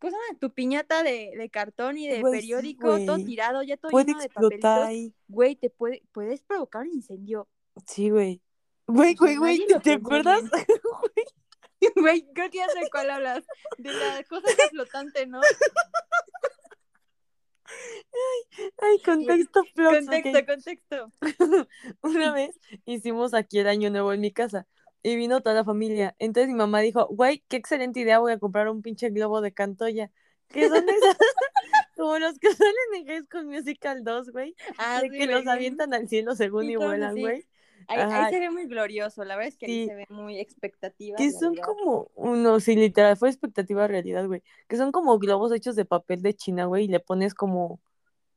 ¿cómo 0.00 0.10
se 0.10 0.16
llama? 0.16 0.38
Tu 0.40 0.52
piñata 0.52 1.04
de, 1.04 1.34
de 1.36 1.50
cartón 1.50 1.98
y 1.98 2.08
de 2.08 2.20
periódico, 2.20 2.98
todo 3.06 3.18
tirado, 3.18 3.62
ya 3.62 3.76
todo 3.76 3.92
Puede 3.92 4.06
lleno 4.06 4.18
de 4.18 4.24
explotar 4.26 4.80
papelitos. 4.80 5.14
Güey, 5.28 5.54
te 5.54 5.70
puede, 5.70 6.02
puedes 6.10 6.42
provocar 6.42 6.82
un 6.82 6.94
incendio. 6.94 7.46
Sí, 7.86 8.10
güey. 8.10 8.42
Güey, 8.88 9.14
güey, 9.14 9.36
güey, 9.36 9.66
¿te, 9.66 9.78
te 9.78 9.92
acuerdas? 9.92 10.42
Güey, 11.96 12.26
creo 12.32 12.50
que 12.50 12.58
ya 12.58 12.68
sé 12.70 12.80
cuál 12.90 13.10
hablas. 13.10 13.44
De 13.76 13.92
la 13.92 14.22
cosa 14.24 14.48
flotante, 14.70 15.26
¿no? 15.26 15.38
Ay, 18.78 19.00
contexto 19.04 19.62
Flox, 19.74 20.06
ok. 20.06 20.12
Contexto, 20.12 20.46
contexto. 20.46 21.12
Una 22.02 22.32
vez 22.32 22.58
hicimos 22.84 23.34
aquí 23.34 23.58
el 23.58 23.68
año 23.68 23.90
nuevo 23.90 24.12
en 24.12 24.20
mi 24.20 24.32
casa 24.32 24.66
y 25.02 25.16
vino 25.16 25.40
toda 25.40 25.54
la 25.54 25.64
familia. 25.64 26.14
Entonces 26.18 26.48
mi 26.48 26.54
mamá 26.54 26.80
dijo, 26.80 27.06
güey, 27.08 27.44
qué 27.48 27.56
excelente 27.56 28.00
idea, 28.00 28.18
voy 28.18 28.32
a 28.32 28.38
comprar 28.38 28.68
un 28.68 28.82
pinche 28.82 29.10
globo 29.10 29.40
de 29.40 29.52
Cantoya. 29.52 30.10
Que 30.48 30.68
son 30.68 30.84
esas, 30.88 31.16
como 31.96 32.18
los 32.18 32.38
que 32.38 32.52
salen 32.52 32.74
en 32.96 33.06
High 33.06 33.22
School 33.24 33.46
Musical 33.46 34.04
2, 34.04 34.30
güey. 34.30 34.54
Ah, 34.78 35.00
de 35.00 35.08
sí, 35.08 35.18
que 35.18 35.26
güey, 35.26 35.38
los 35.38 35.46
avientan 35.46 35.94
al 35.94 36.08
cielo 36.08 36.34
según 36.34 36.70
y 36.70 36.76
vuelan, 36.76 37.12
así. 37.12 37.20
güey. 37.20 37.46
Ahí, 37.88 38.00
ahí 38.00 38.32
se 38.32 38.40
ve 38.40 38.50
muy 38.50 38.66
glorioso, 38.66 39.24
la 39.24 39.36
verdad 39.36 39.48
es 39.48 39.56
que 39.56 39.66
ahí 39.66 39.86
se 39.86 39.94
ve 39.94 40.06
muy 40.10 40.38
expectativa. 40.38 41.16
Que 41.16 41.30
son 41.30 41.54
realidad. 41.54 41.64
como 41.66 42.10
unos, 42.14 42.64
sí, 42.64 42.76
literal, 42.76 43.16
fue 43.16 43.28
expectativa 43.28 43.86
realidad, 43.86 44.26
güey. 44.26 44.42
Que 44.68 44.76
son 44.76 44.92
como 44.92 45.18
globos 45.18 45.52
hechos 45.52 45.76
de 45.76 45.84
papel 45.84 46.22
de 46.22 46.34
China, 46.34 46.66
güey, 46.66 46.84
y 46.84 46.88
le 46.88 47.00
pones 47.00 47.34
como, 47.34 47.80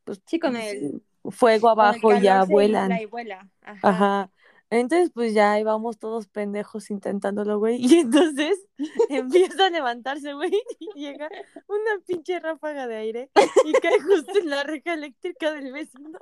pues, 0.04 0.22
Sí, 0.26 0.40
con 0.40 0.54
pues, 0.54 0.74
el, 0.74 1.02
fuego 1.32 1.68
el 1.68 1.72
abajo 1.72 2.16
y 2.16 2.22
ya 2.22 2.44
vuelan. 2.44 2.92
y 3.00 3.06
vuela. 3.06 3.50
Ajá. 3.62 3.80
Ajá. 3.84 4.32
Entonces, 4.70 5.12
pues 5.14 5.34
ya 5.34 5.54
ahí 5.54 5.64
vamos 5.64 5.98
todos 5.98 6.28
pendejos 6.28 6.90
intentándolo, 6.90 7.60
güey. 7.60 7.78
Y 7.98 8.00
entonces 8.00 8.60
empieza 9.10 9.68
a 9.68 9.70
levantarse, 9.70 10.34
güey, 10.34 10.52
y 10.80 11.00
llega 11.00 11.30
una 11.68 12.04
pinche 12.06 12.40
ráfaga 12.40 12.88
de 12.88 12.96
aire 12.98 13.32
y 13.66 13.72
cae 13.74 14.00
justo 14.00 14.38
en 14.40 14.50
la 14.50 14.64
reja 14.64 14.94
eléctrica 14.94 15.54
del 15.54 15.72
vecino. 15.72 16.20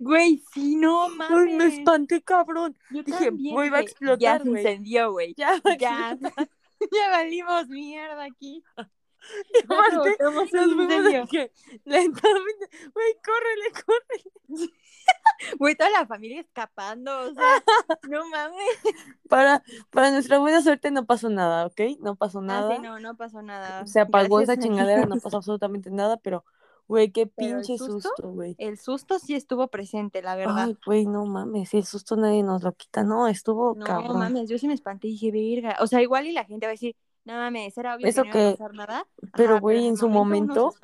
Güey, 0.00 0.42
sí, 0.52 0.76
no 0.76 1.04
Ay, 1.04 1.10
me 1.10 1.16
mames. 1.58 1.74
espanté, 1.74 2.22
cabrón. 2.22 2.76
Yo 2.90 3.02
Dije, 3.02 3.26
también, 3.26 3.54
güey, 3.54 3.70
va 3.70 3.78
a 3.78 3.80
explotar, 3.80 4.18
Ya 4.18 4.38
se 4.38 4.48
güey. 4.48 4.62
incendió, 4.62 5.12
güey. 5.12 5.34
Ya, 5.36 5.60
Ya. 5.78 6.18
ya 6.92 7.10
valimos 7.10 7.68
mierda 7.68 8.24
aquí. 8.24 8.62
Y 9.52 9.58
aparte, 9.64 10.16
nos 10.20 10.50
que 11.28 11.52
lentamente, 11.84 12.68
güey, 12.94 13.14
córrele, 13.24 13.72
córrele. 13.84 14.72
Güey, 15.58 15.74
toda 15.74 15.88
la 15.90 16.06
familia 16.06 16.40
escapando, 16.40 17.16
o 17.20 17.32
sea, 17.32 17.62
no 18.10 18.28
mames. 18.28 18.78
Para, 19.28 19.62
para 19.90 20.10
nuestra 20.10 20.38
buena 20.38 20.60
suerte 20.60 20.90
no 20.90 21.06
pasó 21.06 21.30
nada, 21.30 21.66
¿ok? 21.66 21.80
No 22.00 22.16
pasó 22.16 22.40
Ah, 22.40 22.42
nada. 22.42 22.76
sí, 22.76 22.82
no, 22.82 22.98
no 22.98 23.16
pasó 23.16 23.40
nada. 23.40 23.86
Se 23.86 24.00
apagó 24.00 24.40
esa 24.40 24.54
Gracias 24.54 24.66
chingadera, 24.66 25.06
no 25.06 25.16
pasó 25.20 25.38
absolutamente 25.38 25.90
nada, 25.90 26.18
pero, 26.18 26.44
güey, 26.88 27.10
qué 27.12 27.26
Pero 27.26 27.58
pinche 27.58 27.78
susto, 27.78 28.30
güey. 28.32 28.56
El 28.58 28.78
susto 28.78 29.18
sí 29.18 29.34
estuvo 29.34 29.68
presente, 29.68 30.22
la 30.22 30.34
verdad. 30.34 30.64
Ay, 30.64 30.76
güey, 30.84 31.06
no 31.06 31.26
mames, 31.26 31.74
el 31.74 31.84
susto 31.84 32.16
nadie 32.16 32.42
nos 32.42 32.62
lo 32.62 32.72
quita, 32.72 33.04
no, 33.04 33.28
estuvo 33.28 33.74
no 33.76 33.84
cabrón. 33.84 34.18
mames, 34.18 34.48
yo 34.48 34.58
sí 34.58 34.66
me 34.66 34.74
espanté 34.74 35.08
y 35.08 35.12
dije, 35.12 35.30
verga. 35.30 35.76
O 35.80 35.86
sea, 35.86 36.02
igual 36.02 36.26
y 36.26 36.32
la 36.32 36.44
gente 36.44 36.66
va 36.66 36.70
a 36.70 36.72
decir, 36.72 36.96
no 37.24 37.34
mames, 37.34 37.76
era 37.76 37.94
obvio 37.94 38.06
Eso 38.06 38.22
que 38.22 38.30
no 38.30 38.38
iba 38.38 38.48
a 38.48 38.52
pasar 38.52 38.74
nada. 38.74 39.06
pero, 39.36 39.60
güey, 39.60 39.86
en 39.86 39.96
su 39.96 40.08
momento-. 40.08 40.74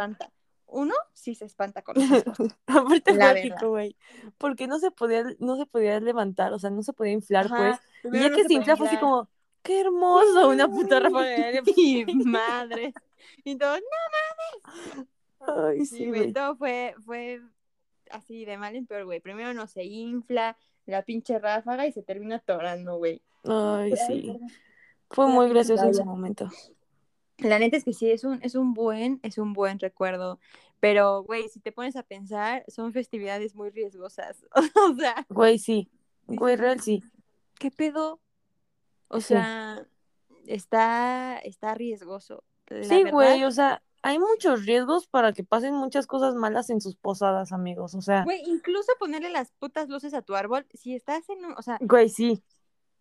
Uno 0.66 0.94
sí 1.12 1.36
se 1.36 1.44
espanta 1.44 1.82
con 1.82 1.94
cosas. 1.94 2.24
Aparte 2.66 3.14
lógico, 3.14 3.70
güey, 3.70 3.96
porque 4.38 4.66
no 4.66 4.80
se 4.80 4.90
podía, 4.90 5.24
no 5.38 5.56
se 5.56 5.66
podía 5.66 6.00
levantar, 6.00 6.52
o 6.52 6.58
sea, 6.58 6.70
no 6.70 6.82
se 6.82 6.92
podía 6.92 7.12
inflar, 7.12 7.46
Ajá, 7.46 7.80
pues. 8.02 8.12
Y 8.12 8.18
ya 8.18 8.28
no 8.28 8.36
que 8.36 8.42
se 8.42 8.48
se 8.48 8.54
infla 8.54 8.76
fue 8.76 8.88
así 8.88 8.96
como, 8.98 9.28
qué 9.62 9.80
hermoso, 9.80 10.48
una 10.48 10.68
puta 10.68 10.98
ráfaga 10.98 11.26
de. 11.26 11.62
Y 11.76 12.04
madre. 12.24 12.92
Y 13.44 13.56
todo, 13.56 13.76
Ay, 15.46 15.80
sí, 15.80 15.96
sí, 15.96 16.06
güey, 16.08 16.20
güey. 16.20 16.32
todo 16.32 16.56
fue, 16.56 16.94
fue 17.04 17.40
así 18.10 18.44
de 18.44 18.56
mal 18.58 18.74
en 18.76 18.86
peor, 18.86 19.04
güey. 19.04 19.20
Primero 19.20 19.54
no 19.54 19.66
se 19.66 19.84
infla 19.84 20.56
la 20.86 21.02
pinche 21.02 21.38
ráfaga 21.38 21.86
y 21.86 21.92
se 21.92 22.02
termina 22.02 22.36
atorando, 22.36 22.96
güey. 22.96 23.22
Ay, 23.44 23.94
sí. 24.06 24.38
Fue 25.10 25.28
muy 25.28 25.48
gracioso 25.48 25.84
en 25.84 25.94
su 25.94 26.04
momento. 26.04 26.48
La 27.38 27.58
neta 27.58 27.76
es 27.76 27.84
que 27.84 27.92
sí, 27.92 28.10
es 28.10 28.24
un, 28.24 28.38
es 28.42 28.54
un 28.54 28.74
buen, 28.74 29.20
es 29.22 29.38
un 29.38 29.52
buen 29.52 29.78
recuerdo. 29.78 30.38
Pero, 30.80 31.22
güey, 31.22 31.48
si 31.48 31.60
te 31.60 31.72
pones 31.72 31.96
a 31.96 32.02
pensar, 32.02 32.64
son 32.68 32.92
festividades 32.92 33.54
muy 33.54 33.70
riesgosas. 33.70 34.46
o 34.90 34.94
sea, 34.94 35.26
Güey, 35.28 35.58
sí. 35.58 35.90
Güey, 36.26 36.56
real, 36.56 36.80
sí. 36.80 37.02
¿qué 37.58 37.70
pedo? 37.70 38.20
O 39.08 39.20
Sí. 39.20 39.28
sea, 39.28 39.86
está, 40.46 41.38
está 41.38 41.74
riesgoso. 41.74 42.44
La 42.68 42.84
Sí, 42.84 43.02
güey, 43.10 43.44
o 43.44 43.50
sea, 43.50 43.82
hay 44.06 44.18
muchos 44.18 44.66
riesgos 44.66 45.06
para 45.06 45.32
que 45.32 45.44
pasen 45.44 45.74
muchas 45.74 46.06
cosas 46.06 46.34
malas 46.34 46.68
en 46.68 46.82
sus 46.82 46.94
posadas, 46.94 47.52
amigos. 47.52 47.94
O 47.94 48.02
sea, 48.02 48.22
Güey, 48.24 48.42
incluso 48.46 48.92
ponerle 48.98 49.30
las 49.30 49.50
putas 49.52 49.88
luces 49.88 50.12
a 50.12 50.20
tu 50.20 50.34
árbol, 50.34 50.66
si 50.74 50.94
estás 50.94 51.26
en 51.30 51.42
un, 51.42 51.54
o 51.56 51.62
sea, 51.62 51.78
güey, 51.80 52.10
sí. 52.10 52.42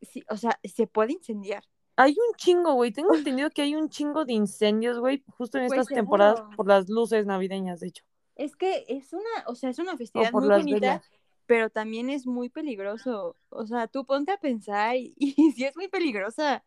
si- 0.02 0.24
o 0.30 0.38
sea, 0.38 0.58
se 0.64 0.88
puede 0.88 1.12
incendiar. 1.12 1.64
Hay 1.98 2.12
un 2.14 2.36
chingo, 2.38 2.74
güey. 2.74 2.92
Tengo 2.94 3.14
entendido 3.14 3.50
que 3.50 3.62
hay 3.62 3.76
un 3.76 3.90
chingo 3.90 4.24
de 4.24 4.32
incendios, 4.34 4.98
güey, 4.98 5.24
justo 5.38 5.58
en 5.58 5.68
Güey, 5.68 5.80
estas 5.80 5.94
temporadas 5.94 6.42
por 6.56 6.68
las 6.68 6.88
luces 6.90 7.26
navideñas, 7.26 7.82
de 7.82 7.88
hecho. 7.90 8.04
Es 8.36 8.56
que 8.56 8.86
es 8.88 9.12
una, 9.12 9.30
o 9.48 9.56
sea, 9.56 9.70
es 9.70 9.80
una 9.80 9.98
festividad 9.98 10.32
muy 10.32 10.48
bonita, 10.48 10.80
velas. 10.80 11.06
pero 11.46 11.70
también 11.70 12.10
es 12.10 12.26
muy 12.26 12.48
peligroso. 12.50 13.36
O 13.50 13.68
sea, 13.68 13.88
tú 13.88 14.06
ponte 14.06 14.32
a 14.32 14.38
pensar 14.38 14.96
y, 14.96 15.14
y 15.18 15.52
sí 15.52 15.66
es 15.66 15.76
muy 15.76 15.90
peligrosa. 15.90 16.64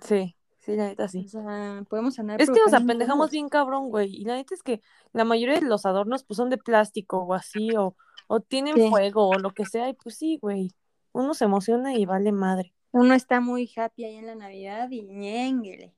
Sí, 0.00 0.36
sí, 0.70 0.76
la 0.76 0.86
neta 0.88 1.04
O 1.04 1.08
sí. 1.08 1.28
sea, 1.28 1.84
podemos 1.88 2.18
andar 2.18 2.40
Es 2.40 2.50
que 2.50 2.60
nos 2.60 2.74
apendejamos 2.74 3.30
bien 3.30 3.48
cabrón, 3.48 3.90
güey. 3.90 4.14
Y 4.14 4.24
la 4.24 4.34
neta 4.34 4.54
es 4.54 4.62
que 4.62 4.80
la 5.12 5.24
mayoría 5.24 5.54
de 5.60 5.66
los 5.66 5.86
adornos 5.86 6.24
pues 6.24 6.36
son 6.36 6.50
de 6.50 6.58
plástico 6.58 7.18
o 7.18 7.34
así, 7.34 7.76
o, 7.76 7.96
o 8.26 8.40
tienen 8.40 8.88
fuego 8.90 9.28
o 9.28 9.38
lo 9.38 9.52
que 9.52 9.66
sea. 9.66 9.88
Y 9.88 9.94
pues 9.94 10.16
sí, 10.16 10.38
güey. 10.40 10.72
Uno 11.12 11.34
se 11.34 11.44
emociona 11.44 11.94
y 11.94 12.06
vale 12.06 12.32
madre. 12.32 12.72
Uno 12.92 13.14
está 13.14 13.40
muy 13.40 13.70
happy 13.76 14.04
ahí 14.04 14.16
en 14.16 14.26
la 14.26 14.34
Navidad 14.34 14.90
y 14.90 15.02
ñénguele. 15.02 15.94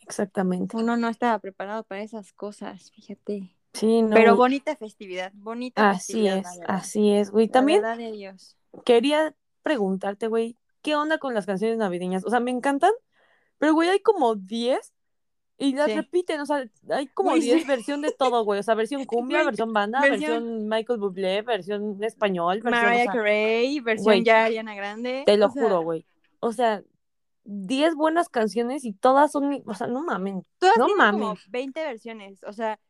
Exactamente. 0.00 0.76
Uno 0.76 0.96
no 0.96 1.08
estaba 1.08 1.38
preparado 1.38 1.84
para 1.84 2.02
esas 2.02 2.32
cosas, 2.32 2.90
fíjate. 2.92 3.56
Sí, 3.72 4.02
no. 4.02 4.10
Pero 4.14 4.36
bonita 4.36 4.76
festividad, 4.76 5.32
bonita 5.34 5.90
Así 5.90 6.12
festividad, 6.12 6.38
es, 6.38 6.60
así 6.66 7.12
es, 7.12 7.30
güey. 7.30 7.46
La 7.46 7.52
También 7.52 7.82
verdad 7.82 7.96
de 7.96 8.12
Dios. 8.12 8.56
quería 8.84 9.34
preguntarte, 9.62 10.26
güey, 10.26 10.58
¿qué 10.82 10.94
onda 10.96 11.18
con 11.18 11.34
las 11.34 11.46
canciones 11.46 11.78
navideñas? 11.78 12.24
O 12.26 12.30
sea, 12.30 12.40
me 12.40 12.50
encantan, 12.50 12.90
pero, 13.62 13.74
güey, 13.74 13.88
hay 13.90 14.00
como 14.00 14.34
10 14.34 14.92
y 15.56 15.72
las 15.76 15.86
Sí. 15.86 15.94
repiten, 15.94 16.40
o 16.40 16.46
sea, 16.46 16.64
hay 16.90 17.06
como 17.06 17.30
Güey, 17.30 17.42
10 17.42 17.60
sí. 17.62 17.68
versión 17.68 18.02
de 18.02 18.10
todo, 18.10 18.42
güey. 18.44 18.58
O 18.58 18.62
sea, 18.64 18.74
versión 18.74 19.04
cumbia, 19.04 19.38
Güey, 19.38 19.46
versión 19.46 19.72
banda, 19.72 20.00
versión- 20.00 20.30
versión 20.32 20.68
Michael 20.68 20.98
Bublé, 20.98 21.42
versión 21.42 22.02
español, 22.02 22.60
versión, 22.60 22.74
o 22.74 22.86
Mariah 22.88 23.04
sea, 23.04 23.12
Carey, 23.12 23.78
versión 23.78 24.04
güey, 24.04 24.24
ya 24.24 24.46
Ariana 24.46 24.74
Grande. 24.74 25.22
te 25.24 25.36
lo 25.36 25.46
o 25.46 25.50
sea, 25.50 25.62
juro, 25.62 25.82
güey. 25.82 26.04
O 26.40 26.52
sea, 26.52 26.82
10 27.44 27.94
buenas 27.94 28.28
canciones 28.28 28.84
y 28.84 28.92
todas 28.92 29.30
son, 29.30 29.62
o 29.64 29.74
sea, 29.74 29.86
no 29.86 30.02
mamen, 30.02 30.44
Todas 30.58 30.76
no 30.78 30.86
tienen 30.86 31.06
como 31.12 31.18
mamen. 31.28 31.38
20 31.48 31.84
versiones. 31.84 32.42
O 32.42 32.52
sea, 32.52 32.80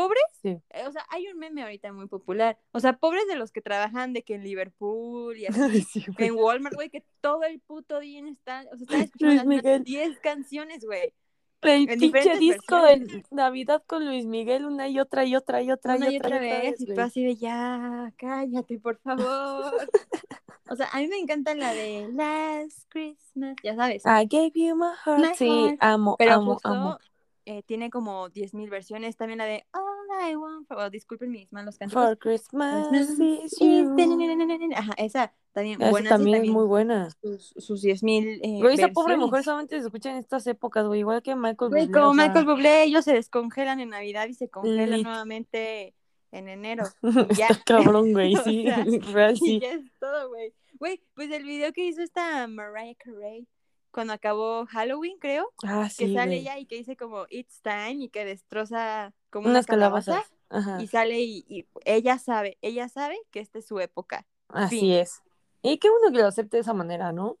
pobres. 0.00 0.22
Sí. 0.42 0.60
eh, 0.70 0.86
O 0.86 0.92
sea, 0.92 1.04
hay 1.10 1.28
un 1.28 1.38
meme 1.38 1.62
ahorita 1.62 1.92
muy 1.92 2.06
popular. 2.06 2.58
O 2.72 2.80
sea, 2.80 2.94
pobres 2.98 3.26
de 3.26 3.36
los 3.36 3.50
que 3.52 3.60
trabajan 3.62 4.12
de 4.12 4.22
que 4.22 4.34
en 4.34 4.42
Liverpool 4.44 5.36
y 5.36 5.46
así. 5.46 5.82
Sí. 5.82 6.04
En 6.18 6.34
Walmart, 6.34 6.74
güey, 6.74 6.90
que 6.90 7.04
todo 7.20 7.42
el 7.44 7.60
puto 7.60 8.00
día 8.00 8.20
están, 8.28 8.66
o 8.72 8.76
sea, 8.76 8.84
están 8.84 9.02
escuchando 9.02 9.34
Luis 9.34 9.36
las 9.36 9.46
mismas 9.46 9.80
Miguel. 9.80 9.84
10 9.84 10.20
canciones, 10.20 10.84
güey. 10.84 11.14
El 11.62 11.88
en 11.90 11.98
pinche 11.98 12.36
disco 12.38 12.80
de 12.82 13.24
Navidad 13.30 13.82
con 13.86 14.06
Luis 14.06 14.26
Miguel 14.26 14.64
una 14.64 14.88
y 14.88 15.00
otra 15.00 15.24
y 15.24 15.34
otra 15.34 15.60
y 15.60 15.72
otra 15.72 15.96
Una 15.96 16.08
y 16.10 16.16
otra, 16.18 16.36
y 16.36 16.36
otra 16.36 16.38
vez, 16.38 16.80
y 16.80 16.86
tú 16.86 17.00
así 17.00 17.24
de 17.24 17.34
ya, 17.36 18.12
cállate, 18.16 18.78
por 18.78 18.98
favor. 18.98 19.72
o 20.70 20.76
sea, 20.76 20.88
a 20.92 20.98
mí 21.00 21.08
me 21.08 21.18
encanta 21.18 21.54
la 21.56 21.72
de 21.74 22.08
Last 22.12 22.84
Christmas, 22.90 23.56
ya 23.64 23.74
sabes. 23.74 24.02
I 24.06 24.26
gave 24.26 24.52
you 24.54 24.76
my 24.76 24.92
heart. 25.04 25.18
My 25.20 25.34
sí, 25.34 25.48
heart. 25.48 25.78
amo, 25.80 26.16
Pero 26.16 26.32
amo, 26.34 26.54
justo 26.54 26.68
amo. 26.68 26.98
eh, 27.44 27.62
tiene 27.64 27.90
como 27.90 28.28
10.000 28.30 28.70
versiones. 28.70 29.16
También 29.16 29.38
la 29.38 29.46
de 29.46 29.66
All 29.72 29.87
I 30.20 30.36
Want 30.36 30.66
for... 30.66 30.76
oh, 30.78 30.90
disculpen 30.90 31.30
mis 31.30 31.52
malos 31.52 31.78
cánticos. 31.78 32.04
For 32.04 32.18
Christmas 32.18 32.88
the- 33.18 34.74
Ajá, 34.74 34.92
esa 34.96 35.32
también 35.52 35.80
Esa 35.80 35.90
buena. 35.90 36.08
también 36.08 36.44
es 36.44 36.50
muy 36.50 36.66
buena. 36.66 37.10
Sus, 37.22 37.54
sus 37.56 37.82
10.000 37.82 38.40
eh, 38.42 38.58
Güey, 38.60 38.74
esa 38.74 38.88
pobre 38.88 39.16
mujer 39.16 39.42
solamente 39.42 39.78
se 39.78 39.86
escucha 39.86 40.10
en 40.10 40.16
estas 40.18 40.46
épocas, 40.46 40.86
güey, 40.86 41.00
igual 41.00 41.22
que 41.22 41.34
Michael 41.34 41.70
Güey, 41.70 41.86
Bublé, 41.86 41.98
como 42.00 42.10
o 42.10 42.14
sea, 42.14 42.26
Michael 42.26 42.46
Bublé, 42.46 42.82
ellos 42.84 43.04
se 43.04 43.12
descongelan 43.14 43.80
en 43.80 43.90
Navidad 43.90 44.28
y 44.28 44.34
se 44.34 44.48
congelan 44.48 44.90
Lit. 44.90 45.04
nuevamente 45.06 45.94
en 46.30 46.48
enero. 46.48 46.84
Ya. 47.38 47.46
Está 47.48 47.64
cabrón, 47.82 48.12
güey, 48.12 48.36
O 48.36 48.42
sí, 48.44 48.64
sea, 48.64 48.84
real, 49.12 49.36
sí. 49.36 49.60
ya 49.60 49.72
es 49.72 49.82
todo, 49.98 50.28
güey. 50.28 50.52
Güey, 50.78 51.02
pues 51.14 51.30
el 51.32 51.44
video 51.44 51.72
que 51.72 51.86
hizo 51.86 52.02
esta 52.02 52.46
Mariah 52.46 52.94
Carey 52.98 53.48
cuando 53.90 54.12
acabó 54.12 54.66
Halloween, 54.66 55.18
creo, 55.18 55.52
Ah, 55.64 55.88
que 55.96 56.12
sale 56.12 56.26
güey. 56.32 56.38
ella 56.40 56.58
y 56.58 56.66
que 56.66 56.76
dice 56.76 56.96
como 56.96 57.26
It's 57.30 57.60
time 57.62 58.04
y 58.04 58.08
que 58.08 58.24
destroza 58.24 59.14
como 59.30 59.48
Unas 59.48 59.64
una 59.64 59.66
calabaza 59.66 60.12
calabazas. 60.12 60.34
Ajá, 60.50 60.80
y 60.82 60.86
sale 60.86 61.20
y, 61.20 61.44
y 61.48 61.66
ella 61.84 62.18
sabe, 62.18 62.56
ella 62.62 62.88
sabe 62.88 63.18
que 63.30 63.40
esta 63.40 63.58
es 63.58 63.66
su 63.66 63.80
época. 63.80 64.26
así 64.48 64.80
fin. 64.80 64.92
es. 64.92 65.22
Y 65.62 65.78
qué 65.78 65.90
bueno 65.90 66.10
que 66.12 66.22
lo 66.22 66.28
acepte 66.28 66.56
de 66.56 66.60
esa 66.62 66.72
manera, 66.74 67.12
¿no? 67.12 67.38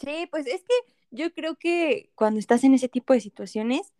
Sí, 0.00 0.26
pues 0.30 0.46
es 0.46 0.62
que 0.64 0.74
yo 1.10 1.32
creo 1.32 1.56
que 1.56 2.10
cuando 2.16 2.40
estás 2.40 2.64
en 2.64 2.74
ese 2.74 2.88
tipo 2.88 3.12
de 3.12 3.20
situaciones, 3.20 3.92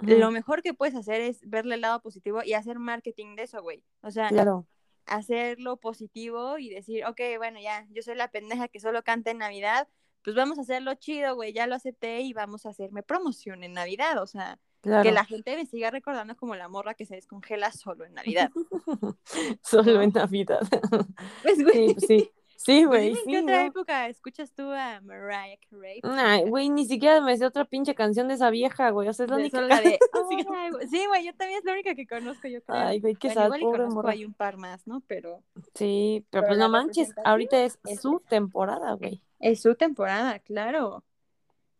lo 0.00 0.30
mejor 0.30 0.62
que 0.62 0.74
puedes 0.74 0.94
hacer 0.94 1.20
es 1.20 1.40
verle 1.48 1.74
el 1.76 1.80
lado 1.82 2.00
positivo 2.02 2.42
y 2.44 2.54
hacer 2.54 2.78
marketing 2.78 3.36
de 3.36 3.42
eso, 3.44 3.62
güey. 3.62 3.84
O 4.02 4.10
sea, 4.10 4.28
Claro, 4.28 4.66
hacerlo 5.06 5.76
positivo 5.76 6.58
y 6.58 6.68
decir, 6.70 7.04
ok, 7.04 7.20
bueno, 7.36 7.60
ya, 7.60 7.86
yo 7.90 8.02
soy 8.02 8.14
la 8.14 8.30
pendeja 8.30 8.68
que 8.68 8.80
solo 8.80 9.02
canta 9.02 9.30
en 9.30 9.38
Navidad, 9.38 9.88
pues 10.28 10.36
vamos 10.36 10.58
a 10.58 10.62
hacerlo 10.62 10.94
chido, 10.94 11.34
güey, 11.34 11.52
ya 11.52 11.66
lo 11.66 11.74
acepté 11.74 12.20
y 12.20 12.32
vamos 12.34 12.66
a 12.66 12.70
hacerme 12.70 13.02
promoción 13.02 13.64
en 13.64 13.72
Navidad, 13.72 14.22
o 14.22 14.26
sea, 14.26 14.58
claro. 14.82 15.02
que 15.02 15.12
la 15.12 15.24
gente 15.24 15.56
me 15.56 15.64
siga 15.64 15.90
recordando 15.90 16.36
como 16.36 16.54
la 16.54 16.68
morra 16.68 16.92
que 16.94 17.06
se 17.06 17.14
descongela 17.14 17.72
solo 17.72 18.04
en 18.04 18.14
Navidad. 18.14 18.50
Solo 19.62 20.02
en 20.02 20.10
Navidad. 20.10 20.60
Pues, 21.42 21.62
güey, 21.62 21.88
Sí, 21.88 21.94
pues 21.94 22.06
sí. 22.06 22.30
Sí, 22.60 22.84
pues 22.84 22.88
güey, 22.88 23.08
en 23.10 23.14
sí, 23.16 23.22
qué 23.28 23.38
otra 23.40 23.60
¿no? 23.62 23.66
época 23.68 24.08
escuchas 24.08 24.52
tú 24.52 24.62
a 24.72 25.00
Mariah 25.00 25.58
Carey. 25.70 26.00
Ay, 26.02 26.44
güey, 26.50 26.68
ni 26.70 26.86
siquiera 26.86 27.20
me 27.20 27.36
sé 27.36 27.46
otra 27.46 27.64
pinche 27.64 27.94
canción 27.94 28.26
de 28.26 28.34
esa 28.34 28.50
vieja, 28.50 28.90
güey. 28.90 29.08
O 29.08 29.12
sea, 29.12 29.26
es 29.26 29.30
la 29.30 29.36
De- 29.36 29.42
única 29.42 29.60
la 29.60 29.80
de. 29.80 29.96
"Oh, 30.12 30.28
ay, 30.56 30.70
güey". 30.72 30.88
sí, 30.88 31.06
güey, 31.06 31.24
yo 31.24 31.32
también 31.36 31.60
es 31.60 31.64
la 31.64 31.72
única 31.72 31.94
que 31.94 32.04
conozco, 32.06 32.48
yo 32.48 32.60
creo. 32.64 32.76
Ay, 32.78 32.98
güey, 33.00 33.14
qué 33.14 33.32
sad, 33.32 33.46
pobre 33.46 33.60
conozco 33.60 33.94
morra. 33.94 34.10
hay 34.10 34.24
un 34.24 34.34
par 34.34 34.56
más, 34.56 34.84
¿no? 34.88 35.02
Pero 35.06 35.44
Sí, 35.76 36.26
pero 36.30 36.42
Pero 36.42 36.46
pues 36.48 36.58
no 36.58 36.68
manches, 36.68 37.14
ahorita 37.24 37.62
es 37.62 37.78
es 37.84 38.00
su 38.00 38.20
temporada, 38.28 38.92
güey. 38.94 39.22
Es 39.40 39.62
su 39.62 39.74
temporada, 39.74 40.38
claro. 40.40 41.04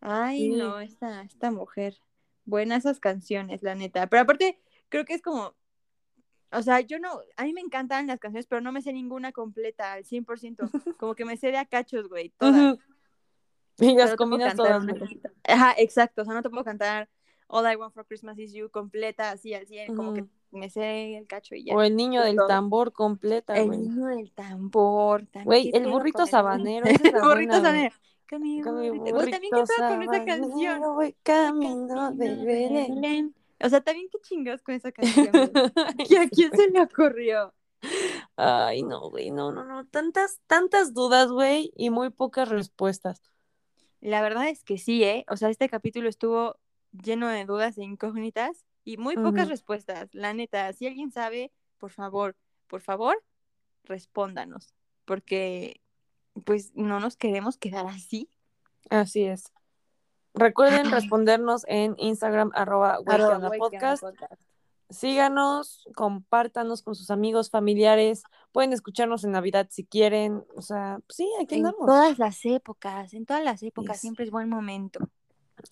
Ay, 0.00 0.38
Sí. 0.52 0.56
no, 0.56 0.78
esta, 0.80 1.22
esta 1.22 1.50
mujer. 1.50 2.00
Buenas 2.44 2.84
esas 2.84 3.00
canciones, 3.00 3.62
la 3.62 3.74
neta. 3.74 4.06
Pero 4.06 4.22
aparte, 4.22 4.60
creo 4.88 5.04
que 5.04 5.14
es 5.14 5.22
como. 5.22 5.54
O 6.50 6.62
sea, 6.62 6.80
yo 6.80 6.98
no. 6.98 7.20
A 7.36 7.44
mí 7.44 7.52
me 7.52 7.60
encantan 7.60 8.06
las 8.06 8.20
canciones, 8.20 8.46
pero 8.46 8.60
no 8.60 8.72
me 8.72 8.80
sé 8.80 8.92
ninguna 8.92 9.32
completa 9.32 9.92
al 9.92 10.04
100%. 10.04 10.24
Como 10.98 11.14
que 11.14 11.26
me 11.26 11.36
sé 11.36 11.50
de 11.50 11.58
a 11.58 11.66
cachos, 11.66 12.08
güey, 12.08 12.30
todas. 12.38 12.78
Y 13.78 13.94
las 13.94 14.06
puedo 14.06 14.16
combinas 14.16 14.56
todas. 14.56 14.82
Ajá, 15.44 15.74
exacto. 15.76 16.22
O 16.22 16.24
sea, 16.24 16.32
no 16.32 16.42
te 16.42 16.48
puedo 16.48 16.64
cantar 16.64 17.10
All 17.48 17.70
I 17.70 17.76
Want 17.76 17.92
for 17.92 18.06
Christmas 18.06 18.38
is 18.38 18.52
You 18.54 18.70
completa, 18.70 19.30
así 19.30 19.52
al 19.52 19.66
100. 19.66 19.94
Como 19.94 20.14
que. 20.14 20.24
Me 20.50 20.70
sé 20.70 21.16
el 21.16 21.26
cacho 21.26 21.54
y 21.54 21.64
ya. 21.64 21.74
O 21.74 21.82
el 21.82 21.96
niño 21.96 22.22
del 22.22 22.44
tambor 22.46 22.92
completa, 22.92 23.56
El 23.56 23.66
güey. 23.66 23.78
niño 23.78 24.06
del 24.06 24.32
tambor. 24.32 25.26
también, 25.26 25.44
Güey, 25.44 25.70
¿qué 25.70 25.72
el 25.72 25.82
pedo 25.82 25.92
burrito 25.92 26.26
con 26.26 26.26
sabanero, 26.26 26.86
esa 26.86 27.04
es 27.04 27.12
la 27.12 27.20
El 27.22 27.24
burrito 27.24 27.58
buena, 27.58 27.60
güey. 27.60 27.90
sabanero. 27.90 27.96
Con 28.28 28.42
mi 28.42 28.90
burrito. 28.90 29.14
Güey, 29.14 29.30
también 29.30 29.54
qué 29.54 29.62
burrito 29.62 29.64
pedo 29.64 29.88
con 29.88 30.02
esa 30.02 30.24
canción. 30.24 30.80
voy 30.94 31.16
camino 31.22 32.12
de 32.12 32.34
Belén. 32.36 33.00
Belén. 33.00 33.34
O 33.60 33.68
sea, 33.68 33.80
también 33.80 34.08
qué 34.10 34.18
chingados 34.20 34.62
con 34.62 34.74
esa 34.74 34.92
canción. 34.92 35.30
güey. 35.32 35.50
¿Y 36.08 36.16
a 36.16 36.28
quién 36.28 36.50
se 36.52 36.70
le 36.70 36.82
ocurrió? 36.82 37.54
Ay, 38.36 38.82
no, 38.82 39.10
güey, 39.10 39.30
no, 39.30 39.52
no, 39.52 39.64
no. 39.64 39.86
Tantas, 39.86 40.40
tantas 40.46 40.94
dudas, 40.94 41.30
güey, 41.30 41.72
y 41.76 41.90
muy 41.90 42.10
pocas 42.10 42.48
respuestas. 42.48 43.22
La 44.00 44.22
verdad 44.22 44.48
es 44.48 44.62
que 44.64 44.78
sí, 44.78 45.02
¿eh? 45.04 45.24
O 45.28 45.36
sea, 45.36 45.48
este 45.50 45.68
capítulo 45.68 46.08
estuvo 46.08 46.56
lleno 46.92 47.28
de 47.28 47.44
dudas 47.44 47.78
e 47.78 47.84
incógnitas 47.84 48.64
y 48.88 48.96
muy 48.96 49.16
pocas 49.16 49.48
respuestas. 49.48 50.08
La 50.12 50.32
neta, 50.32 50.72
si 50.72 50.86
alguien 50.86 51.10
sabe, 51.12 51.52
por 51.76 51.90
favor, 51.90 52.36
por 52.68 52.80
favor, 52.80 53.22
respóndanos. 53.84 54.72
Porque, 55.04 55.82
pues, 56.44 56.72
no 56.74 56.98
nos 56.98 57.16
queremos 57.16 57.58
quedar 57.58 57.86
así. 57.86 58.30
Así 58.88 59.24
es. 59.24 59.52
Recuerden 60.32 60.90
respondernos 60.90 61.64
en 61.68 61.96
Instagram, 61.98 62.50
arroba 62.54 62.98
Arroba 63.06 63.50
podcast. 63.58 64.02
Podcast. 64.02 64.40
síganos, 64.88 65.86
compártanos 65.94 66.82
con 66.82 66.94
sus 66.94 67.10
amigos, 67.10 67.50
familiares, 67.50 68.22
pueden 68.52 68.72
escucharnos 68.72 69.22
en 69.24 69.32
Navidad 69.32 69.66
si 69.70 69.84
quieren, 69.84 70.44
o 70.56 70.62
sea, 70.62 70.98
pues 71.06 71.16
sí, 71.16 71.30
aquí 71.42 71.56
En 71.56 71.66
andamos. 71.66 71.86
todas 71.86 72.18
las 72.18 72.42
épocas, 72.46 73.12
en 73.12 73.26
todas 73.26 73.44
las 73.44 73.62
épocas 73.62 73.96
Yes. 73.96 74.00
siempre 74.00 74.24
es 74.24 74.30
buen 74.30 74.48
momento. 74.48 75.00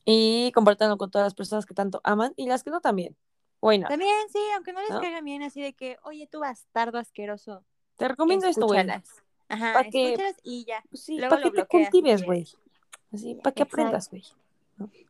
Y 0.05 0.53
compártanlo 0.55 0.97
con 0.99 1.11
todas 1.11 1.27
las 1.27 1.35
personas 1.35 1.67
que 1.67 1.75
tanto 1.75 2.01
aman 2.05 2.33
y 2.37 2.47
las 2.47 2.63
que 2.65 2.71
no 2.71 2.81
también. 2.81 3.17
Bueno, 3.61 3.89
También, 3.89 4.15
sí, 4.31 4.39
aunque 4.55 4.73
no 4.73 4.81
les 4.81 4.91
¿No? 4.91 5.01
caigan 5.01 5.25
bien, 5.25 5.43
así 5.43 5.61
de 5.61 5.73
que, 5.73 5.97
oye, 6.05 6.29
tú 6.31 6.41
bastardo 6.41 6.99
asqueroso, 6.99 7.65
te 7.97 8.07
recomiendo 8.07 8.47
esto, 8.47 8.67
güey. 8.67 8.81
escúchalas. 8.81 9.09
Ajá, 9.49 9.73
Pa' 9.73 9.85
que- 9.85 10.17
y 10.43 10.65
ya. 10.65 10.83
Pues 10.91 11.03
sí, 11.03 11.19
para 11.19 11.43
que 11.43 11.51
te 11.51 11.63
si 11.63 11.67
cultives, 11.67 12.23
güey. 12.25 12.47
Así, 13.13 13.35
para 13.37 13.53
que 13.55 13.63
exacto. 13.63 13.83
aprendas, 13.83 14.11
güey. 14.11 14.25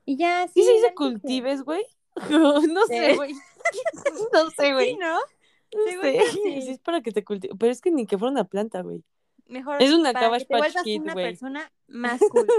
Y 0.05 0.16
ya, 0.16 0.47
¿Sí 0.49 0.62
se 0.62 0.72
neta 0.74 0.87
es 0.87 0.91
que- 0.91 0.95
cultives, 0.95 1.62
güey? 1.62 1.85
no 2.31 2.87
sé, 2.87 3.16
güey. 3.16 3.35
no 4.33 4.51
sé, 4.51 4.72
güey. 4.72 4.91
Sí, 4.93 4.97
¿no? 4.97 5.14
No 5.16 6.03
sé. 6.03 6.20
sí. 6.31 6.41
Sí, 6.62 6.70
es 6.70 6.79
para 6.79 7.01
que 7.03 7.11
te 7.12 7.24
cultives. 7.24 7.57
Pero 7.59 7.72
es 7.72 7.81
que 7.81 7.91
ni 7.91 8.07
que 8.07 8.16
fuera 8.16 8.31
una 8.33 8.45
planta, 8.45 8.83
güey. 8.83 9.03
Mejor 9.47 9.83
Es 9.83 9.93
una 9.93 10.12
para 10.12 10.31
que 10.39 10.45
te 10.45 10.57
vuelvas 10.57 10.87
una 10.87 11.14
persona 11.14 11.72
más 11.89 12.20
culta. 12.31 12.53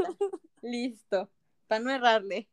Listo. 0.61 1.29
Para 1.67 1.79
no 1.83 1.91
errarle. 1.91 2.49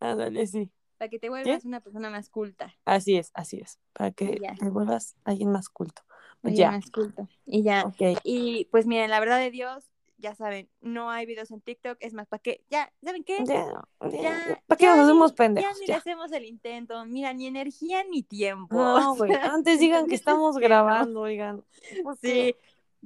Ándale, 0.00 0.46
sí. 0.46 0.70
Para 0.98 1.08
que 1.08 1.18
te 1.18 1.28
vuelvas 1.28 1.64
una 1.64 1.80
persona 1.80 2.10
más 2.10 2.28
culta. 2.28 2.74
Así 2.84 3.16
es, 3.16 3.30
así 3.34 3.58
es. 3.60 3.78
Para 3.92 4.10
que 4.12 4.38
Ya. 4.40 4.54
te 4.54 4.68
vuelvas 4.70 5.16
alguien 5.24 5.50
más 5.50 5.68
culto. 5.68 6.02
Pues 6.40 6.56
ya. 6.56 6.70
más 6.70 6.90
culto. 6.90 7.28
Y 7.46 7.62
ya. 7.62 7.84
Ok. 7.86 8.18
Y 8.22 8.66
pues 8.70 8.86
miren, 8.86 9.10
la 9.10 9.18
verdad 9.20 9.38
de 9.38 9.50
Dios, 9.50 9.90
ya 10.18 10.34
saben, 10.34 10.68
no 10.80 11.10
hay 11.10 11.26
videos 11.26 11.50
en 11.50 11.60
TikTok. 11.60 11.96
Es 12.00 12.14
más, 12.14 12.26
¿para 12.28 12.40
qué? 12.42 12.62
Ya, 12.70 12.92
¿saben 13.02 13.24
qué? 13.24 13.38
Ya, 13.44 13.66
ya, 14.10 14.22
Ya, 14.22 14.62
¿Para 14.66 14.78
qué 14.78 14.84
ya 14.86 14.96
nos 14.96 15.04
hacemos 15.06 15.30
Ya 15.32 15.36
pendejos? 15.36 15.74
ni 15.80 15.86
le 15.86 15.92
Ya. 15.92 15.96
hacemos 15.98 16.32
el 16.32 16.44
intento. 16.44 17.04
Mira, 17.06 17.32
ni 17.32 17.46
energía 17.46 18.04
ni 18.04 18.22
tiempo. 18.22 18.74
No, 18.76 19.14
güey. 19.16 19.32
Antes 19.34 19.80
digan 19.80 20.06
que 20.06 20.14
estamos 20.22 20.56
grabando, 20.58 21.20
oigan. 21.22 21.64
Porque 22.02 22.54
Sí. 22.54 22.56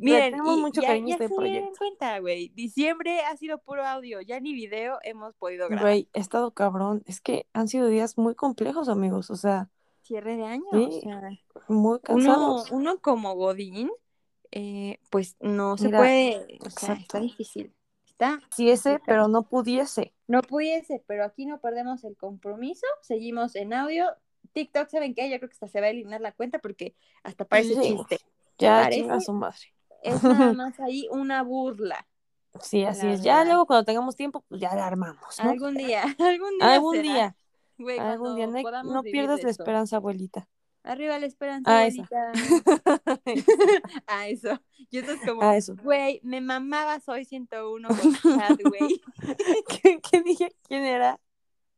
Miren, 0.00 0.30
tenemos 0.32 0.58
y 0.58 0.60
mucho 0.60 0.80
ya, 0.80 0.88
cariño 0.88 1.06
a 1.06 1.08
ya 1.08 1.14
este 1.24 1.28
se 1.28 1.34
proyecto. 1.34 1.72
cuenta, 1.78 2.18
güey. 2.20 2.48
Diciembre 2.50 3.20
ha 3.22 3.36
sido 3.36 3.58
puro 3.58 3.84
audio, 3.84 4.20
ya 4.20 4.40
ni 4.40 4.52
video 4.54 4.98
hemos 5.02 5.34
podido 5.34 5.66
grabar. 5.68 5.84
Güey, 5.84 6.08
he 6.12 6.20
estado 6.20 6.52
cabrón. 6.52 7.02
Es 7.06 7.20
que 7.20 7.46
han 7.52 7.68
sido 7.68 7.88
días 7.88 8.16
muy 8.18 8.34
complejos, 8.34 8.88
amigos. 8.88 9.30
O 9.30 9.36
sea, 9.36 9.68
Cierre 10.02 10.36
de 10.36 10.44
año, 10.44 10.64
Sí, 10.72 10.78
o 10.78 11.00
sea, 11.02 11.20
muy 11.68 12.00
cansados. 12.00 12.70
uno 12.70 12.98
como 13.00 13.34
Godín, 13.34 13.90
eh, 14.52 14.98
pues 15.10 15.36
no 15.40 15.76
se 15.76 15.86
Mira, 15.86 15.98
puede, 15.98 16.36
o 16.36 16.70
sea, 16.70 16.94
exacto. 16.94 17.00
está 17.02 17.20
difícil. 17.20 17.74
Está, 18.06 18.38
Quisiese, 18.48 18.90
complicado. 18.92 19.04
pero 19.06 19.28
no 19.28 19.42
pudiese. 19.42 20.14
no 20.26 20.40
pudiese, 20.42 21.04
pero 21.06 21.24
aquí 21.24 21.44
no 21.46 21.60
perdemos 21.60 22.04
el 22.04 22.16
compromiso, 22.16 22.86
seguimos 23.02 23.54
en 23.54 23.74
audio. 23.74 24.06
TikTok, 24.54 24.88
¿saben 24.88 25.14
qué? 25.14 25.28
Yo 25.30 25.36
creo 25.38 25.50
que 25.50 25.54
hasta 25.54 25.68
se 25.68 25.80
va 25.80 25.88
a 25.88 25.90
eliminar 25.90 26.20
la 26.22 26.32
cuenta 26.32 26.58
porque 26.58 26.96
hasta 27.22 27.44
parece 27.44 27.74
Sí, 27.74 27.80
chiste. 27.94 28.18
Ya 28.58 28.82
Parece- 28.84 29.02
chinga 29.02 29.20
su 29.20 29.32
madre. 29.34 29.58
Es 30.02 30.22
nada 30.22 30.52
más 30.52 30.78
ahí 30.80 31.08
una 31.10 31.42
burla. 31.42 32.06
Sí, 32.60 32.84
así 32.84 33.06
La 33.06 33.12
es. 33.12 33.22
Ya 33.22 33.44
luego 33.44 33.66
cuando 33.66 33.84
tengamos 33.84 34.16
tiempo, 34.16 34.44
pues 34.48 34.60
ya 34.60 34.74
la 34.74 34.86
armamos, 34.86 35.38
¿no? 35.42 35.50
Algún 35.50 35.74
día, 35.74 36.02
algún 36.18 36.58
día 36.58 36.74
Algún 36.74 36.96
será. 36.96 37.02
día, 37.12 37.36
Güey, 37.78 37.98
algún 37.98 38.34
día. 38.34 38.46
No, 38.48 38.82
no 38.82 39.02
pierdas 39.02 39.42
la 39.42 39.50
esperanza, 39.50 39.96
abuelita. 39.96 40.48
Arriba 40.82 41.18
la 41.18 41.26
esperanza, 41.26 41.70
Ah, 41.78 41.86
esa. 41.86 42.02
abuelita. 42.10 43.02
ah, 44.06 44.28
eso. 44.28 44.60
Y 44.90 44.98
esto 44.98 45.12
es 45.12 45.20
como, 45.24 45.42
Ah, 45.42 45.56
eso. 45.56 45.74
güey, 45.82 46.20
me 46.24 46.40
mamaba 46.40 46.98
Soy 47.00 47.24
101 47.24 47.88
con 47.88 48.14
Chad, 48.38 48.56
güey. 48.64 49.00
¿Qué, 49.68 50.00
qué 50.00 50.22
dije? 50.22 50.52
¿Quién 50.66 50.84
era? 50.84 51.20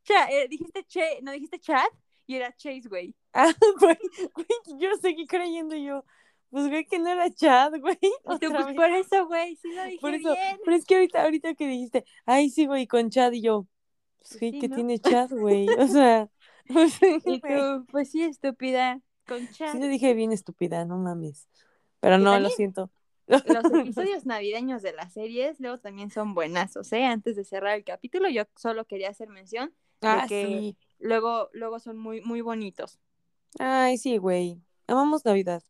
Cha- 0.04 0.30
eh, 0.30 0.48
dijiste 0.48 0.84
Che, 0.84 1.20
no 1.22 1.32
dijiste 1.32 1.58
Chad 1.58 1.84
y 2.26 2.36
era 2.36 2.54
Chase, 2.56 2.88
güey. 2.88 3.14
Ah, 3.32 3.52
güey, 3.80 3.98
güey, 4.34 4.78
yo 4.80 4.88
seguí 5.02 5.26
creyendo 5.26 5.76
yo. 5.76 6.04
Pues, 6.50 6.68
güey, 6.68 6.84
que 6.84 6.98
no 6.98 7.08
era 7.08 7.30
Chad, 7.32 7.72
güey. 7.80 7.98
Tú, 8.40 8.50
pues 8.50 8.66
vez. 8.66 8.74
por 8.76 8.90
eso, 8.90 9.26
güey, 9.26 9.56
sí 9.56 9.72
lo 9.72 9.84
dije 9.84 9.98
Por 10.00 10.14
eso, 10.14 10.32
bien. 10.34 10.58
pero 10.64 10.76
es 10.76 10.84
que 10.84 10.94
ahorita, 10.96 11.22
ahorita 11.22 11.54
que 11.54 11.66
dijiste, 11.66 12.04
ay, 12.26 12.50
sí, 12.50 12.66
güey, 12.66 12.86
con 12.86 13.10
Chad 13.10 13.32
y 13.32 13.42
yo, 13.42 13.66
pues, 14.18 14.38
güey, 14.38 14.52
sí, 14.52 14.58
que 14.60 14.68
¿no? 14.68 14.74
tiene 14.76 14.98
Chad, 14.98 15.30
güey. 15.30 15.68
O 15.78 15.86
sea, 15.86 16.28
pues, 16.66 16.98
Y 17.26 17.38
güey, 17.40 17.40
tú, 17.40 17.86
pues 17.90 18.10
sí, 18.10 18.22
estúpida, 18.22 19.00
con 19.26 19.48
Chad. 19.50 19.72
sí 19.72 19.78
le 19.78 19.88
dije 19.88 20.12
bien 20.14 20.32
estúpida, 20.32 20.84
no 20.84 20.98
mames. 20.98 21.48
Pero 22.00 22.18
no, 22.18 22.38
lo 22.40 22.48
siento. 22.50 22.90
Los 23.26 23.44
episodios 23.46 24.26
navideños 24.26 24.82
de 24.82 24.92
las 24.92 25.12
series 25.12 25.60
luego 25.60 25.78
también 25.78 26.10
son 26.10 26.34
buenazos, 26.34 26.92
¿eh? 26.92 27.04
Antes 27.04 27.36
de 27.36 27.44
cerrar 27.44 27.76
el 27.76 27.84
capítulo, 27.84 28.28
yo 28.28 28.42
solo 28.56 28.86
quería 28.86 29.08
hacer 29.10 29.28
mención 29.28 29.72
Ah, 30.02 30.24
que- 30.28 30.46
sí. 30.46 30.76
luego, 30.98 31.48
luego 31.52 31.78
son 31.78 31.96
muy, 31.96 32.22
muy 32.22 32.40
bonitos. 32.40 32.98
Ay, 33.60 33.98
sí, 33.98 34.16
güey. 34.16 34.60
Amamos 34.88 35.24
Navidad. 35.24 35.62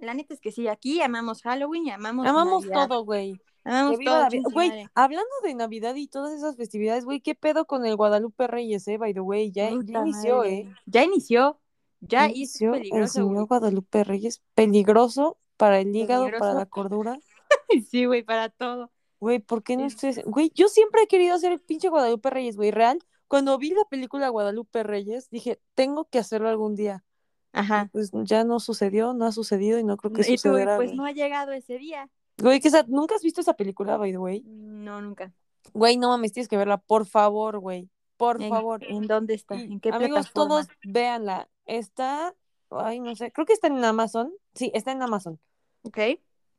La 0.00 0.14
neta 0.14 0.34
es 0.34 0.40
que 0.40 0.50
sí, 0.52 0.66
aquí 0.68 1.00
amamos 1.02 1.42
Halloween 1.42 1.86
y 1.86 1.90
amamos 1.90 2.26
Amamos 2.26 2.64
Navidad. 2.64 2.88
todo, 2.88 3.04
güey. 3.04 3.40
Amamos 3.62 3.98
todo, 4.02 4.26
Güey, 4.52 4.86
hablando 4.94 5.30
de 5.42 5.54
Navidad 5.54 5.94
y 5.94 6.08
todas 6.08 6.32
esas 6.32 6.56
festividades, 6.56 7.04
güey, 7.04 7.20
¿qué 7.20 7.34
pedo 7.34 7.66
con 7.66 7.84
el 7.84 7.94
Guadalupe 7.94 8.46
Reyes, 8.46 8.88
eh? 8.88 8.96
By 8.96 9.12
the 9.12 9.20
way, 9.20 9.52
ya, 9.52 9.68
ya 9.68 10.00
inició, 10.00 10.36
madre. 10.38 10.54
eh. 10.54 10.74
Ya 10.86 11.04
inició. 11.04 11.60
Ya, 12.00 12.24
es 12.24 12.32
inició 12.36 12.72
el 12.74 12.80
peligroso, 12.80 13.12
señor 13.12 13.34
güey. 13.34 13.46
Guadalupe 13.46 14.04
Reyes. 14.04 14.42
Peligroso 14.54 15.36
para 15.58 15.80
el 15.80 15.94
hígado, 15.94 16.26
para 16.38 16.54
la 16.54 16.66
cordura. 16.66 17.18
Sí, 17.90 18.06
güey, 18.06 18.22
para 18.22 18.48
todo. 18.48 18.90
Güey, 19.20 19.38
¿por 19.40 19.62
qué 19.62 19.76
no 19.76 19.84
Es- 19.84 19.94
ustedes? 19.94 20.22
Güey, 20.24 20.50
yo 20.54 20.68
siempre 20.68 21.02
he 21.02 21.06
querido 21.06 21.34
hacer 21.34 21.52
el 21.52 21.60
pinche 21.60 21.88
Guadalupe 21.90 22.30
Reyes, 22.30 22.56
güey, 22.56 22.70
real. 22.70 22.98
Cuando 23.28 23.58
vi 23.58 23.70
la 23.70 23.84
película 23.84 24.28
Guadalupe 24.30 24.82
Reyes, 24.82 25.28
dije, 25.30 25.60
tengo 25.74 26.06
que 26.06 26.18
hacerlo 26.18 26.48
algún 26.48 26.74
día. 26.76 27.04
Ajá. 27.52 27.88
pues 27.92 28.10
ya 28.24 28.44
no 28.44 28.60
sucedió, 28.60 29.12
no 29.12 29.26
ha 29.26 29.32
sucedido 29.32 29.78
y 29.78 29.84
no 29.84 29.96
creo 29.96 30.12
que 30.12 30.22
Y 30.22 30.36
tú, 30.36 30.50
pues 30.52 30.66
güey. 30.76 30.94
no 30.96 31.04
ha 31.04 31.12
llegado 31.12 31.52
ese 31.52 31.78
día. 31.78 32.08
Güey, 32.38 32.60
que 32.60 32.68
esa- 32.68 32.84
¿nunca 32.88 33.16
has 33.16 33.22
visto 33.22 33.40
esa 33.40 33.54
película, 33.54 33.96
by 33.96 34.12
the 34.12 34.18
way? 34.18 34.42
No, 34.46 35.02
nunca. 35.02 35.32
Güey, 35.74 35.96
no 35.96 36.08
mames, 36.08 36.32
tienes 36.32 36.48
que 36.48 36.56
verla, 36.56 36.78
por 36.78 37.06
favor, 37.06 37.58
güey. 37.58 37.90
Por 38.16 38.40
¿En, 38.42 38.50
favor. 38.50 38.82
¿En 38.84 39.06
dónde 39.06 39.34
está? 39.34 39.54
¿En 39.56 39.80
qué 39.80 39.90
amigos, 39.90 40.28
plataforma? 40.30 40.48
todos 40.64 40.68
véanla. 40.84 41.48
Está, 41.66 42.34
ay, 42.70 43.00
no 43.00 43.14
sé, 43.16 43.32
creo 43.32 43.46
que 43.46 43.52
está 43.52 43.66
en 43.66 43.82
Amazon. 43.84 44.32
Sí, 44.54 44.70
está 44.74 44.92
en 44.92 45.02
Amazon. 45.02 45.38
Ok. 45.82 45.98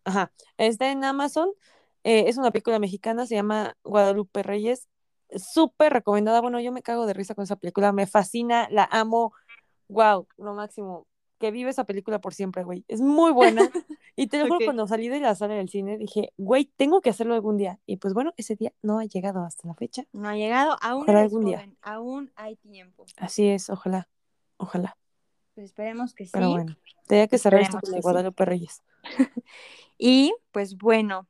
Ajá, 0.04 0.32
está 0.58 0.92
en 0.92 1.04
Amazon. 1.04 1.50
Eh, 2.04 2.26
es 2.28 2.38
una 2.38 2.52
película 2.52 2.80
mexicana, 2.80 3.26
se 3.28 3.36
llama 3.36 3.78
Guadalupe 3.84 4.42
Reyes. 4.44 4.88
Súper 5.36 5.94
recomendada. 5.94 6.42
Bueno, 6.42 6.60
yo 6.60 6.72
me 6.72 6.82
cago 6.82 7.06
de 7.06 7.14
risa 7.14 7.36
con 7.36 7.44
esa 7.44 7.56
película, 7.56 7.92
me 7.92 8.08
fascina, 8.08 8.68
la 8.72 8.84
amo. 8.92 9.34
Wow, 9.92 10.28
lo 10.38 10.54
máximo. 10.54 11.08
Que 11.38 11.52
vive 11.52 11.70
esa 11.72 11.86
película 11.86 12.22
por 12.22 12.34
siempre, 12.34 12.64
güey. 12.64 12.86
Es 12.88 13.02
muy 13.02 13.32
buena. 13.32 13.62
Y 14.18 14.28
te 14.28 14.38
lo 14.38 14.48
juro, 14.48 14.60
cuando 14.66 14.86
salí 14.88 15.08
de 15.08 15.22
la 15.22 15.34
sala 15.36 15.56
del 15.56 15.70
cine, 15.70 15.98
dije, 15.98 16.34
güey, 16.38 16.66
tengo 16.66 17.00
que 17.00 17.10
hacerlo 17.10 17.34
algún 17.34 17.58
día. 17.58 17.80
Y 17.86 17.96
pues 17.96 18.14
bueno, 18.14 18.34
ese 18.36 18.58
día 18.58 18.74
no 18.82 19.00
ha 19.00 19.06
llegado 19.06 19.42
hasta 19.46 19.66
la 19.68 19.74
fecha. 19.74 20.04
No 20.12 20.28
ha 20.28 20.36
llegado. 20.36 20.76
Aún 20.82 21.10
eres 21.10 21.24
algún 21.24 21.46
día. 21.46 21.60
joven. 21.60 21.78
Aún 21.82 22.32
hay 22.36 22.58
tiempo. 22.58 23.06
Así 23.16 23.48
es, 23.48 23.70
ojalá, 23.70 24.10
ojalá. 24.58 24.98
Pues 25.56 25.68
esperemos 25.68 26.14
que 26.14 26.26
sí. 26.26 26.32
Pero 26.34 26.52
bueno, 26.52 26.76
tenía 27.08 27.28
que 27.28 27.38
cerrar 27.38 27.62
esto 27.62 27.80
con 27.80 27.94
sí. 27.94 28.02
Guadalupe 28.02 28.46
Reyes. 28.46 28.84
Y 30.04 30.34
pues 30.52 30.78
bueno, 30.78 31.28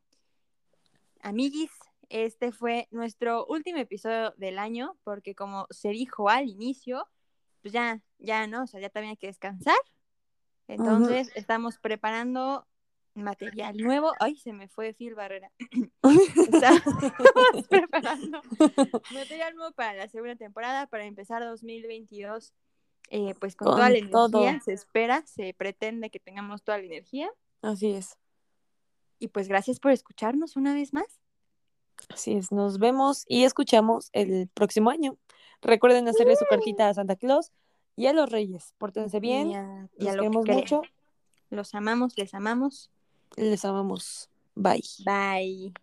amiguis, 1.19 1.71
este 2.07 2.53
fue 2.53 2.87
nuestro 2.89 3.45
último 3.47 3.79
episodio 3.79 4.33
del 4.37 4.57
año, 4.57 4.97
porque 5.03 5.35
como 5.35 5.67
se 5.71 5.89
dijo 5.89 6.29
al 6.29 6.47
inicio, 6.47 7.05
pues 7.61 7.73
ya, 7.73 8.01
ya, 8.19 8.47
¿no? 8.47 8.63
O 8.63 8.67
sea, 8.67 8.79
ya 8.79 8.89
también 8.89 9.11
hay 9.11 9.17
que 9.17 9.27
descansar. 9.27 9.77
Entonces, 10.67 11.31
estamos 11.35 11.77
preparando 11.79 12.65
material 13.13 13.77
nuevo. 13.77 14.13
Ay, 14.19 14.37
se 14.37 14.53
me 14.53 14.67
fue 14.67 14.93
Phil 14.93 15.15
Barrera. 15.15 15.51
Estamos 16.01 16.81
preparando 17.69 18.41
material 19.13 19.55
nuevo 19.55 19.71
para 19.73 19.93
la 19.93 20.07
segunda 20.07 20.35
temporada, 20.35 20.87
para 20.87 21.05
empezar 21.05 21.43
2022, 21.43 22.53
eh, 23.09 23.35
pues 23.39 23.55
con, 23.55 23.65
Con 23.67 23.75
toda 23.75 23.89
la 23.89 23.97
energía. 23.97 24.11
todo. 24.11 24.43
Se 24.63 24.73
espera, 24.73 25.25
se 25.25 25.53
pretende 25.53 26.09
que 26.09 26.19
tengamos 26.19 26.63
toda 26.63 26.77
la 26.77 26.85
energía. 26.85 27.29
Así 27.61 27.91
es, 27.91 28.17
Y 29.19 29.27
pues 29.27 29.47
gracias 29.47 29.79
por 29.79 29.91
escucharnos 29.91 30.55
una 30.55 30.73
vez 30.73 30.93
más. 30.93 31.19
así 32.09 32.33
es. 32.33 32.51
Nos 32.51 32.79
vemos 32.79 33.25
y 33.27 33.43
escuchamos 33.43 34.09
el 34.13 34.47
próximo 34.53 34.89
año. 34.89 35.17
Recuerden 35.61 36.07
hacerle 36.07 36.35
su 36.35 36.45
cartita 36.45 36.89
a 36.89 36.93
Santa 36.93 37.15
Claus 37.15 37.51
y 37.95 38.07
a 38.07 38.13
los 38.13 38.29
Reyes. 38.29 38.73
Pórtense 38.77 39.19
bien, 39.19 39.51
Y 39.51 39.55
a, 39.55 39.89
y 39.97 40.03
los 40.05 40.13
a 40.13 40.15
queremos 40.17 40.45
mucho, 40.47 40.81
Los 41.49 41.75
amamos, 41.75 42.17
les 42.17 42.33
amamos. 42.33 42.89
les 43.37 43.63
amamos. 43.65 44.29
Bye. 44.55 44.83
Bye. 45.05 45.73